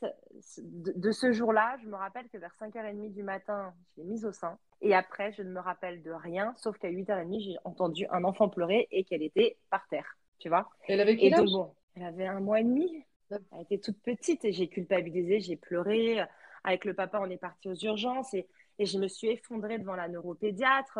[0.59, 4.25] de, de ce jour-là, je me rappelle que vers 5h30 du matin, je l'ai mise
[4.25, 4.59] au sein.
[4.81, 8.49] Et après, je ne me rappelle de rien, sauf qu'à 8h30, j'ai entendu un enfant
[8.49, 10.17] pleurer et qu'elle était par terre.
[10.39, 13.05] Tu vois Elle avait quel âge donc, bon, elle avait un mois et demi.
[13.31, 16.21] Elle était toute petite et j'ai culpabilisé, j'ai pleuré.
[16.65, 18.49] Avec le papa, on est parti aux urgences et,
[18.79, 20.99] et je me suis effondrée devant la neuropédiatre.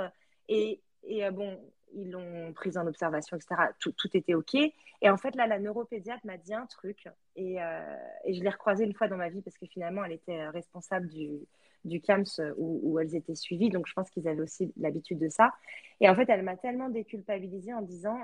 [0.51, 1.59] Et, et euh, bon,
[1.95, 3.71] ils l'ont prise en observation, etc.
[3.79, 4.55] Tout, tout était OK.
[4.55, 7.09] Et en fait, là, la neuropédiatre m'a dit un truc.
[7.37, 10.13] Et, euh, et je l'ai recroisée une fois dans ma vie parce que finalement, elle
[10.13, 11.31] était euh, responsable du,
[11.85, 12.27] du CAMS
[12.59, 13.71] où, où elles étaient suivies.
[13.71, 15.53] Donc, je pense qu'ils avaient aussi l'habitude de ça.
[16.01, 18.19] Et en fait, elle m'a tellement déculpabilisée en disant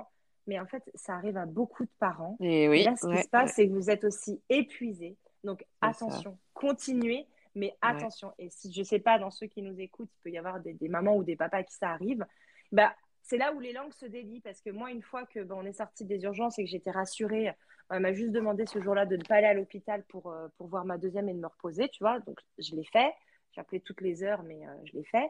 [0.47, 2.37] mais en fait, ça arrive à beaucoup de parents.
[2.39, 3.53] et Et oui là, ce qui se passe, ouais.
[3.53, 5.17] c'est que vous êtes aussi épuisés.
[5.43, 8.33] Donc, attention, continuez, mais attention.
[8.37, 10.59] Et si je ne sais pas, dans ceux qui nous écoutent, il peut y avoir
[10.59, 12.25] des, des mamans ou des papas qui ça arrive.
[12.71, 14.41] Bah, c'est là où les langues se délient.
[14.41, 16.91] Parce que moi, une fois que bah, on est sorti des urgences et que j'étais
[16.91, 17.51] rassurée,
[17.89, 20.67] elle m'a juste demandé ce jour-là de ne pas aller à l'hôpital pour, euh, pour
[20.67, 22.19] voir ma deuxième et de me reposer, tu vois.
[22.19, 23.13] Donc, je l'ai fait.
[23.53, 25.29] J'ai appelé toutes les heures, mais euh, je l'ai fait.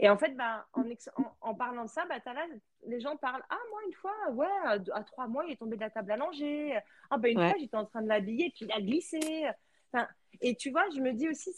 [0.00, 2.46] Et en fait, bah, en, ex- en, en parlant de ça, bah, là,
[2.86, 5.80] les gens parlent Ah, moi, une fois, ouais, à, trois mois, il est tombé de
[5.82, 6.78] la table à langer.
[7.10, 7.48] Ah, bah, une Ouais.
[7.50, 9.46] fois, j'étais en train de l'habiller, puis il a glissé.
[9.92, 10.08] Enfin,
[10.40, 11.50] et tu vois, je me dis aussi,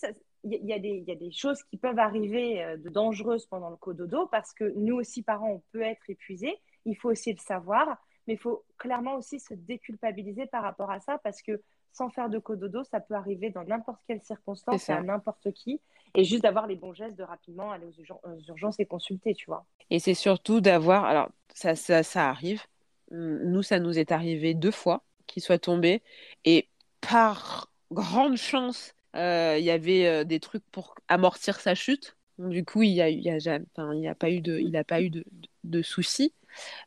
[0.44, 3.76] il y, y, y a des choses qui peuvent arriver euh, de dangereuses pendant le
[3.76, 6.56] cododo parce que nous aussi, parents, on peut être épuisés.
[6.86, 11.00] Il faut aussi le savoir, mais il faut clairement aussi se déculpabiliser par rapport à
[11.00, 11.60] ça parce que
[11.92, 15.80] sans faire de cododo, ça peut arriver dans n'importe quelle circonstance à n'importe qui.
[16.14, 19.34] Et juste d'avoir les bons gestes de rapidement aller aux, urgen- aux urgences et consulter,
[19.34, 19.66] tu vois.
[19.90, 22.62] et c'est surtout d'avoir alors ça, ça ça arrive
[23.10, 26.02] nous ça nous est arrivé deux fois qu'il soit tombé
[26.44, 26.68] et
[27.00, 32.16] par grande chance euh, il y avait euh, des trucs pour amortir sa chute.
[32.38, 34.76] Donc, du coup il y a, il y a il n'y pas eu de il
[34.76, 36.32] a pas eu de, de, de soucis.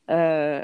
[0.09, 0.63] Euh,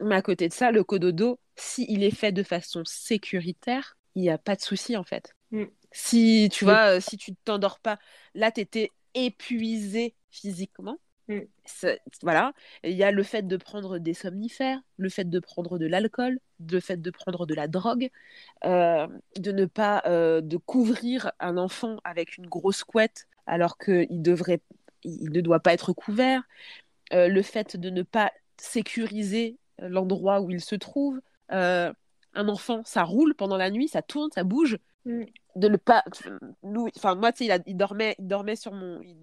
[0.00, 4.30] mais à côté de ça le cododo s'il est fait de façon sécuritaire il n'y
[4.30, 5.34] a pas de souci en fait.
[5.50, 5.64] Mm.
[5.92, 7.98] si tu vois si tu t'endors pas
[8.34, 10.98] là tu étais épuisé physiquement
[12.22, 12.52] voilà.
[12.84, 16.38] Il y a le fait de prendre des somnifères le fait de prendre de l'alcool
[16.70, 18.10] le fait de prendre de la drogue
[18.64, 19.06] euh,
[19.38, 24.60] de ne pas euh, de couvrir un enfant avec une grosse couette alors qu'il devrait
[25.04, 26.42] il ne doit pas être couvert
[27.12, 31.20] euh, le fait de ne pas sécuriser l'endroit où il se trouve
[32.34, 35.24] un enfant ça roule pendant la nuit ça tourne ça bouge Mm.
[35.56, 36.04] de ne pas
[36.62, 39.16] nous enfin moi tu sais il, a- il dormait il dormait sur mon il,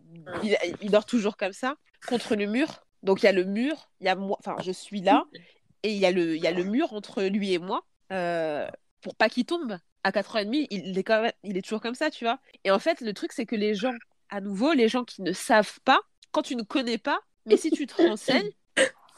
[0.43, 1.75] il- il dort toujours comme ça
[2.07, 2.67] contre le mur.
[3.01, 5.23] Donc il y a le mur il y a moi enfin je suis là
[5.83, 8.67] et il y a le il y a le mur entre lui et moi euh,
[9.01, 9.77] pour pas qu'il tombe.
[10.03, 12.39] À 4h30 il est quand même il est toujours comme ça tu vois.
[12.65, 13.93] Et en fait le truc c'est que les gens
[14.29, 15.99] à nouveau les gens qui ne savent pas
[16.31, 18.51] quand tu ne connais pas mais si tu te renseignes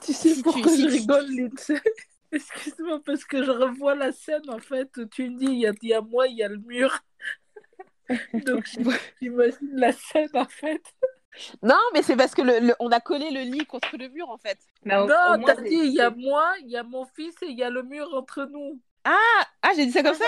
[0.04, 1.50] Tu sais Si tu- pourquoi si je tu- rigole,
[2.32, 5.68] Excuse-moi, parce que je revois la scène, en fait, où tu me dis, il y
[5.68, 6.92] a, il y a moi, il y a le mur.
[8.34, 8.66] Donc,
[9.22, 10.82] j'imagine la scène, en fait.
[11.64, 14.30] non mais c'est parce que le, le- on a collé le lit contre le mur
[14.30, 15.08] en fait non,
[15.46, 17.70] t'as dit, il y a moi, il y a mon fils et il y a
[17.70, 18.82] le mur entre nous.
[19.06, 20.26] ah j'ai dit ça comme ça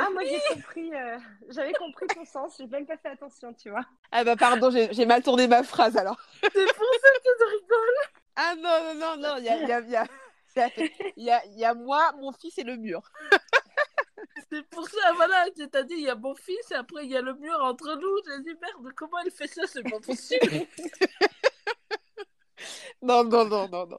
[0.00, 0.92] Ah, moi, j'ai compris.
[0.94, 1.18] euh,
[1.50, 2.56] J'avais compris ton sens.
[2.58, 3.84] J'ai même pas fait attention, tu vois.
[4.10, 7.96] ah bah pardon j'ai mal tourné ma phrase alors C'est pour ça que je rigole.
[8.36, 10.06] Ah non, non, non, non, il y a, il y, a, il y, a,
[11.16, 13.02] il y, a, il y a moi, mon fils et le mur.
[14.50, 17.10] C'est pour ça, voilà, tu t'as dit, il y a mon fils et après il
[17.10, 18.16] y a le mur entre nous.
[18.26, 20.66] J'ai dit, merde, comment elle fait ça C'est pas possible.
[23.02, 23.98] non, non, non, non, non.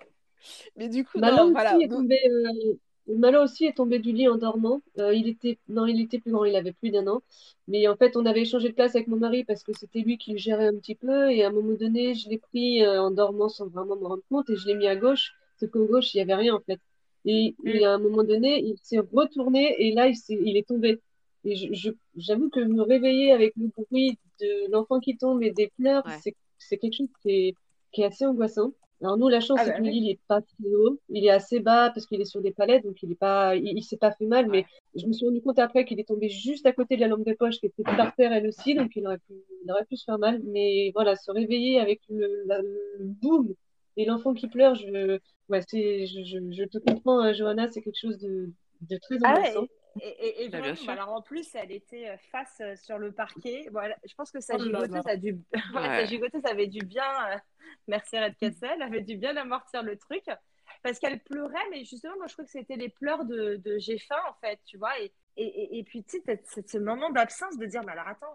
[0.76, 1.78] Mais du coup, Malo non, aussi voilà.
[1.80, 2.74] est tombé, euh,
[3.08, 4.82] Malo aussi est tombé du lit en dormant.
[5.00, 7.22] Euh, il était, non, il était plus grand, il avait plus d'un an.
[7.68, 10.18] Mais en fait, on avait échangé de place avec mon mari parce que c'était lui
[10.18, 11.32] qui le gérait un petit peu.
[11.32, 14.24] Et à un moment donné, je l'ai pris euh, en dormant sans vraiment me rendre
[14.30, 15.34] compte et je l'ai mis à gauche.
[15.68, 16.80] Qu'à gauche, il n'y avait rien en fait.
[17.26, 21.00] Et, et à un moment donné, il s'est retourné et là, il est tombé.
[21.44, 21.56] Et
[22.18, 26.34] j'avoue que me réveiller avec le bruit de l'enfant qui tombe et des pleurs, Ouais.
[26.58, 27.56] c'est, quelque chose qui est,
[27.92, 28.74] qui est assez angoissant.
[29.04, 31.00] Alors nous, la chance, Ah c'est bah que lit, il est pas très haut.
[31.10, 33.76] Il est assez bas parce qu'il est sur des palettes, donc il est pas, il,
[33.76, 34.48] il s'est pas fait mal.
[34.48, 37.08] Mais je me suis rendu compte après qu'il est tombé juste à côté de la
[37.08, 39.34] lampe de poche qui était par terre elle aussi, donc il aurait pu,
[39.66, 40.40] il aurait pu se faire mal.
[40.44, 43.56] Mais voilà, se réveiller avec le, la- le boom
[43.98, 45.20] et l'enfant qui pleure, je,
[45.50, 48.52] ouais, c'est, je, je, je te comprends, hein, Johanna, c'est quelque chose de,
[48.82, 49.66] de très Ah angoissant.
[49.66, 49.70] ouais,
[50.00, 52.98] et, et, et Bah, bien vraiment, alors en plus, elle était euh, face euh, sur
[52.98, 53.68] le parquet.
[53.72, 55.38] Voilà, je pense que sa Oh gigoteuse a dû,
[55.76, 56.06] ouais, sa Ouais.
[56.06, 57.04] gigoteuse avait dû bien,
[57.34, 57.38] euh,
[57.88, 60.24] merci Red Cassel, avait dû bien amortir le truc
[60.84, 64.00] parce qu'elle pleurait, mais justement, moi je crois que c'était les pleurs de, de j'ai
[64.00, 64.98] faim en fait, tu vois.
[65.00, 68.34] Et, et, et, et puis, tu sais, ce moment d'absence de dire, mais alors attends,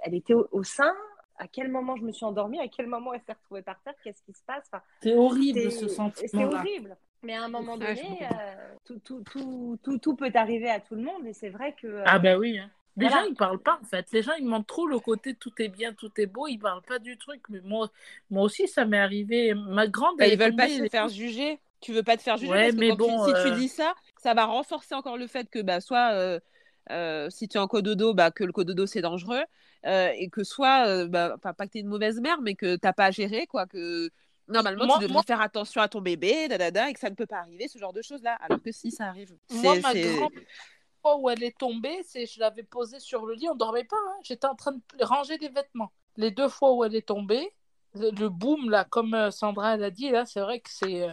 [0.00, 0.92] elle était au, au sein,
[1.38, 3.94] à quel moment je me suis endormie, à quel moment elle s'est retrouvée par terre,
[4.02, 6.96] qu'est-ce qui se passe enfin, C'est horrible ce c'est c'est horrible.
[7.22, 10.94] Mais à un moment donné, euh, tout, tout, tout, tout, tout peut arriver à tout
[10.94, 11.26] le monde.
[11.26, 11.86] Et c'est vrai que.
[11.86, 12.58] euh, Ah ben oui.
[12.58, 12.70] hein.
[12.96, 13.22] Les Voilà.
[13.22, 14.06] gens, ils parlent pas en fait.
[14.12, 16.46] Les gens, ils montrent trop le côté tout est bien, tout est beau.
[16.46, 17.42] Ils parlent pas du truc.
[17.48, 17.90] Mais moi,
[18.30, 19.54] moi aussi, ça m'est arrivé.
[19.54, 21.58] Ma grande, Bah, ils veulent pas se faire juger.
[21.80, 23.54] Tu veux pas te faire juger Ouais, parce que mais tu- bon, si tu euh,
[23.56, 26.12] dis ça, ça va renforcer encore le fait que bah, soit
[26.90, 29.42] euh, si tu es en cododo, bah, que le cododo c'est dangereux
[29.86, 32.76] euh, et que soit, euh, bah, pas que tu es une mauvaise mère, mais que
[32.76, 34.10] t'as pas à gérer, quoi, que
[34.48, 37.14] normalement Moi- tu devrais moi- faire attention à ton bébé, dadada, et que ça ne
[37.14, 38.36] peut pas arriver, ce genre de choses-là.
[38.40, 39.34] Alors que si, ça arrive.
[39.50, 40.32] Moi, C'est- ma c'est- grande
[41.02, 43.96] fois où elle est tombée, c'est je l'avais posée sur le lit, on dormait pas.
[43.96, 44.16] hein.
[44.22, 45.92] J'étais en train de ranger des vêtements.
[46.16, 47.52] Les deux fois où elle est tombée,
[47.94, 51.06] le, le boom là, comme Sandra elle a dit là, c'est vrai que c'est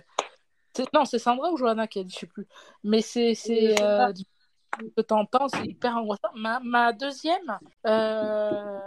[0.74, 2.48] c'est- non, c'est Sandra ou Johanna qui a dit, je sais plus.
[2.84, 3.76] Mais c'est c'est.
[4.96, 6.30] Que t'entends, c'est hyper angoissant.
[6.36, 8.80] Ma, ma deuxième, euh,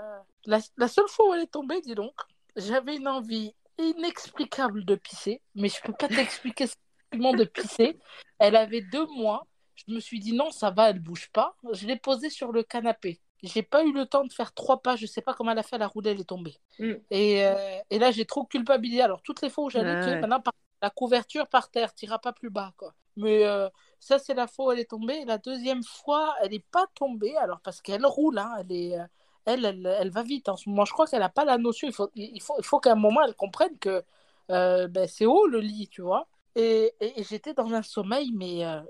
[0.46, 2.14] la, la seule fois où elle est tombée, dis donc,
[2.56, 6.74] j'avais une envie inexplicable de pisser, mais je peux pas t'expliquer ce
[7.12, 7.98] sentiment de pisser.
[8.38, 9.46] Elle avait deux mois.
[9.74, 11.56] Je me suis dit non, ça va, elle bouge pas.
[11.72, 13.20] Je l'ai posée sur le canapé.
[13.42, 14.96] J'ai pas eu le temps de faire trois pas.
[14.96, 15.76] Je sais pas comment elle a fait.
[15.76, 16.56] La roulée, elle est tombée.
[16.78, 16.92] Mm.
[17.10, 19.02] Et, euh, et là, j'ai trop culpabilisé.
[19.02, 20.20] Alors, toutes les fois où j'allais, tu ouais.
[20.20, 22.94] maintenant, par- la couverture par terre, t'iras pas plus bas, quoi.
[23.16, 23.68] Mais euh,
[24.04, 25.24] ça, c'est la fois où elle est tombée.
[25.24, 27.36] La deuxième fois, elle n'est pas tombée.
[27.36, 28.98] Alors, parce qu'elle roule, hein, elle est.
[28.98, 29.04] euh,
[29.46, 30.84] elle, elle, elle va vite en ce moment.
[30.84, 31.86] Je crois qu'elle n'a pas la notion.
[31.88, 34.02] Il faut, il faut, il faut qu'à un moment, elle comprenne que
[34.50, 36.28] euh, ben, c'est haut le lit, tu vois.
[36.56, 38.80] Et, et- et j'étais dans un sommeil, mais euh,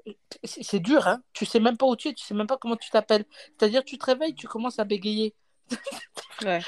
[0.44, 1.22] c'est c'est dur, hein.
[1.32, 3.24] Tu sais même pas où tu es, tu sais même pas comment tu t'appelles.
[3.58, 5.34] C'est-à-dire, tu te réveilles, tu commences à bégayer.
[6.42, 6.64] Ouais.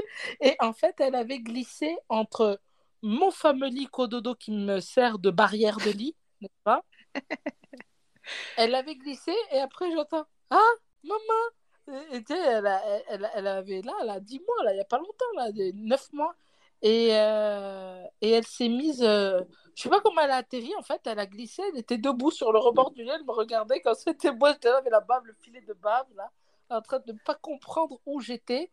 [0.40, 2.60] Et en fait, elle avait glissé entre
[3.02, 6.82] mon fameux lit cododo qui me sert de barrière de lit, n'est-ce pas
[8.56, 10.72] Elle avait glissé et après j'entends Ah,
[11.04, 14.72] maman Et tu sais, elle, a- elle, elle avait là, elle a 10 mois, là,
[14.72, 16.34] il n'y a pas longtemps, là, 9 mois.
[16.82, 19.40] Et, euh, et elle s'est mise, euh,
[19.74, 22.30] je sais pas comment elle a atterri en fait, elle a glissé, elle était debout
[22.30, 25.00] sur le rebord du lit, elle me regardait quand c'était moi, j'étais là avec la
[25.00, 26.30] bave, le filet de bave là,
[26.70, 28.70] en train de ne pas comprendre où j'étais.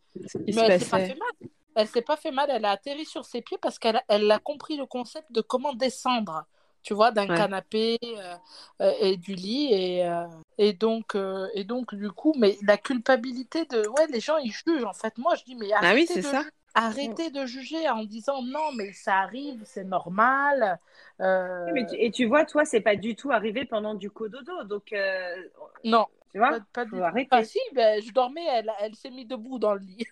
[0.53, 1.49] Mais elle s'est pas fait mal.
[1.73, 4.37] Elle s'est pas fait mal, elle a atterri sur ses pieds parce qu'elle elle a
[4.39, 6.45] compris le concept de comment descendre,
[6.85, 7.37] tu vois, d'un Ouais.
[7.37, 8.35] canapé euh,
[8.81, 9.73] euh, et du lit.
[9.73, 13.87] Et, euh, et, donc, euh, et donc, du coup, mais la culpabilité de.
[13.89, 15.17] Ouais, les gens, ils jugent en fait.
[15.17, 16.43] Moi, je dis, mais Ah oui, arrêtez c'est de ça.
[16.43, 20.79] ju- Arrêtez de juger en disant non, mais ça arrive, c'est normal.
[21.21, 24.09] Euh, Oui, mais tu- et tu vois, toi, c'est pas du tout arrivé pendant du
[24.11, 24.63] cododo.
[24.65, 25.35] Donc, euh,
[25.83, 27.29] Non, tu vois, pas, pas du arrêter.
[27.31, 30.05] Ah si, ben, je dormais, elle, elle s'est mise debout dans le lit.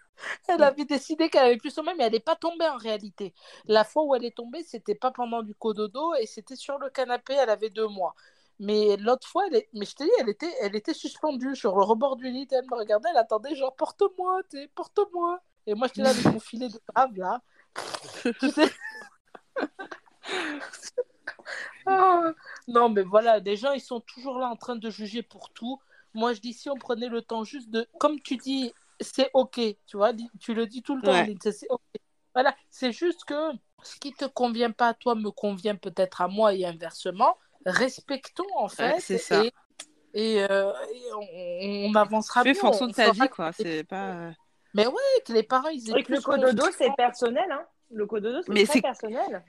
[0.48, 3.34] Elle avait décidé qu'elle avait plus sommeil, mais elle n'est pas tombée en réalité.
[3.66, 6.90] La fois où elle est tombée, c'était pas pendant du cododo et c'était sur le
[6.90, 8.16] canapé, elle avait deux mois.
[8.60, 9.70] Mais l'autre fois, elle est...
[9.74, 12.66] mais je te dis, elle était, elle était suspendue sur le rebord du lit, elle
[12.70, 15.40] me regardait, elle attendait genre porte-moi, t'es, porte-moi.
[15.66, 17.42] Et moi, j'étais là avec mon filet de bave, là.
[21.86, 22.32] Ah,
[22.68, 25.80] non, mais voilà, des gens, ils sont toujours là en train de juger pour tout.
[26.14, 29.60] Moi, je dis, si on prenait le temps juste de, comme tu dis, c'est OK,
[29.86, 31.36] tu vois, tu le dis tout le temps, Ouais.
[31.42, 31.82] C'est OK.
[32.34, 33.52] Voilà, c'est juste que
[33.84, 37.38] ce qui te convient pas à toi me convient peut-être à moi et inversement.
[37.66, 38.94] Respectons, en fait.
[38.94, 39.44] Ouais, c'est ça.
[39.44, 39.54] Et,
[40.14, 43.52] et, euh, et on, on avancera Fais mieux, fonction on de ta vie, quoi.
[43.52, 44.32] C'est pas.
[44.74, 47.52] Mais ouais, que les parents, ils aient Et que le plus cododo, c'est personnel.
[47.52, 47.66] Hein.
[47.92, 49.44] Le cododo, c'est personnel.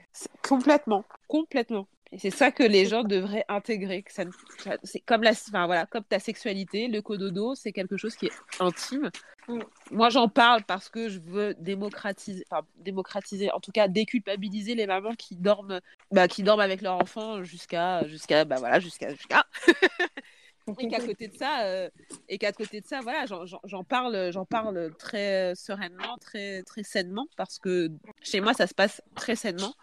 [0.47, 1.87] Complètement, complètement.
[2.13, 4.03] Et c'est ça que les gens devraient intégrer.
[4.03, 7.73] Que ça, ne- ça- c'est comme la, enfin, voilà, comme ta sexualité, le cododo, c'est
[7.73, 9.11] quelque chose qui est intime.
[9.49, 9.61] Mm.
[9.91, 14.87] Moi, j'en parle parce que je veux démocratiser, enfin, démocratiser, en tout cas déculpabiliser les
[14.87, 15.81] mamans qui dorment,
[16.13, 19.45] bah, qui dorment avec leur enfant jusqu'à, jusqu'à, bah voilà, jusqu'à, jusqu'à.
[20.79, 21.91] Et qu'à côté de ça, euh,
[22.29, 27.27] et qu'à côté de ça, voilà, j'en- parle, j'en parle très sereinement, très très sainement,
[27.37, 27.91] parce que
[28.23, 29.75] chez moi, ça se passe très sainement,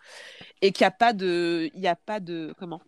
[0.61, 2.81] et qu'il n'y a pas de, il y a pas de, comment,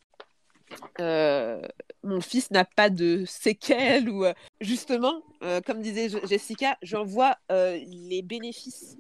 [1.00, 1.62] Euh,
[2.04, 5.22] mon fils n'a pas de séquelles ou euh, justement,
[5.66, 8.98] comme disait Je- Jessica, j'en vois les bénéfices.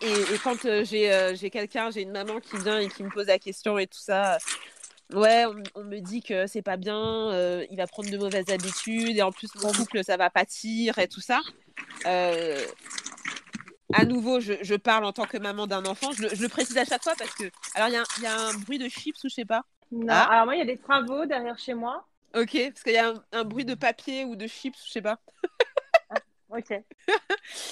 [0.00, 3.26] Et, et quand j'ai j'ai quelqu'un, j'ai une maman qui vient et qui me pose
[3.26, 4.38] la question et tout ça,
[5.14, 8.50] Ouais, on, on me dit que c'est pas bien, euh, il va prendre de mauvaises
[8.50, 11.40] habitudes et en plus mon couple ça va pâtir et tout ça.
[12.06, 12.62] Euh,
[13.94, 16.12] à nouveau, je, je parle en tant que maman d'un enfant.
[16.12, 17.44] Je le, je le précise à chaque fois parce que
[17.74, 19.44] alors il y, a un- il y a un bruit de chips ou je sais
[19.46, 19.62] pas?
[19.90, 20.24] Non, Ah.
[20.30, 22.06] alors moi, il y a des travaux derrière chez moi.
[22.36, 25.00] Ok, parce qu'il y a un, un bruit de papier ou de chips, je sais
[25.02, 25.18] pas.
[26.50, 26.82] Ok.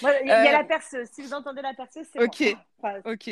[0.01, 1.09] Voilà, Il y, a- il y a Euh, la perceuse.
[1.13, 2.57] Si vous entendez la perceuse, c'est ok.
[2.83, 3.31] Enfin, Ok.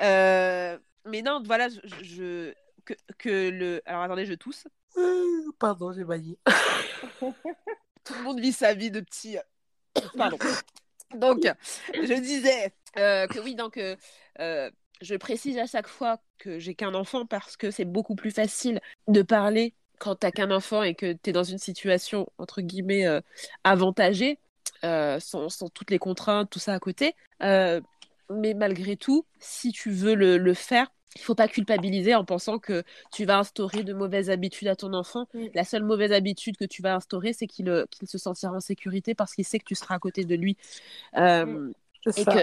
[0.00, 2.54] Euh, mais non, voilà, je, je-
[2.84, 3.82] que, que le.
[3.86, 4.66] Alors attendez, je tousse.
[4.96, 6.38] Euh, Pardon, j'ai baillé.
[8.04, 9.36] Tout le monde vit sa vie de petit.
[10.16, 10.38] Pardon.
[11.14, 11.40] Donc,
[11.94, 13.96] je disais euh, que oui, donc euh,
[14.40, 18.30] euh, je précise à chaque fois que j'ai qu'un enfant parce que c'est beaucoup plus
[18.30, 23.06] facile de parler quand t'as qu'un enfant et que t'es dans une situation entre guillemets
[23.06, 23.20] euh,
[23.62, 24.40] avantagée,
[24.84, 27.14] euh, sans, sans toutes les contraintes, tout ça à côté.
[27.42, 27.80] Euh,
[28.30, 32.58] mais malgré tout, si tu veux le, le faire, il faut pas culpabiliser en pensant
[32.58, 35.26] que tu vas instaurer de mauvaises habitudes à ton enfant.
[35.34, 35.46] Mm.
[35.54, 38.60] La seule mauvaise habitude que tu vas instaurer, c'est qu'il euh, qu'il se sentira en
[38.60, 40.56] sécurité parce qu'il sait que tu seras à côté de lui.
[41.16, 41.70] Euh,
[42.06, 42.32] C'est et ça.
[42.32, 42.38] que,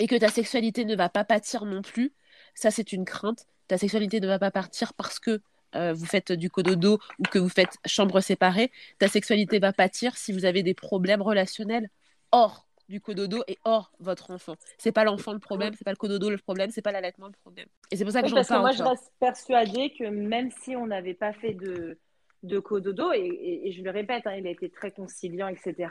[0.00, 2.12] et que ta sexualité ne va pas pâtir non plus.
[2.54, 3.46] Ça, c'est une crainte.
[3.68, 5.40] Ta sexualité ne va pas partir parce que
[5.76, 8.72] euh, vous faites du cododo ou que vous faites chambre séparée.
[8.98, 11.90] Ta sexualité va pâtir si vous avez des problèmes relationnels
[12.32, 14.56] hors du cododo et hors votre enfant.
[14.76, 17.32] C'est pas l'enfant le problème, c'est pas le cododo le problème, c'est pas l'allaitement le
[17.40, 17.68] problème.
[17.90, 18.62] Et c'est pour ça que Oui, j'en parce que parle.
[18.62, 21.98] moi, je reste persuadée que même si on n'avait pas fait de,
[22.42, 25.88] de cododo, et, et, et je le répète, hein, il a été très conciliant, etc.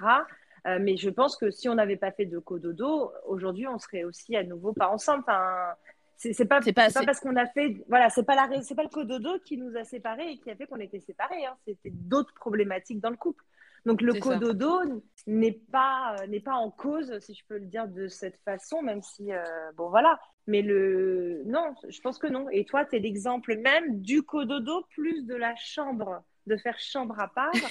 [0.68, 4.04] euh, mais je pense que si on n'avait pas fait de cododo, aujourd'hui, on serait
[4.04, 5.24] aussi à nouveau pas ensemble.
[5.26, 5.74] Enfin,
[6.18, 8.90] c'est pas, pas pas parce qu'on a fait, voilà, c'est pas la, c'est pas le
[8.90, 11.46] cododo qui nous a séparés et qui a fait qu'on était séparés.
[11.46, 11.56] hein.
[11.66, 13.42] C'était d'autres problématiques dans le couple.
[13.86, 14.82] Donc le C'est cododo
[15.28, 18.82] n'est pas euh, n'est pas en cause, si je peux le dire de cette façon,
[18.82, 19.44] même si euh,
[19.76, 20.20] bon voilà.
[20.48, 22.50] Mais le non, je pense que non.
[22.50, 27.20] Et toi, tu es l'exemple même du cododo plus de la chambre, de faire chambre
[27.20, 27.52] à part.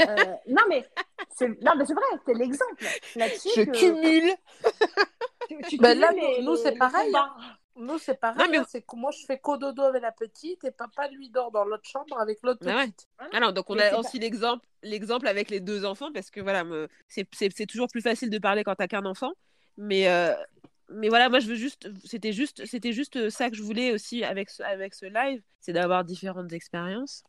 [0.00, 0.14] Euh,
[0.48, 0.84] non mais
[1.30, 2.84] c'est non mais c'est vrai, es l'exemple
[3.16, 3.48] là-dessus.
[3.56, 4.32] Je que- cumule.
[5.48, 7.34] tu- tu Ben là, cumules les- nous, c'est pareil, combats.
[7.76, 8.38] Nous, c'est pareil.
[8.38, 11.30] Non, mais- hein, c'est que moi, je fais cododo avec la petite et papa, lui,
[11.30, 12.82] dort dans l'autre chambre avec l'autre Ah ouais.
[12.88, 13.08] petite.
[13.32, 16.64] Alors, donc on Mais a aussi l'exemple, l'exemple avec les deux enfants, parce que voilà,
[16.64, 19.32] me- c'est, c'est, c'est toujours plus facile de parler quand t'as qu'un enfant.
[19.78, 20.34] Mais, euh,
[20.90, 24.22] mais voilà, moi je veux juste, c'était juste, c'était juste ça que je voulais aussi
[24.22, 27.24] avec ce, avec ce live, c'est d'avoir différentes expériences.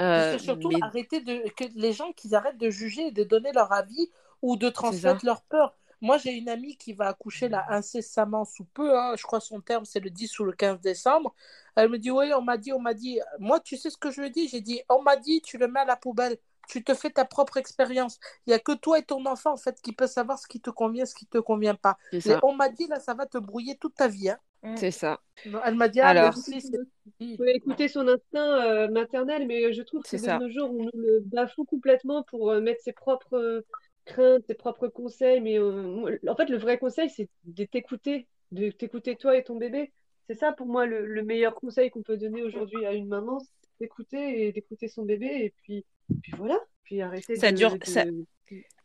[0.00, 3.24] Euh, C'est surtout mais- arrêter de que les gens qu'ils arrêtent de juger et de
[3.24, 4.10] donner leur avis
[4.40, 5.76] ou de transmettre leur peur.
[6.02, 8.98] Moi, j'ai une amie qui va accoucher là incessamment sous peu.
[8.98, 9.14] hein.
[9.16, 11.34] Je crois son terme c'est le 10 ou le 15 décembre.
[11.76, 13.20] Elle me dit oui, on m'a dit, on m'a dit.
[13.38, 14.48] Moi, tu sais ce que je lui ai dit?
[14.48, 16.36] J'ai dit on m'a dit, tu le mets à la poubelle.
[16.68, 18.20] Tu te fais ta propre expérience.
[18.46, 20.60] Il y a que toi et ton enfant en fait qui peut savoir ce qui
[20.60, 21.96] te convient, ce qui te convient pas.
[22.12, 24.30] c'est Mais on m'a dit là, ça va te brouiller toute ta vie.
[24.30, 24.38] hein.
[24.76, 25.20] c'est ça.
[25.44, 26.24] Elle m'a dit ah, Alors.
[26.24, 26.78] merci, c'est
[27.18, 30.38] Il faut écouter son instinct euh, maternel, mais je trouve que C'est de ça.
[30.38, 33.66] nos jours, on nous le bafoue complètement pour euh, mettre ses propres euh,
[34.04, 35.40] craintes, ses propres conseils.
[35.40, 39.56] Mais euh, en fait, le vrai conseil, c'est de t'écouter, de t'écouter toi et ton
[39.56, 39.92] bébé.
[40.28, 43.38] C'est ça pour moi le, le meilleur conseil qu'on peut donner aujourd'hui à une maman,
[43.40, 45.26] c'est d'écouter et d'écouter son bébé.
[45.26, 45.84] Et puis,
[46.22, 48.04] puis voilà, puis arrêter Ça de, dure- de- ça-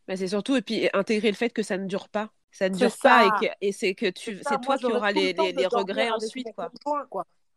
[0.07, 2.31] Mais c'est surtout, et puis intégrer le fait que ça ne dure pas.
[2.52, 5.11] Ça ne C'est dure pas et, que- et c'est que tu, C'est toi qui auras
[5.11, 6.72] le les, les, regrets ensuite, quoi.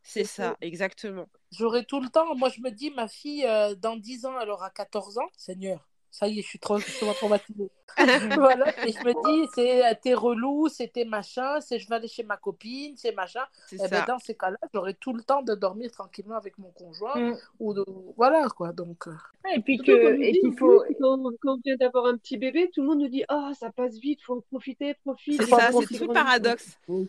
[0.02, 1.28] C'est ça, exactement.
[1.52, 2.34] J'aurai tout le temps.
[2.34, 5.28] Moi, je me dis, ma fille, euh, dans 10 ans, elle aura 14 ans.
[5.36, 7.70] Seigneur, ça y est, je suis trop, je suis trop traumatisée.
[8.36, 8.86] voilà.
[8.86, 12.22] Et je me dis, c'est t'es relou, c'est tes machins, c'est je vais aller chez
[12.22, 13.44] ma copine, c'est machin.
[13.72, 14.04] Et ben, ça.
[14.06, 17.16] dans ces cas-là, j'aurai tout le temps de dormir tranquillement avec mon conjoint.
[17.16, 17.36] Mm.
[17.60, 17.84] Ou de...
[18.16, 18.72] Voilà, quoi.
[18.72, 19.12] Donc, euh,
[19.54, 22.82] Et puis que et qu'il faut quand, quand on vient d'avoir un petit bébé, tout
[22.82, 25.42] le monde nous dit Ah, ça passe vite, faut en profiter, profite.
[25.42, 26.78] C'est ça, c'est tout le paradoxe.
[26.88, 27.04] Mm.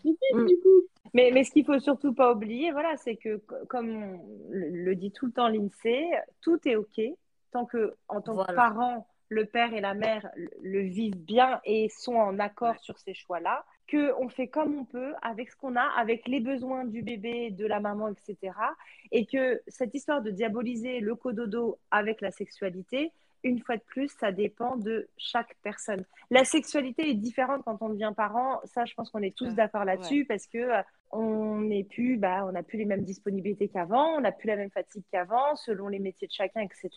[1.14, 4.20] Mais, mais ce qu'il faut surtout pas oublier, voilà, c'est que co- comme on
[4.52, 6.10] le dit tout le temps l'INSEE,
[6.42, 7.02] tout est OK
[7.52, 10.30] tant que en tant que parent, le père et la mère
[10.62, 13.66] le, vivent bien et sont en accord sur ces choix-là.
[13.90, 17.66] qu'on fait comme on peut, avec ce qu'on a, avec les besoins du bébé, de
[17.66, 18.54] la maman, etc.
[19.12, 23.12] Et que cette histoire de diaboliser le cododo avec la sexualité,
[23.44, 26.04] une fois de plus, ça dépend de chaque personne.
[26.30, 28.60] La sexualité est différente quand on devient parent.
[28.66, 30.82] Ça, je pense qu'on est tous d'accord là-dessus parce que euh,
[31.12, 34.56] on n'est plus, bah, on n'a plus les mêmes disponibilités qu'avant, on n'a plus la
[34.56, 36.90] même fatigue qu'avant, selon les métiers de chacun, etc.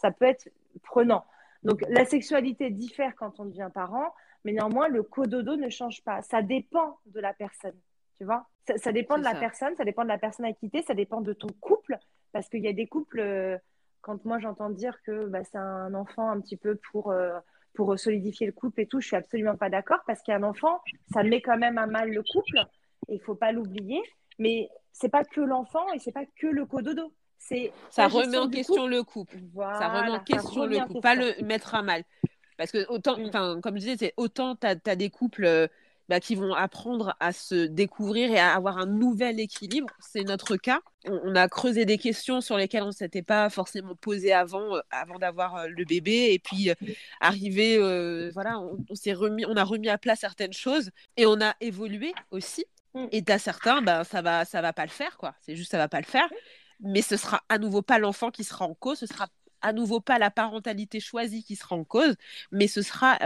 [0.00, 0.48] Ça peut être
[0.82, 1.24] prenant.
[1.62, 4.14] Donc, la sexualité diffère quand on devient parent,
[4.44, 6.22] mais néanmoins, le cododo ne change pas.
[6.22, 7.76] Ça dépend de la personne,
[8.18, 8.46] tu vois.
[8.76, 11.32] Ça, dépend de la personne, ça dépend de la personne à quitter, ça dépend de
[11.32, 11.98] ton couple,
[12.32, 13.20] parce qu'il y a des couples.
[13.20, 13.58] Euh,
[14.00, 17.38] quand moi j'entends dire que bah, c'est un enfant un petit peu pour, euh,
[17.74, 20.80] pour solidifier le couple et tout, je suis absolument pas d'accord parce qu'un enfant,
[21.12, 22.58] ça met quand même à mal le couple
[23.08, 24.00] il faut pas l'oublier.
[24.38, 27.12] Mais c'est pas que l'enfant et c'est pas que le cododo.
[27.38, 29.38] C'est ça remet en question le couple.
[29.56, 32.04] ça remet en question le couple, pas le mettre à mal.
[32.56, 33.60] Parce que autant, mm.
[33.60, 35.68] comme je disais, c'est autant tu as, des couples euh,
[36.08, 39.90] bah, qui vont apprendre à se découvrir et à avoir un nouvel équilibre.
[40.00, 40.80] C'est notre cas.
[41.04, 44.80] On, a creusé des questions sur lesquelles on ne s'était pas forcément posé avant, euh,
[44.90, 46.32] avant d'avoir euh, le bébé.
[46.32, 46.74] Et puis, euh,
[47.20, 47.76] arrivé,
[48.32, 52.14] voilà, on, s'est remis, on a remis à plat certaines choses et on a évolué
[52.30, 52.64] aussi.
[52.94, 53.06] Mm.
[53.12, 55.34] Et as certains, bah, ça va, ça va pas le faire, quoi.
[55.40, 56.28] C'est juste, ça va pas le faire.
[56.80, 59.28] Mais ce sera à nouveau pas l'enfant qui sera en cause, ce sera
[59.60, 62.14] à nouveau pas la parentalité choisie qui sera en cause,
[62.52, 63.18] mais ce sera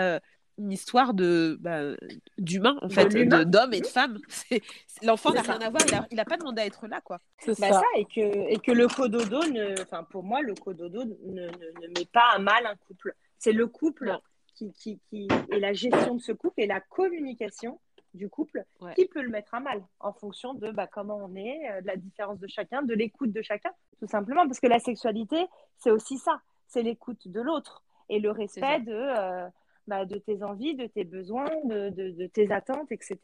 [0.59, 1.95] une histoire de bah,
[2.39, 4.19] d'humain en fait, d'hommes et de femmes.
[5.03, 7.19] L'enfant n'a rien à voir, il n'a pas demandé à être là quoi.
[7.47, 7.83] Bah ça.
[7.97, 11.89] et que et que le cododo ne, enfin pour moi le cododo ne, ne, ne,
[11.99, 13.15] met pas à mal un couple.
[13.39, 14.17] C'est le couple
[14.55, 17.81] qui, qui, qui et la gestion de ce couple et la communication
[18.15, 18.65] du couple
[18.97, 21.87] qui peut le mettre à mal en fonction de bah, comment on est, euh, de
[21.87, 23.71] la différence de chacun, de l'écoute de chacun,
[24.01, 25.47] tout simplement parce que la sexualité
[25.79, 29.49] c'est aussi ça, c'est l'écoute de l'autre et le respect de euh,
[29.87, 33.19] bah, de tes envies, de tes besoins, de, de, tes attentes, etc.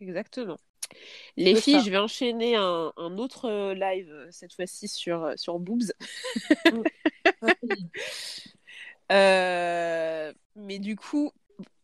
[0.00, 0.56] Exactement.
[1.36, 5.92] Les filles, je vais enchaîner un, un, autre euh, live, cette fois-ci sur, sur Boobs.
[9.10, 11.30] mais du coup,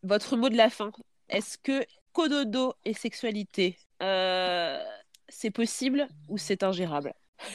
[0.02, 0.90] votre mot de la fin,
[1.28, 1.84] est-ce que
[2.16, 3.76] cododo et sexualité,
[5.28, 7.12] c'est possible ou c'est ingérable?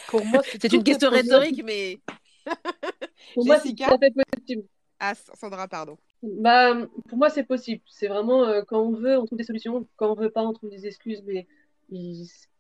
[0.07, 1.99] Pour moi, c'est une question rhétorique, mais.
[3.33, 4.63] Pour moi, c'est possible.
[4.99, 5.97] Ah, Sandra, pardon.
[6.21, 6.75] Bah,
[7.07, 7.81] pour moi, c'est possible.
[7.88, 9.88] C'est vraiment euh, quand on veut, on trouve des solutions.
[9.95, 11.23] Quand on veut pas, on trouve des excuses.
[11.25, 11.47] Mais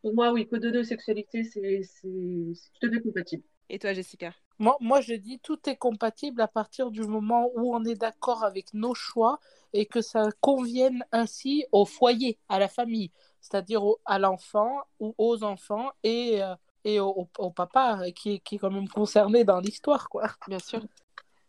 [0.01, 3.43] pour moi, oui, code de sexualité, c'est tout à fait compatible.
[3.73, 4.33] Et toi, Jessica?
[4.59, 8.43] Moi, moi, je dis tout est compatible à partir du moment où on est d'accord
[8.43, 9.39] avec nos choix
[9.71, 15.45] et que ça convienne ainsi au foyer, à la famille, c'est-à-dire à l'enfant ou aux
[15.45, 16.53] enfants et, euh,
[16.83, 20.09] et au, au, papa qui, qui est quand même concerné dans l'histoire.
[20.09, 20.27] quoi.
[20.49, 20.81] Bien sûr.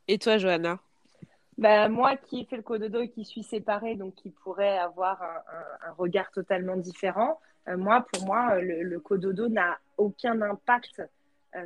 [0.06, 0.78] Et toi, Johanna?
[1.58, 5.92] Bah, moi qui fais le cododo et qui suis séparée, donc qui pourrait avoir un,
[5.98, 11.06] regard totalement différent, euh, moi, pour moi, le, le cododo n'a aucun impact euh,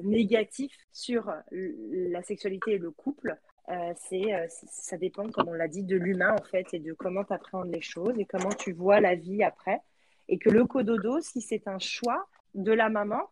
[0.03, 3.39] négatif sur la sexualité et le couple.
[3.69, 7.25] Euh, c'est, ça dépend, comme on l'a dit, de l'humain en fait et de comment
[7.25, 9.81] tu appréhendes les choses et comment tu vois la vie après.
[10.29, 13.23] Et que le cododo, si c'est un choix de la maman,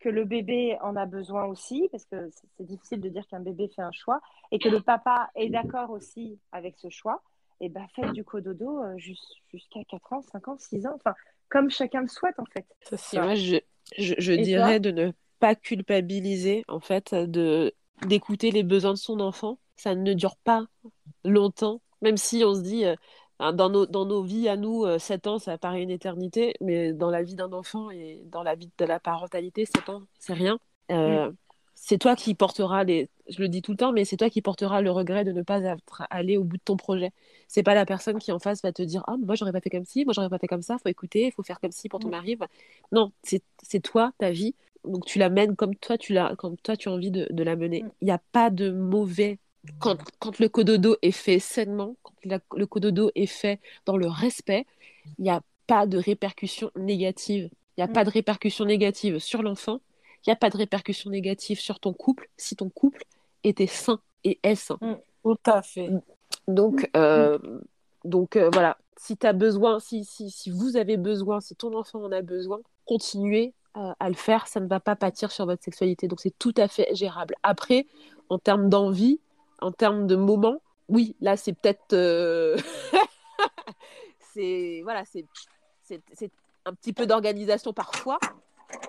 [0.00, 3.68] que le bébé en a besoin aussi, parce que c'est difficile de dire qu'un bébé
[3.74, 4.20] fait un choix,
[4.50, 7.22] et que le papa est d'accord aussi avec ce choix,
[7.60, 11.14] et ben faites du cododo euh, jusqu'à 4 ans, 5 ans, 6 ans, enfin,
[11.48, 12.66] comme chacun le souhaite en fait.
[13.14, 13.56] Moi, je,
[13.98, 17.74] je, dirais de ne pas culpabiliser, en fait, de
[18.06, 19.58] d'écouter les besoins de son enfant.
[19.76, 20.66] Ça ne dure pas
[21.24, 22.94] longtemps, même si on se dit, euh,
[23.52, 26.92] dans nos, dans nos vies à nous, 7 euh, ans, ça paraît une éternité, mais
[26.92, 30.34] dans la vie d'un enfant et dans la vie de la parentalité, 7 ans, c'est
[30.34, 30.58] rien.
[30.92, 31.36] Euh, mm.
[31.86, 33.10] C'est toi qui porteras les.
[33.28, 35.42] Je le dis tout le temps, mais c'est toi qui porteras le regret de ne
[35.42, 37.12] pas être allé au bout de ton projet.
[37.46, 39.68] C'est pas la personne qui en face va te dire Ah, moi j'aurais pas fait
[39.68, 42.00] comme ci, moi j'aurais pas fait comme ça, faut écouter, faut faire comme ci pour
[42.00, 42.10] ton mm.
[42.10, 42.38] mari.
[42.90, 44.54] Non, c'est toi, ta vie.
[44.84, 47.42] Donc tu la mènes comme toi tu, la, comme toi, tu as envie de, de
[47.42, 47.82] la mener.
[47.82, 47.90] Mm.
[48.00, 49.38] Il n'y a pas de mauvais
[49.78, 52.14] quand, quand, le cododo est fait sainement, quand
[52.56, 54.64] le cododo est fait dans le respect,
[55.18, 57.50] il n'y a pas de répercussions négatives.
[57.76, 59.80] Il n'y a pas de répercussions négatives sur l'enfant.
[60.26, 63.04] Il n'y a pas de répercussions négatives sur ton couple si ton couple
[63.42, 64.78] était sain et est sain.
[64.80, 64.94] Mm.
[65.22, 65.90] Tout à fait.
[66.48, 67.38] Donc, euh,
[68.04, 71.76] donc euh, voilà, si tu as besoin, si, si, si, vous avez besoin, si ton
[71.76, 74.46] enfant en a besoin, continuez euh, à le faire.
[74.46, 76.08] Ça ne va pas pâtir sur votre sexualité.
[76.08, 77.34] Donc, c'est tout à fait gérable.
[77.42, 77.86] Après,
[78.28, 79.20] en termes d'envie,
[79.60, 81.94] en termes de moments, oui, là, c'est peut-être.
[84.34, 84.80] C'est.
[84.82, 85.24] Voilà, c'est
[86.64, 88.18] un petit peu d'organisation parfois.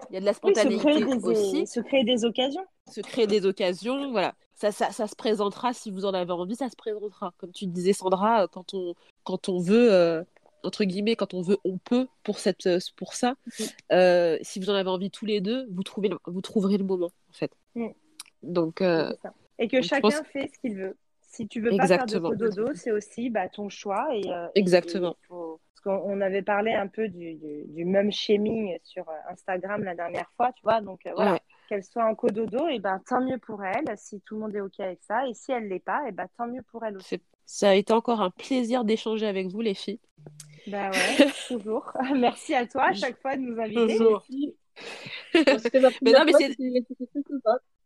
[0.09, 1.67] Il y a de la spontanéité aussi.
[1.67, 2.65] Se créer des occasions.
[2.91, 4.33] Se créer des occasions, voilà.
[4.53, 7.33] Ça, ça, ça, se présentera si vous en avez envie, ça se présentera.
[7.37, 8.93] Comme tu disais, Sandra, quand on,
[9.23, 10.23] quand on veut, euh,
[10.63, 13.35] entre guillemets, quand on veut, on peut pour, cette, pour ça.
[13.59, 13.63] Mm.
[13.91, 16.85] Euh, si vous en avez envie tous les deux, vous, trouvez, le- vous trouverez le
[16.85, 17.51] moment, en fait.
[17.75, 17.87] Mm.
[18.43, 19.13] Donc, euh.
[19.59, 20.95] Et que chacun pense- fait ce qu'il veut.
[21.35, 24.07] Si tu veux pas faire de cododo, c'est aussi bah, ton choix.
[24.15, 25.11] Et, euh, Exactement.
[25.11, 29.07] et faut- Parce qu'on on avait parlé un peu du, du, du mum shaming sur
[29.09, 30.81] euh, Instagram la dernière fois, tu vois.
[30.81, 31.39] Donc euh, voilà, ouais.
[31.69, 34.61] qu'elle soit en cododo, et ben tant mieux pour elle, si tout le monde est
[34.61, 35.27] OK avec ça.
[35.27, 37.21] Et si elle l'est pas, et ben tant mieux pour elle aussi.
[37.45, 39.99] Ça a été encore un plaisir d'échanger avec vous, les filles.
[40.67, 41.91] Bah ouais, toujours.
[42.15, 43.97] Merci à toi à chaque fois de nous inviter.
[43.97, 44.25] Toujours.
[46.01, 46.57] Mais non, mais c'est-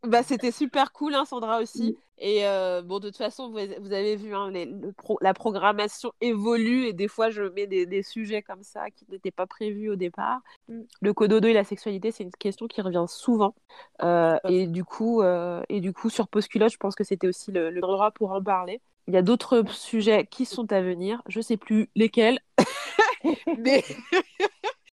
[0.07, 1.91] Bah, c'était super cool, hein, Sandra aussi.
[1.91, 1.95] Mm.
[2.21, 5.33] Et euh, bon, de toute façon, vous, vous avez vu, hein, les- le pro- la
[5.33, 9.45] programmation évolue et des fois, je mets des, des sujets comme ça qui n'étaient pas
[9.47, 10.39] prévus au départ.
[10.67, 10.81] Mm.
[11.01, 13.55] Le cododo et la sexualité, c'est une question qui revient souvent.
[14.01, 17.51] Euh, et, du coup, euh, et du coup, sur Postculotte, je pense que c'était aussi
[17.51, 18.81] le, le endroit pour en parler.
[19.07, 21.21] Il y a d'autres sujets qui sont à venir.
[21.27, 22.39] Je sais plus lesquels.
[23.57, 23.83] mais...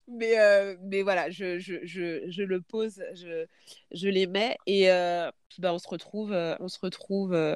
[0.07, 3.45] Mais, euh, mais voilà, je, je, je, je le pose, je,
[3.91, 7.56] je les mets et euh, puis bah, on se retrouve, euh, on se retrouve euh,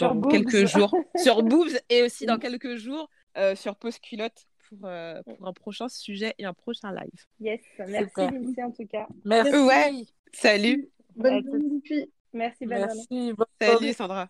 [0.00, 0.32] dans Boobs.
[0.32, 5.22] quelques jours sur Boobs et aussi dans quelques jours euh, sur Pause Culotte pour, euh,
[5.22, 7.24] pour un prochain sujet et un prochain live.
[7.40, 8.10] Yes, merci.
[8.16, 9.06] Lindsay en tout cas.
[9.24, 9.56] Merci.
[9.56, 9.92] Ouais,
[10.32, 11.42] salut, Bonne
[11.84, 12.10] filles.
[12.32, 12.78] Merci, bonne.
[12.78, 13.32] Merci.
[13.32, 13.92] bonne salut.
[13.92, 14.28] Sandra.